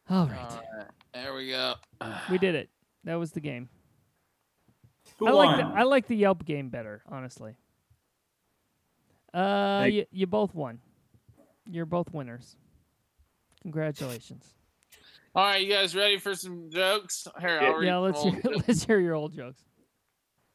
All 0.08 0.26
right. 0.26 0.38
All 0.38 0.62
right, 0.78 0.86
there 1.14 1.34
we 1.34 1.48
go. 1.48 1.74
we 2.30 2.38
did 2.38 2.54
it. 2.54 2.68
That 3.04 3.16
was 3.16 3.32
the 3.32 3.40
game. 3.40 3.68
Who 5.18 5.26
I 5.26 5.30
like 5.32 5.56
the. 5.56 5.64
I 5.64 5.82
like 5.84 6.06
the 6.06 6.16
Yelp 6.16 6.44
game 6.44 6.68
better, 6.68 7.02
honestly. 7.08 7.56
Uh, 9.34 9.80
Thank- 9.82 9.94
you, 9.94 10.06
you 10.10 10.26
both 10.26 10.54
won. 10.54 10.78
You're 11.66 11.86
both 11.86 12.12
winners. 12.12 12.56
Congratulations. 13.62 14.54
All 15.34 15.44
right, 15.44 15.60
you 15.64 15.72
guys 15.72 15.94
ready 15.94 16.18
for 16.18 16.34
some 16.34 16.70
jokes? 16.70 17.26
Here, 17.38 17.60
Yeah, 17.60 17.68
I'll 17.68 17.74
read 17.76 17.86
Yeah, 17.86 17.96
let's 17.98 18.18
old 18.18 18.32
hear, 18.34 18.42
jokes. 18.54 18.68
let's 18.68 18.84
hear 18.84 18.98
your 19.00 19.14
old 19.14 19.34
jokes. 19.34 19.60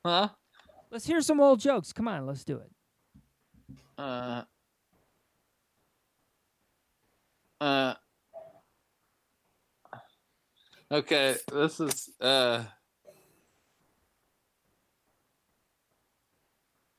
Huh? 0.06 0.30
Let's 0.92 1.06
hear 1.06 1.22
some 1.22 1.40
old 1.40 1.60
jokes. 1.60 1.94
Come 1.94 2.08
on, 2.08 2.26
let's 2.26 2.44
do 2.44 2.58
it. 2.58 2.72
Uh. 3.98 4.44
Uh. 7.62 7.94
Okay, 10.92 11.36
this 11.52 11.80
is 11.80 12.10
uh. 12.22 12.64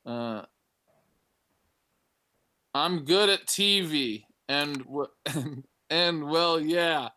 Uh. 0.07 0.43
I'm 2.75 3.05
good 3.05 3.29
at 3.29 3.47
TV, 3.47 4.27
and 4.49 4.79
w- 4.85 5.09
and 5.91 6.25
well, 6.29 6.61
yeah, 6.61 7.11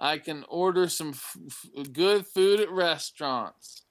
I 0.00 0.18
can 0.18 0.44
order 0.48 0.88
some 0.88 1.10
f- 1.10 1.36
f- 1.48 1.92
good 1.92 2.26
food 2.26 2.60
at 2.60 2.70
restaurants. 2.70 3.82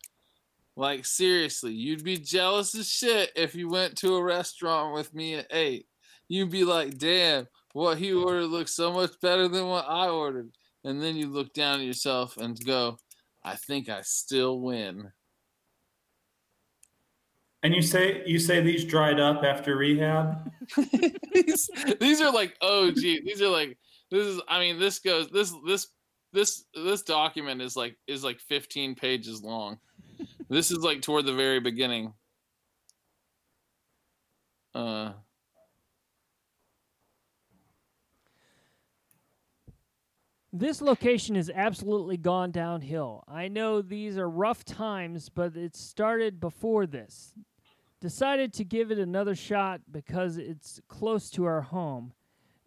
Like 0.76 1.06
seriously, 1.06 1.74
you'd 1.74 2.04
be 2.04 2.18
jealous 2.18 2.76
as 2.76 2.90
shit 2.90 3.32
if 3.36 3.56
you 3.56 3.70
went 3.70 3.98
to 3.98 4.16
a 4.16 4.24
restaurant 4.24 4.94
with 4.94 5.14
me 5.14 5.36
at 5.36 5.48
eight. 5.52 5.88
You'd 6.30 6.52
be 6.52 6.64
like, 6.66 6.98
"Damn, 6.98 7.48
what 7.74 7.98
he 8.00 8.14
ordered 8.14 8.48
looks 8.48 8.74
so 8.74 8.94
much 8.94 9.20
better 9.22 9.48
than 9.48 9.68
what 9.68 9.86
I 9.88 10.10
ordered." 10.10 10.52
And 10.84 11.02
then 11.02 11.16
you 11.16 11.28
look 11.28 11.54
down 11.54 11.82
at 11.82 11.86
yourself 11.86 12.38
and 12.38 12.58
go, 12.66 12.98
"I 13.44 13.56
think 13.56 13.90
I 13.90 14.02
still 14.02 14.62
win." 14.62 15.12
And 17.62 17.76
you 17.76 17.82
say 17.82 18.24
you 18.26 18.40
say 18.40 18.62
these 18.62 18.86
dried 18.86 19.20
up 19.20 19.44
after 19.44 19.76
rehab? 19.76 20.50
these, 21.34 21.70
these 22.00 22.22
are 22.22 22.32
like 22.32 22.56
oh 22.62 22.92
gee 22.92 23.22
these 23.26 23.42
are 23.42 23.50
like 23.50 23.78
this 24.12 24.26
is 24.26 24.42
i 24.48 24.60
mean 24.60 24.80
this 24.80 25.00
goes 25.00 25.30
this 25.30 25.54
this 25.66 25.88
this 26.34 26.66
this 26.74 27.02
document 27.02 27.62
is 27.62 27.76
like 27.76 27.98
is 28.08 28.24
like 28.24 28.40
15 28.40 28.96
pages 28.96 29.42
long 29.42 29.78
this 30.50 30.72
is 30.72 30.80
like 30.80 31.02
toward 31.02 31.26
the 31.26 31.34
very 31.34 31.60
beginning 31.60 32.14
uh 34.76 35.14
This 40.52 40.82
location 40.82 41.36
has 41.36 41.52
absolutely 41.54 42.18
gone 42.18 42.50
downhill. 42.50 43.24
I 43.28 43.50
know 43.50 43.84
these 43.84 44.18
are 44.18 44.30
rough 44.30 44.66
times, 44.66 45.30
but 45.30 45.56
it 45.56 45.76
started 45.76 46.40
before 46.40 46.88
this. 46.88 47.36
Decided 48.02 48.54
to 48.54 48.64
give 48.64 48.92
it 48.92 48.98
another 48.98 49.36
shot 49.36 49.82
because 49.92 50.38
it's 50.38 50.80
close 50.88 51.30
to 51.32 51.46
our 51.46 51.62
home, 51.62 52.14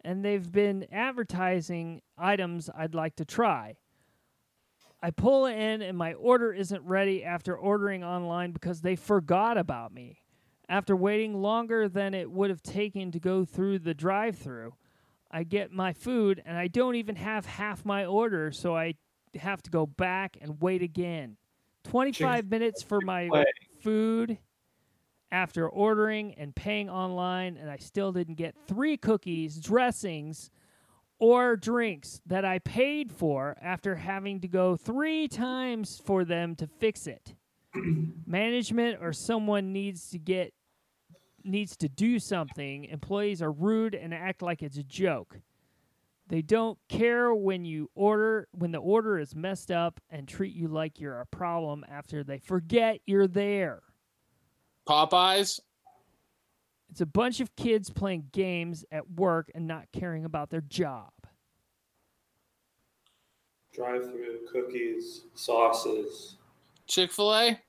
and 0.05 0.23
they've 0.23 0.49
been 0.49 0.85
advertising 0.93 2.01
items 2.17 2.69
I'd 2.73 2.95
like 2.95 3.17
to 3.17 3.25
try. 3.25 3.75
I 5.01 5.11
pull 5.11 5.47
in 5.47 5.81
and 5.81 5.97
my 5.97 6.13
order 6.13 6.53
isn't 6.53 6.85
ready 6.85 7.25
after 7.25 7.57
ordering 7.57 8.05
online 8.05 8.53
because 8.53 8.79
they 8.79 8.95
forgot 8.95 9.57
about 9.57 9.93
me. 9.93 10.19
After 10.69 10.95
waiting 10.95 11.41
longer 11.41 11.89
than 11.89 12.13
it 12.13 12.31
would 12.31 12.49
have 12.49 12.63
taken 12.63 13.11
to 13.11 13.19
go 13.19 13.43
through 13.43 13.79
the 13.79 13.93
drive 13.93 14.37
through, 14.37 14.75
I 15.33 15.43
get 15.43 15.71
my 15.71 15.93
food 15.93 16.41
and 16.45 16.55
I 16.55 16.67
don't 16.67 16.95
even 16.95 17.15
have 17.15 17.47
half 17.47 17.83
my 17.83 18.05
order, 18.05 18.51
so 18.51 18.77
I 18.77 18.93
have 19.35 19.63
to 19.63 19.71
go 19.71 19.87
back 19.87 20.37
and 20.39 20.61
wait 20.61 20.83
again. 20.83 21.37
25 21.85 22.49
minutes 22.49 22.83
for 22.83 23.01
my 23.01 23.27
food 23.81 24.37
after 25.31 25.67
ordering 25.67 26.35
and 26.35 26.55
paying 26.55 26.87
online, 26.87 27.57
and 27.57 27.69
I 27.69 27.77
still 27.77 28.11
didn't 28.11 28.35
get 28.35 28.55
three 28.67 28.95
cookies, 28.95 29.57
dressings, 29.59 30.51
or 31.17 31.55
drinks 31.55 32.21
that 32.27 32.45
I 32.45 32.59
paid 32.59 33.11
for 33.11 33.57
after 33.59 33.95
having 33.95 34.41
to 34.41 34.47
go 34.47 34.75
three 34.75 35.27
times 35.27 35.99
for 36.05 36.23
them 36.23 36.55
to 36.57 36.67
fix 36.67 37.07
it. 37.07 37.33
Management 38.27 38.99
or 39.01 39.11
someone 39.13 39.73
needs 39.73 40.11
to 40.11 40.19
get 40.19 40.53
needs 41.43 41.75
to 41.77 41.89
do 41.89 42.19
something. 42.19 42.85
Employees 42.85 43.41
are 43.41 43.51
rude 43.51 43.95
and 43.95 44.13
act 44.13 44.41
like 44.41 44.61
it's 44.61 44.77
a 44.77 44.83
joke. 44.83 45.39
They 46.27 46.41
don't 46.41 46.79
care 46.87 47.33
when 47.33 47.65
you 47.65 47.89
order 47.95 48.47
when 48.51 48.71
the 48.71 48.79
order 48.79 49.19
is 49.19 49.35
messed 49.35 49.71
up 49.71 49.99
and 50.09 50.27
treat 50.27 50.55
you 50.55 50.67
like 50.67 50.99
you're 50.99 51.19
a 51.19 51.25
problem 51.25 51.85
after 51.89 52.23
they 52.23 52.39
forget 52.39 52.99
you're 53.05 53.27
there. 53.27 53.83
Popeyes. 54.87 55.59
It's 56.89 57.01
a 57.01 57.05
bunch 57.05 57.39
of 57.39 57.55
kids 57.55 57.89
playing 57.89 58.29
games 58.31 58.85
at 58.91 59.09
work 59.11 59.49
and 59.55 59.67
not 59.67 59.87
caring 59.91 60.25
about 60.25 60.49
their 60.49 60.61
job. 60.61 61.11
Drive 63.73 64.03
through 64.11 64.39
cookies, 64.51 65.23
sauces. 65.33 66.35
Chick 66.85 67.11
Fil 67.11 67.33
A. 67.33 67.59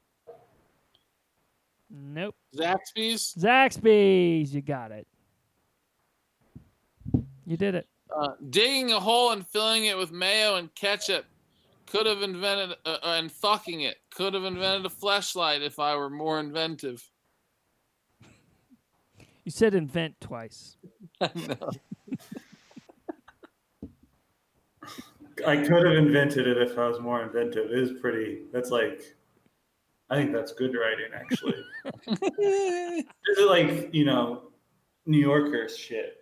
Nope. 1.94 2.34
Zaxby's. 2.56 3.34
Zaxby's, 3.38 4.52
you 4.52 4.62
got 4.62 4.90
it. 4.90 5.06
You 7.46 7.56
did 7.56 7.74
it. 7.76 7.86
Uh, 8.14 8.32
digging 8.50 8.92
a 8.92 8.98
hole 8.98 9.30
and 9.30 9.46
filling 9.46 9.84
it 9.84 9.96
with 9.96 10.10
mayo 10.10 10.56
and 10.56 10.74
ketchup. 10.74 11.24
Could 11.86 12.06
have 12.06 12.22
invented 12.22 12.76
uh, 12.84 12.96
uh, 13.02 13.14
and 13.18 13.30
fucking 13.30 13.82
it. 13.82 13.98
Could 14.10 14.34
have 14.34 14.44
invented 14.44 14.86
a 14.86 14.90
flashlight 14.90 15.62
if 15.62 15.78
I 15.78 15.94
were 15.94 16.10
more 16.10 16.40
inventive. 16.40 17.08
You 19.44 19.50
said 19.50 19.74
invent 19.74 20.20
twice. 20.20 20.76
I 21.20 21.30
know. 21.36 21.70
I 25.46 25.56
could 25.56 25.86
have 25.86 25.96
invented 25.96 26.46
it 26.46 26.58
if 26.58 26.78
I 26.78 26.88
was 26.88 27.00
more 27.00 27.22
inventive. 27.22 27.70
It 27.70 27.78
is 27.78 27.92
pretty. 28.00 28.42
That's 28.52 28.70
like, 28.70 29.13
I 30.10 30.16
think 30.16 30.32
that's 30.32 30.52
good 30.52 30.74
writing, 30.74 31.10
actually. 31.14 31.64
This 33.26 33.38
is 33.38 33.46
like, 33.46 33.94
you 33.94 34.04
know, 34.04 34.50
New 35.06 35.18
Yorker 35.18 35.68
shit. 35.68 36.16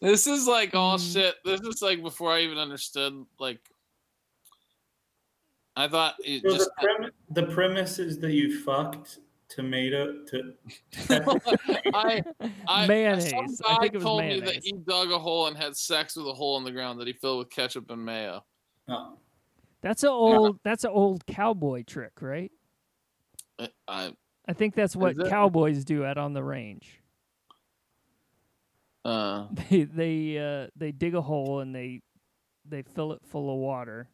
This 0.00 0.26
is 0.26 0.46
like 0.46 0.74
all 0.74 0.98
Mm. 0.98 1.12
shit. 1.12 1.34
This 1.44 1.60
is 1.62 1.80
like 1.82 2.02
before 2.02 2.32
I 2.32 2.40
even 2.42 2.58
understood. 2.58 3.14
Like, 3.38 3.60
I 5.74 5.88
thought 5.88 6.14
it 6.24 6.42
So 6.42 6.56
just. 6.56 6.70
the, 6.80 6.86
prem- 6.86 7.10
the 7.30 7.54
premise 7.54 7.98
is 7.98 8.18
that 8.20 8.32
you 8.32 8.60
fucked 8.62 9.18
tomato 9.48 10.24
to. 10.24 10.52
I, 11.94 12.22
I 12.68 12.86
mayonnaise. 12.86 13.30
Some 13.30 13.66
I 13.66 13.74
guy 13.76 13.78
think 13.82 13.94
it 13.94 13.96
was 13.98 14.04
told 14.04 14.24
me 14.24 14.40
that 14.40 14.62
he 14.64 14.72
dug 14.72 15.10
a 15.10 15.18
hole 15.18 15.46
and 15.46 15.56
had 15.56 15.76
sex 15.76 16.16
with 16.16 16.26
a 16.26 16.32
hole 16.32 16.56
in 16.58 16.64
the 16.64 16.72
ground 16.72 17.00
that 17.00 17.06
he 17.06 17.12
filled 17.12 17.38
with 17.40 17.50
ketchup 17.50 17.90
and 17.90 18.04
mayo. 18.04 18.44
Oh. 18.88 19.14
That's 19.82 20.04
a 20.04 20.10
old 20.10 20.58
that's 20.64 20.84
an 20.84 20.90
old 20.92 21.26
cowboy 21.26 21.84
trick, 21.84 22.20
right? 22.20 22.50
I, 23.58 23.68
I 23.88 24.12
I 24.48 24.52
think 24.52 24.74
that's 24.74 24.94
what 24.94 25.18
it? 25.18 25.28
cowboys 25.28 25.84
do 25.84 26.04
out 26.04 26.18
on 26.18 26.32
the 26.32 26.42
range. 26.42 27.00
uh, 29.04 29.46
They 29.70 29.84
they 29.84 30.38
uh, 30.38 30.68
they 30.76 30.92
dig 30.92 31.14
a 31.14 31.22
hole 31.22 31.60
and 31.60 31.74
they 31.74 32.02
they 32.64 32.82
fill 32.82 33.12
it 33.12 33.22
full 33.24 33.50
of 33.50 33.58
water 33.58 34.08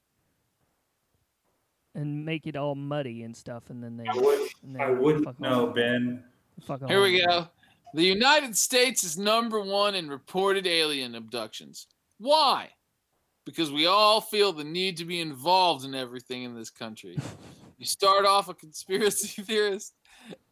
and 1.95 2.25
make 2.25 2.47
it 2.47 2.57
all 2.57 2.75
muddy 2.75 3.23
and 3.23 3.37
stuff, 3.37 3.65
and 3.69 3.83
then 3.83 3.97
they. 3.97 4.07
I, 4.09 4.17
would, 4.17 4.49
and 4.63 4.83
I 4.83 4.91
wouldn't 4.91 5.41
know, 5.41 5.69
off. 5.69 5.75
Ben. 5.75 6.25
Fuck 6.67 6.87
here 6.87 7.03
we 7.03 7.21
go. 7.25 7.49
The 7.95 8.05
United 8.05 8.57
States 8.57 9.05
is 9.05 9.19
number 9.19 9.61
one 9.61 9.95
in 9.95 10.09
reported 10.09 10.67
alien 10.67 11.15
abductions. 11.15 11.89
Why? 12.19 12.71
Because 13.45 13.71
we 13.71 13.87
all 13.87 14.21
feel 14.21 14.53
the 14.53 14.65
need 14.65 14.97
to 14.99 15.05
be 15.05 15.21
involved 15.21 15.85
in 15.85 15.95
everything 15.95 16.45
in 16.45 16.55
this 16.55 16.71
country. 16.71 17.19
You 17.83 17.87
start 17.87 18.25
off 18.25 18.49
a 18.49 18.55
conspiracy 18.55 19.43
theorist, 19.47 19.93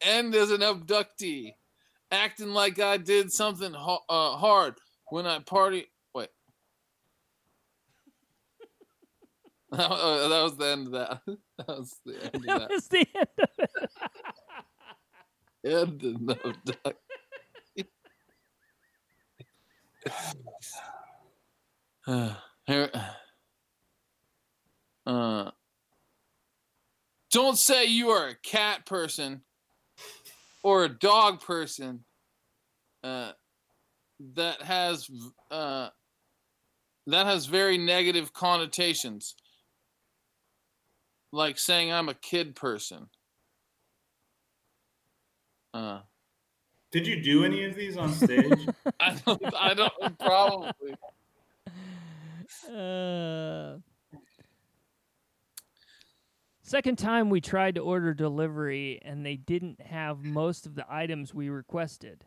end 0.01 0.35
as 0.35 0.51
an 0.51 0.59
abductee, 0.59 1.53
acting 2.11 2.49
like 2.49 2.77
I 2.77 2.97
did 2.97 3.31
something 3.31 3.71
ho- 3.71 4.03
uh, 4.09 4.35
hard 4.35 4.73
when 5.07 5.25
I 5.25 5.39
party. 5.39 5.85
Wait. 6.13 6.27
That 9.71 9.87
oh, 9.89 10.27
that 10.27 10.43
was 10.43 10.57
the 10.57 10.65
end 10.65 10.87
of 10.87 10.91
that. 10.91 11.21
That 11.57 11.67
was 11.69 11.95
the 12.05 12.21
end 12.21 12.35
of 12.35 12.41
That 12.43 12.59
that. 12.59 12.69
was 12.69 12.87
the 12.89 13.07
end 13.15 13.27
of 13.39 13.49
it. 13.57 13.69
End 15.63 16.03
of 16.03 16.21
no 16.21 16.35
Uh, 22.07 22.33
here, 22.65 22.89
uh, 25.05 25.51
don't 27.31 27.57
say 27.57 27.85
you 27.85 28.09
are 28.09 28.27
a 28.27 28.35
cat 28.35 28.85
person 28.85 29.41
or 30.63 30.83
a 30.83 30.89
dog 30.89 31.41
person 31.41 32.03
uh, 33.03 33.31
that 34.35 34.61
has 34.61 35.09
uh, 35.49 35.89
that 37.07 37.25
has 37.25 37.45
very 37.45 37.77
negative 37.77 38.33
connotations 38.33 39.35
like 41.31 41.57
saying 41.57 41.91
i'm 41.91 42.09
a 42.09 42.13
kid 42.13 42.55
person 42.55 43.07
uh, 45.73 45.99
Did 46.91 47.07
you 47.07 47.21
do 47.21 47.45
any 47.45 47.63
of 47.63 47.75
these 47.75 47.95
on 47.97 48.11
stage? 48.11 48.67
I 48.99 49.15
don't. 49.25 49.55
I 49.57 49.73
don't. 49.73 50.19
Probably. 50.19 50.95
Uh, 52.69 53.77
second 56.71 56.95
time 56.95 57.29
we 57.29 57.41
tried 57.41 57.75
to 57.75 57.81
order 57.81 58.13
delivery 58.13 58.97
and 59.01 59.25
they 59.25 59.35
didn't 59.35 59.81
have 59.81 60.23
most 60.23 60.65
of 60.65 60.73
the 60.73 60.85
items 60.89 61.33
we 61.33 61.49
requested. 61.49 62.23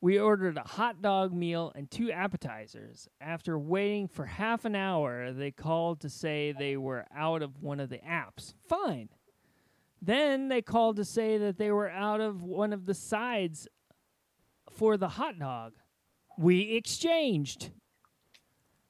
We 0.00 0.20
ordered 0.20 0.56
a 0.56 0.62
hot 0.62 1.02
dog 1.02 1.32
meal 1.32 1.72
and 1.74 1.90
two 1.90 2.12
appetizers. 2.12 3.08
After 3.20 3.58
waiting 3.58 4.06
for 4.06 4.24
half 4.24 4.64
an 4.64 4.76
hour, 4.76 5.32
they 5.32 5.50
called 5.50 6.00
to 6.02 6.08
say 6.08 6.54
they 6.56 6.76
were 6.76 7.06
out 7.12 7.42
of 7.42 7.60
one 7.60 7.80
of 7.80 7.88
the 7.88 7.98
apps. 7.98 8.54
Fine. 8.68 9.08
Then 10.00 10.46
they 10.46 10.62
called 10.62 10.94
to 10.94 11.04
say 11.04 11.36
that 11.38 11.58
they 11.58 11.72
were 11.72 11.90
out 11.90 12.20
of 12.20 12.40
one 12.40 12.72
of 12.72 12.86
the 12.86 12.94
sides 12.94 13.66
for 14.70 14.96
the 14.96 15.08
hot 15.08 15.40
dog. 15.40 15.72
We 16.38 16.76
exchanged. 16.76 17.72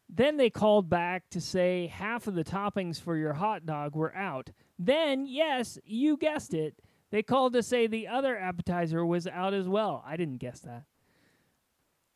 Then 0.06 0.36
they 0.36 0.50
called 0.50 0.90
back 0.90 1.30
to 1.30 1.40
say 1.40 1.86
half 1.86 2.26
of 2.26 2.34
the 2.34 2.44
toppings 2.44 3.00
for 3.00 3.16
your 3.16 3.32
hot 3.32 3.64
dog 3.64 3.96
were 3.96 4.14
out. 4.14 4.50
Then, 4.78 5.26
yes, 5.26 5.78
you 5.84 6.16
guessed 6.16 6.54
it, 6.54 6.74
they 7.10 7.22
called 7.22 7.52
to 7.54 7.62
say 7.62 7.86
the 7.86 8.08
other 8.08 8.36
appetizer 8.38 9.04
was 9.04 9.26
out 9.26 9.54
as 9.54 9.68
well. 9.68 10.02
I 10.06 10.16
didn't 10.16 10.38
guess 10.38 10.60
that. 10.60 10.84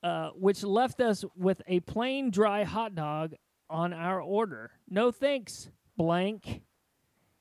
Uh, 0.02 0.30
which 0.30 0.62
left 0.62 1.00
us 1.00 1.24
with 1.36 1.60
a 1.66 1.80
plain 1.80 2.30
dry 2.30 2.64
hot 2.64 2.94
dog 2.94 3.34
on 3.68 3.92
our 3.92 4.20
order. 4.20 4.70
No 4.88 5.10
thanks, 5.10 5.68
blank. 5.96 6.62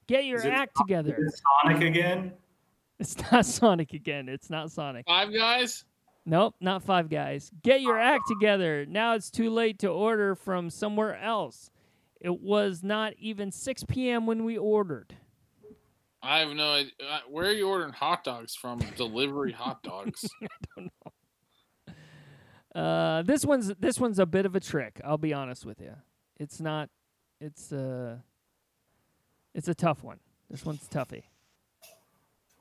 Get 0.07 0.25
your 0.25 0.39
Is 0.39 0.45
act 0.45 0.77
Sonic- 0.77 0.87
together. 0.87 1.17
is 1.25 1.33
it 1.33 1.39
Sonic 1.63 1.83
again? 1.83 2.33
It's 2.99 3.31
not 3.31 3.45
Sonic 3.45 3.93
again. 3.93 4.29
It's 4.29 4.49
not 4.49 4.71
Sonic. 4.71 5.05
Five 5.07 5.33
guys. 5.33 5.85
Nope, 6.27 6.55
not 6.59 6.81
Five 6.81 7.07
Guys. 7.09 7.51
Get 7.61 7.81
your 7.81 7.99
act 7.99 8.23
together. 8.27 8.83
Now 8.87 9.13
it's 9.13 9.29
too 9.29 9.51
late 9.51 9.77
to 9.79 9.89
order 9.89 10.33
from 10.33 10.71
somewhere 10.71 11.15
else. 11.21 11.69
It 12.26 12.41
was 12.41 12.81
not 12.81 13.14
even 13.19 13.52
6 13.52 13.84
p.m. 13.84 14.26
when 14.26 14.45
we 14.45 14.57
ordered. 14.57 15.15
I 16.23 16.39
have 16.39 16.49
no 16.56 16.72
idea. 16.72 16.91
Uh, 17.07 17.19
Where 17.30 17.45
are 17.45 17.52
you 17.52 17.69
ordering 17.69 17.93
hot 17.93 18.23
dogs 18.23 18.56
from? 18.56 18.80
Delivery 18.97 19.52
hot 19.52 19.84
dogs. 19.84 20.27
I 20.41 20.47
don't 20.76 20.91
know. 22.76 22.81
Uh, 22.81 23.22
this 23.22 23.45
one's 23.45 23.68
this 23.80 23.99
one's 23.99 24.18
a 24.18 24.26
bit 24.26 24.47
of 24.47 24.56
a 24.56 24.60
trick. 24.60 24.99
I'll 25.06 25.19
be 25.19 25.35
honest 25.35 25.68
with 25.68 25.80
you. 25.80 25.93
It's 26.38 26.60
not. 26.60 26.89
It's 27.39 27.72
uh. 27.72 28.18
It's 29.53 29.68
a 29.68 29.76
tough 29.76 30.03
one. 30.03 30.18
This 30.49 30.65
one's 30.65 30.88
toughy. 30.88 31.26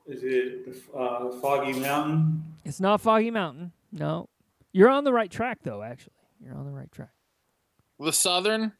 Is 0.05 0.21
it 0.21 0.75
uh, 0.95 1.31
Foggy 1.41 1.73
Mountain? 1.73 2.43
It's 2.63 2.79
not 2.79 3.01
Foggy 3.01 3.31
Mountain. 3.31 3.71
No. 3.91 4.29
You're 4.73 4.91
on 4.91 5.05
the 5.05 5.11
right 5.11 5.31
track, 5.31 5.61
though, 5.63 5.81
actually. 5.81 6.13
You're 6.39 6.53
on 6.53 6.65
the 6.65 6.71
right 6.71 6.91
track. 6.91 7.09
The 7.99 8.13
Southern. 8.13 8.73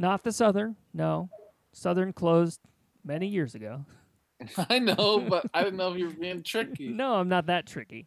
Not 0.00 0.24
the 0.24 0.32
Southern. 0.32 0.76
No. 0.94 1.28
Southern 1.74 2.14
closed 2.14 2.58
many 3.04 3.26
years 3.26 3.54
ago. 3.54 3.84
I 4.70 4.78
know, 4.78 5.20
but 5.20 5.44
I 5.52 5.62
didn't 5.62 5.76
know 5.76 5.92
if 5.92 5.98
you 5.98 6.06
were 6.06 6.12
being 6.14 6.42
tricky. 6.42 6.88
No, 6.88 7.16
I'm 7.16 7.28
not 7.28 7.46
that 7.46 7.66
tricky. 7.66 8.06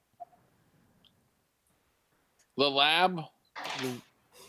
The 2.57 2.68
Lab. 2.70 3.22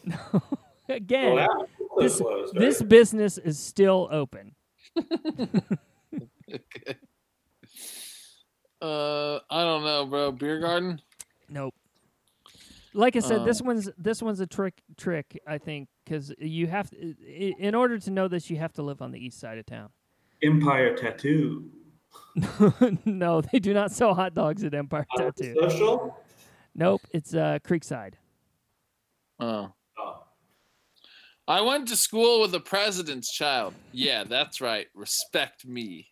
No. 0.04 0.16
Again, 0.88 1.36
that 1.36 1.50
was 1.94 2.12
this- 2.14 2.20
closed, 2.20 2.54
this 2.54 2.82
business 2.82 3.36
is 3.38 3.58
still 3.58 4.08
open. 4.10 4.54
Okay. 6.52 6.94
Uh, 8.80 9.36
I 9.50 9.64
don't 9.64 9.82
know, 9.82 10.06
bro. 10.06 10.30
Beer 10.30 10.60
garden. 10.60 11.00
Nope. 11.48 11.74
Like 12.92 13.16
I 13.16 13.20
said, 13.20 13.44
this 13.44 13.60
Um, 13.60 13.66
one's 13.68 13.88
this 13.98 14.22
one's 14.22 14.38
a 14.40 14.46
trick 14.46 14.80
trick. 14.96 15.40
I 15.48 15.58
think 15.58 15.88
because 16.04 16.32
you 16.38 16.66
have 16.66 16.92
in 16.92 17.74
order 17.74 17.98
to 17.98 18.10
know 18.10 18.28
this, 18.28 18.50
you 18.50 18.56
have 18.58 18.72
to 18.74 18.82
live 18.82 19.02
on 19.02 19.10
the 19.12 19.24
east 19.24 19.40
side 19.40 19.58
of 19.58 19.66
town. 19.66 19.90
Empire 20.42 20.96
Tattoo. 20.96 21.70
no, 23.04 23.40
they 23.40 23.58
do 23.58 23.72
not 23.74 23.90
sell 23.92 24.14
hot 24.14 24.34
dogs 24.34 24.62
at 24.64 24.74
Empire 24.74 25.06
Uh, 25.14 25.18
Tattoo. 25.18 25.54
Social? 25.60 26.18
Nope, 26.74 27.02
it's 27.12 27.34
uh, 27.34 27.58
Creekside. 27.64 28.14
Oh. 29.40 29.72
Oh. 29.98 30.22
I 31.46 31.60
went 31.60 31.88
to 31.88 31.96
school 31.96 32.40
with 32.40 32.52
the 32.52 32.60
president's 32.60 33.32
child. 33.32 33.74
Yeah, 33.92 34.24
that's 34.24 34.60
right. 34.60 34.86
Respect 34.94 35.66
me. 35.66 36.08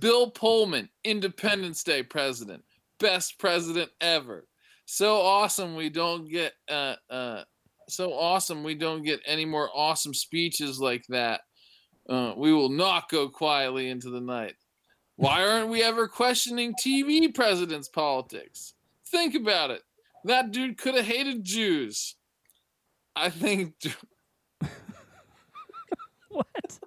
Bill 0.00 0.30
Pullman, 0.30 0.88
Independence 1.04 1.82
Day 1.82 2.02
president. 2.02 2.62
Best 3.00 3.38
president 3.38 3.90
ever. 4.00 4.46
So 4.84 5.20
awesome 5.20 5.74
we 5.74 5.88
don't 5.90 6.30
get 6.30 6.52
uh 6.68 6.94
uh 7.10 7.42
so 7.88 8.12
awesome 8.12 8.62
we 8.62 8.74
don't 8.74 9.02
get 9.02 9.20
any 9.26 9.44
more 9.44 9.70
awesome 9.74 10.14
speeches 10.14 10.80
like 10.80 11.04
that. 11.08 11.42
Uh, 12.08 12.34
we 12.36 12.52
will 12.52 12.68
not 12.68 13.08
go 13.08 13.28
quietly 13.28 13.88
into 13.88 14.10
the 14.10 14.20
night. 14.20 14.54
Why 15.16 15.46
aren't 15.46 15.70
we 15.70 15.82
ever 15.82 16.06
questioning 16.08 16.74
TV 16.74 17.34
presidents' 17.34 17.88
politics? 17.88 18.74
Think 19.06 19.34
about 19.34 19.70
it. 19.70 19.82
That 20.24 20.52
dude 20.52 20.78
could 20.78 20.94
have 20.94 21.06
hated 21.06 21.44
Jews. 21.44 22.16
I 23.14 23.30
think 23.30 23.74
What? 26.36 26.78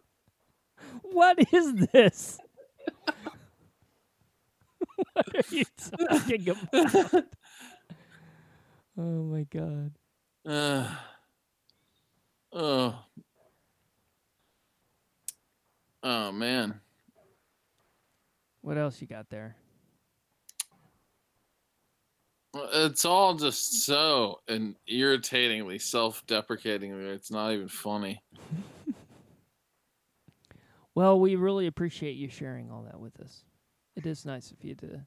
What 1.01 1.53
is 1.53 1.73
this? 1.91 2.39
what 5.13 5.35
are 5.35 5.55
you 5.55 5.65
talking 5.97 6.49
about? 6.49 7.25
oh 8.97 9.23
my 9.23 9.43
god. 9.43 9.91
Uh, 10.45 10.87
oh. 12.53 12.99
Oh 16.01 16.31
man. 16.31 16.79
What 18.61 18.77
else 18.77 19.01
you 19.01 19.07
got 19.07 19.29
there? 19.29 19.55
It's 22.73 23.05
all 23.05 23.35
just 23.35 23.85
so 23.85 24.39
and 24.47 24.75
irritatingly 24.87 25.77
self-deprecatingly. 25.79 27.05
It's 27.05 27.31
not 27.31 27.51
even 27.51 27.67
funny. 27.67 28.21
Well, 30.95 31.17
we 31.17 31.37
really 31.37 31.67
appreciate 31.67 32.17
you 32.17 32.27
sharing 32.27 32.69
all 32.69 32.83
that 32.83 32.99
with 32.99 33.21
us. 33.21 33.45
It 33.95 34.05
is 34.05 34.25
nice 34.25 34.51
of 34.51 34.61
you 34.65 34.75
to 34.75 35.05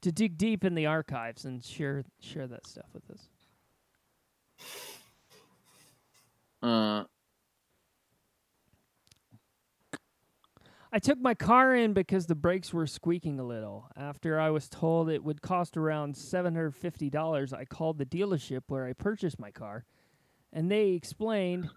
to 0.00 0.10
dig 0.10 0.36
deep 0.36 0.64
in 0.64 0.74
the 0.74 0.86
archives 0.86 1.44
and 1.44 1.64
share 1.64 2.04
share 2.20 2.48
that 2.48 2.66
stuff 2.66 2.86
with 2.92 3.08
us. 3.12 3.28
Uh, 6.62 7.04
I 10.90 10.98
took 11.00 11.18
my 11.18 11.34
car 11.34 11.74
in 11.74 11.92
because 11.92 12.26
the 12.26 12.36
brakes 12.36 12.72
were 12.72 12.86
squeaking 12.86 13.40
a 13.40 13.44
little. 13.44 13.88
After 13.96 14.38
I 14.38 14.50
was 14.50 14.68
told 14.68 15.10
it 15.10 15.24
would 15.24 15.42
cost 15.42 15.76
around 15.76 16.14
$750, 16.14 17.52
I 17.52 17.64
called 17.64 17.98
the 17.98 18.06
dealership 18.06 18.60
where 18.68 18.86
I 18.86 18.92
purchased 18.92 19.40
my 19.40 19.50
car, 19.50 19.84
and 20.52 20.70
they 20.70 20.90
explained 20.90 21.68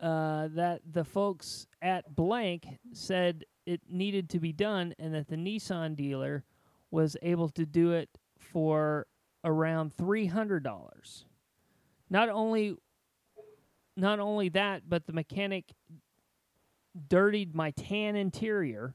uh, 0.00 0.48
that 0.54 0.80
the 0.90 1.04
folks 1.04 1.66
at 1.82 2.16
blank 2.16 2.66
said 2.92 3.44
it 3.66 3.82
needed 3.88 4.30
to 4.30 4.40
be 4.40 4.52
done 4.52 4.94
and 4.98 5.14
that 5.14 5.28
the 5.28 5.36
Nissan 5.36 5.94
dealer 5.94 6.44
was 6.90 7.16
able 7.22 7.48
to 7.50 7.66
do 7.66 7.92
it 7.92 8.08
for 8.38 9.06
around 9.44 9.96
$300. 9.96 11.24
Not 12.14 12.28
only 12.28 12.76
not 13.96 14.20
only 14.20 14.48
that, 14.50 14.88
but 14.88 15.04
the 15.04 15.12
mechanic 15.12 15.72
dirtied 17.08 17.56
my 17.56 17.72
tan 17.72 18.14
interior, 18.14 18.94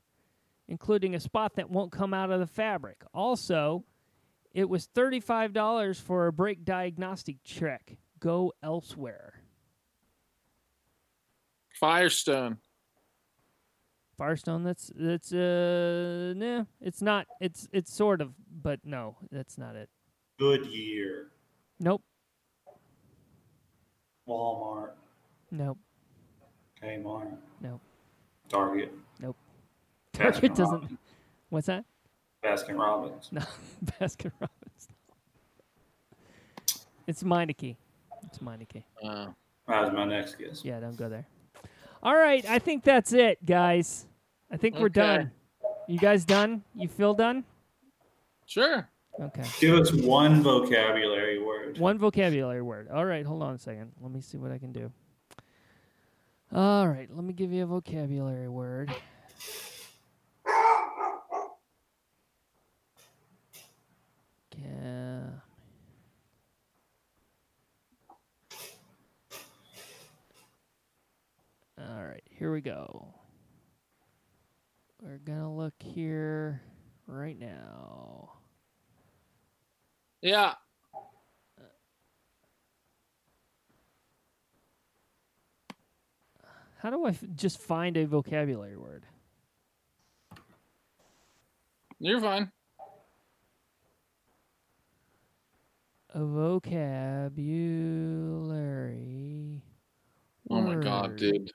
including 0.69 1.15
a 1.15 1.19
spot 1.19 1.57
that 1.57 1.69
won't 1.69 1.91
come 1.91 2.13
out 2.13 2.31
of 2.31 2.39
the 2.39 2.47
fabric. 2.47 3.03
Also, 3.13 3.83
it 4.53 4.69
was 4.69 4.87
$35 4.87 5.99
for 5.99 6.27
a 6.27 6.31
brake 6.31 6.63
diagnostic 6.63 7.43
check. 7.43 7.97
Go 8.21 8.53
elsewhere. 8.63 9.41
Firestone. 11.77 12.59
Firestone, 14.17 14.63
that's 14.63 14.91
that's 14.95 15.33
uh 15.33 16.33
nah, 16.37 16.63
it's 16.79 17.01
not 17.01 17.27
it's 17.41 17.67
it's 17.73 17.93
sort 17.93 18.21
of, 18.21 18.31
but 18.49 18.79
no, 18.85 19.17
that's 19.29 19.57
not 19.57 19.75
it. 19.75 19.89
Goodyear. 20.37 21.31
Nope. 21.81 22.01
Walmart. 24.29 24.91
Nope. 25.51 25.77
Kmart. 26.81 27.35
Nope. 27.61 27.81
Target. 28.47 28.93
Nope. 29.19 29.35
Baskin 30.13 30.31
Target 30.33 30.55
doesn't 30.55 30.73
Robbins. 30.81 30.97
What's 31.49 31.67
that? 31.67 31.85
Baskin 32.43 32.77
Robbins. 32.77 33.29
No, 33.31 33.41
Baskin 33.99 34.31
Robbins. 34.39 34.87
It's 37.07 37.23
Meineke. 37.23 37.75
It's 38.25 38.37
Meineke. 38.37 38.83
Uh, 39.03 39.27
That 39.67 39.81
was 39.85 39.93
my 39.93 40.05
next 40.05 40.35
guess. 40.37 40.63
Yeah, 40.63 40.79
don't 40.79 40.95
go 40.95 41.09
there. 41.09 41.25
All 42.03 42.15
right, 42.15 42.45
I 42.47 42.59
think 42.59 42.83
that's 42.83 43.11
it, 43.13 43.43
guys. 43.45 44.05
I 44.51 44.57
think 44.57 44.77
we're 44.79 44.89
done. 44.89 45.31
You 45.87 45.97
guys 45.99 46.23
done? 46.23 46.63
You 46.75 46.87
feel 46.87 47.13
done? 47.13 47.43
sure. 48.45 48.87
Okay. 49.19 49.43
Give 49.59 49.75
us 49.75 49.91
one 49.91 50.41
vocabulary 50.41 51.43
word. 51.43 51.77
One 51.77 51.97
vocabulary 51.97 52.61
word. 52.61 52.87
All 52.89 53.03
right, 53.03 53.25
hold 53.25 53.43
on 53.43 53.53
a 53.53 53.57
second. 53.59 53.91
Let 53.99 54.11
me 54.11 54.21
see 54.21 54.37
what 54.37 54.51
I 54.51 54.57
can 54.57 54.71
do. 54.71 54.91
All 56.53 56.87
right, 56.87 57.09
let 57.13 57.23
me 57.25 57.33
give 57.33 57.51
you 57.51 57.63
a 57.63 57.65
vocabulary 57.65 58.47
word. 58.47 58.91
Yeah. 64.57 65.21
All 71.77 72.03
right, 72.03 72.23
here 72.29 72.51
we 72.51 72.61
go. 72.61 73.13
We're 75.01 75.17
going 75.17 75.39
to 75.39 75.49
look 75.49 75.73
here 75.81 76.61
right 77.07 77.37
now. 77.37 78.38
Yeah. 80.21 80.53
How 86.79 86.89
do 86.89 87.05
I 87.05 87.09
f- 87.09 87.23
just 87.35 87.59
find 87.59 87.97
a 87.97 88.05
vocabulary 88.05 88.77
word? 88.77 89.05
You're 91.99 92.21
fine. 92.21 92.51
A 96.13 96.23
vocabulary. 96.23 97.35
Oh 100.49 100.61
my 100.61 100.75
god, 100.75 101.17
dude. 101.17 101.51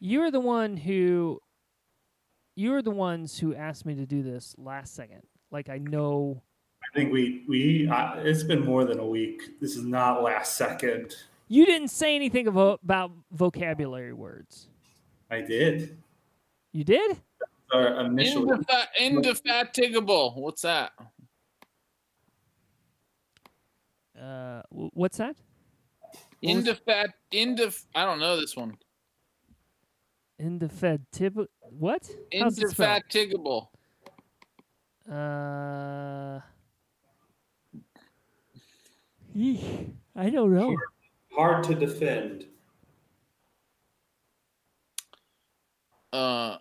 You're 0.00 0.30
the 0.30 0.40
one 0.40 0.76
who. 0.76 1.40
You're 2.54 2.82
the 2.82 2.90
ones 2.90 3.38
who 3.38 3.54
asked 3.54 3.86
me 3.86 3.94
to 3.94 4.04
do 4.04 4.22
this 4.22 4.54
last 4.58 4.94
second. 4.94 5.22
Like 5.50 5.68
I 5.68 5.78
know. 5.78 6.42
I 6.92 6.98
think 6.98 7.12
we 7.12 7.42
we 7.48 7.88
uh, 7.88 8.16
it's 8.18 8.42
been 8.42 8.64
more 8.64 8.84
than 8.84 8.98
a 8.98 9.06
week. 9.06 9.58
This 9.60 9.76
is 9.76 9.84
not 9.84 10.22
last 10.22 10.56
second. 10.56 11.16
You 11.48 11.64
didn't 11.64 11.88
say 11.88 12.14
anything 12.14 12.48
about 12.48 13.12
vocabulary 13.30 14.12
words. 14.12 14.68
I 15.30 15.40
did. 15.40 15.96
You 16.72 16.84
did? 16.84 17.18
Our 17.72 18.04
initial 18.04 18.44
Indefa- 18.44 18.86
indefatigable. 19.00 20.34
What's 20.36 20.62
that? 20.62 20.92
Uh, 24.18 24.62
w- 24.70 24.90
what's 24.92 25.16
that? 25.16 25.36
What 26.10 26.18
Indefat. 26.42 27.08
Indef. 27.32 27.84
I 27.94 28.04
don't 28.04 28.20
know 28.20 28.38
this 28.38 28.54
one. 28.54 28.76
Indefatigable. 30.38 31.46
What? 31.70 32.02
How's 32.38 32.58
it? 32.58 32.64
Indefatigable. 32.64 33.70
Uh, 35.10 36.40
eesh, 39.36 39.90
I 40.16 40.30
don't 40.30 40.52
know. 40.54 40.76
Hard 41.36 41.64
to 41.64 41.74
defend. 41.74 42.46
Uh, 46.12 46.58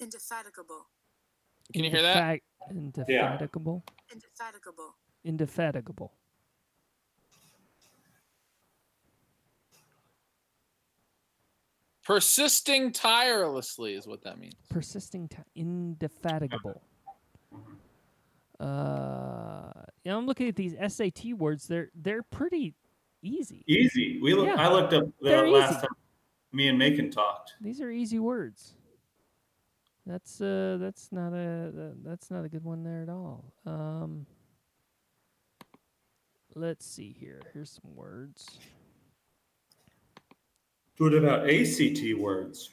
Indefatigable. 0.00 0.86
can 1.72 1.84
you 1.84 1.90
hear 1.90 2.02
that? 2.02 2.16
Indefag- 2.16 2.40
Indefatigable. 3.06 3.84
Indefatigable. 4.12 4.94
Indefatigable. 5.24 6.12
Persisting 12.04 12.92
tirelessly 12.92 13.94
is 13.94 14.06
what 14.06 14.22
that 14.22 14.38
means. 14.38 14.54
Persisting 14.70 15.28
time. 15.28 15.44
Indefatigable. 15.56 16.80
Uh, 18.58 19.70
you 20.04 20.10
know, 20.10 20.18
I'm 20.18 20.26
looking 20.26 20.48
at 20.48 20.56
these 20.56 20.74
SAT 20.88 21.34
words. 21.36 21.66
They're 21.66 21.90
they're 21.94 22.22
pretty 22.22 22.74
easy. 23.22 23.64
Easy. 23.66 24.18
We 24.22 24.34
look, 24.34 24.46
Yeah. 24.46 24.54
I 24.56 24.72
looked 24.72 24.92
up 24.92 25.04
the 25.20 25.28
They're 25.28 25.48
last 25.48 25.72
easy. 25.72 25.80
time 25.80 25.96
me 26.52 26.68
and 26.68 26.78
Macon 26.78 27.10
talked. 27.10 27.54
These 27.60 27.80
are 27.80 27.90
easy 27.90 28.18
words. 28.18 28.74
That's 30.06 30.40
uh 30.40 30.78
that's 30.80 31.10
not 31.12 31.32
a 31.32 31.92
that's 32.04 32.30
not 32.30 32.44
a 32.44 32.48
good 32.48 32.64
one 32.64 32.82
there 32.84 33.02
at 33.02 33.08
all. 33.08 33.52
Um 33.66 34.26
Let's 36.54 36.86
see 36.86 37.14
here. 37.20 37.42
Here's 37.52 37.78
some 37.82 37.94
words. 37.94 38.58
What 40.96 41.12
about 41.12 41.50
ACT 41.50 42.16
words? 42.16 42.70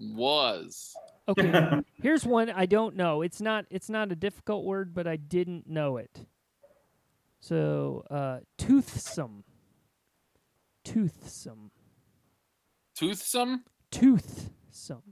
Was. 0.00 0.94
Okay. 1.28 1.82
Here's 2.02 2.24
one 2.24 2.50
I 2.50 2.66
don't 2.66 2.96
know. 2.96 3.22
It's 3.22 3.40
not 3.40 3.66
it's 3.70 3.88
not 3.88 4.12
a 4.12 4.16
difficult 4.16 4.64
word, 4.64 4.94
but 4.94 5.06
I 5.06 5.16
didn't 5.16 5.66
know 5.66 5.96
it. 5.96 6.26
So, 7.40 8.04
uh 8.10 8.40
toothsome. 8.58 9.44
Toothsome. 10.84 11.70
Toothsome? 12.96 13.64
Toothsome. 13.90 15.02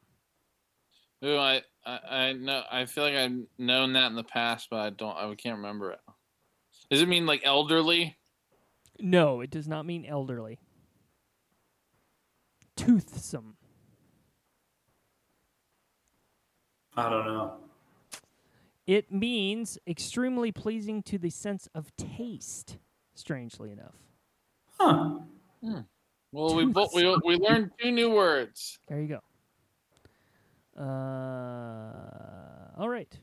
Ooh, 1.24 1.36
I, 1.36 1.62
I, 1.84 1.98
I 2.10 2.32
know. 2.32 2.62
I 2.70 2.84
feel 2.84 3.04
like 3.04 3.14
I've 3.14 3.32
known 3.58 3.94
that 3.94 4.08
in 4.08 4.14
the 4.14 4.24
past, 4.24 4.68
but 4.70 4.80
I 4.80 4.90
don't. 4.90 5.16
I 5.16 5.34
can't 5.34 5.56
remember 5.56 5.92
it. 5.92 6.00
Does 6.90 7.00
it 7.00 7.08
mean 7.08 7.26
like 7.26 7.42
elderly? 7.44 8.16
No, 9.00 9.40
it 9.40 9.50
does 9.50 9.66
not 9.66 9.86
mean 9.86 10.04
elderly. 10.04 10.58
Toothsome. 12.76 13.56
I 16.96 17.08
don't 17.08 17.26
know. 17.26 17.54
It 18.86 19.10
means 19.10 19.78
extremely 19.86 20.52
pleasing 20.52 21.02
to 21.04 21.18
the 21.18 21.30
sense 21.30 21.68
of 21.74 21.96
taste, 21.96 22.76
strangely 23.14 23.72
enough. 23.72 23.94
Huh. 24.78 25.20
Well, 26.32 26.54
we 26.54 26.66
bo- 26.72 26.90
we 26.94 27.16
we 27.24 27.36
learned 27.36 27.70
two 27.80 27.90
new 27.90 28.10
words. 28.10 28.78
There 28.88 29.00
you 29.00 29.08
go. 29.08 29.20
Uh, 30.80 32.78
all 32.78 32.88
right. 32.88 33.16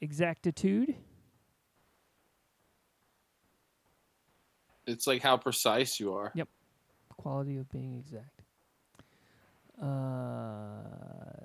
Exactitude. 0.00 0.94
It's 4.86 5.06
like 5.06 5.22
how 5.22 5.36
precise 5.36 5.98
you 5.98 6.14
are. 6.14 6.30
Yep. 6.34 6.48
Quality 7.16 7.56
of 7.56 7.70
being 7.70 7.94
exact. 7.98 8.42
Uh, 9.80 9.86
yeah. 11.42 11.43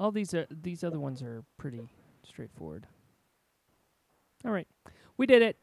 All 0.00 0.10
these 0.10 0.32
are 0.32 0.46
these 0.50 0.82
other 0.82 0.98
ones 0.98 1.22
are 1.22 1.44
pretty 1.58 1.86
straightforward. 2.26 2.86
All 4.46 4.50
right, 4.50 4.66
we 5.18 5.26
did 5.26 5.42
it. 5.42 5.56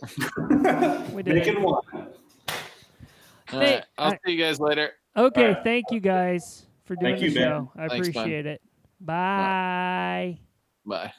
We 1.12 1.22
did 1.22 1.36
it. 1.36 1.46
Macon 1.46 1.62
won. 1.62 1.82
All 1.92 3.60
Hey, 3.60 3.74
right, 3.76 3.84
I'll 3.98 4.12
I- 4.12 4.18
see 4.24 4.32
you 4.32 4.42
guys 4.42 4.58
later. 4.58 4.92
Okay, 5.16 5.48
Alright. 5.48 5.64
thank 5.64 5.84
you 5.90 6.00
guys 6.00 6.64
for 6.84 6.96
doing 6.96 7.12
Thank 7.16 7.22
you, 7.24 7.30
the 7.30 7.40
Ben. 7.40 7.48
show. 7.48 7.72
I 7.76 7.88
Thanks, 7.88 8.08
Ben. 8.08 8.16
appreciate 8.22 8.46
it. 8.46 8.62
Bye. 9.00 10.38
Bye. 10.86 11.12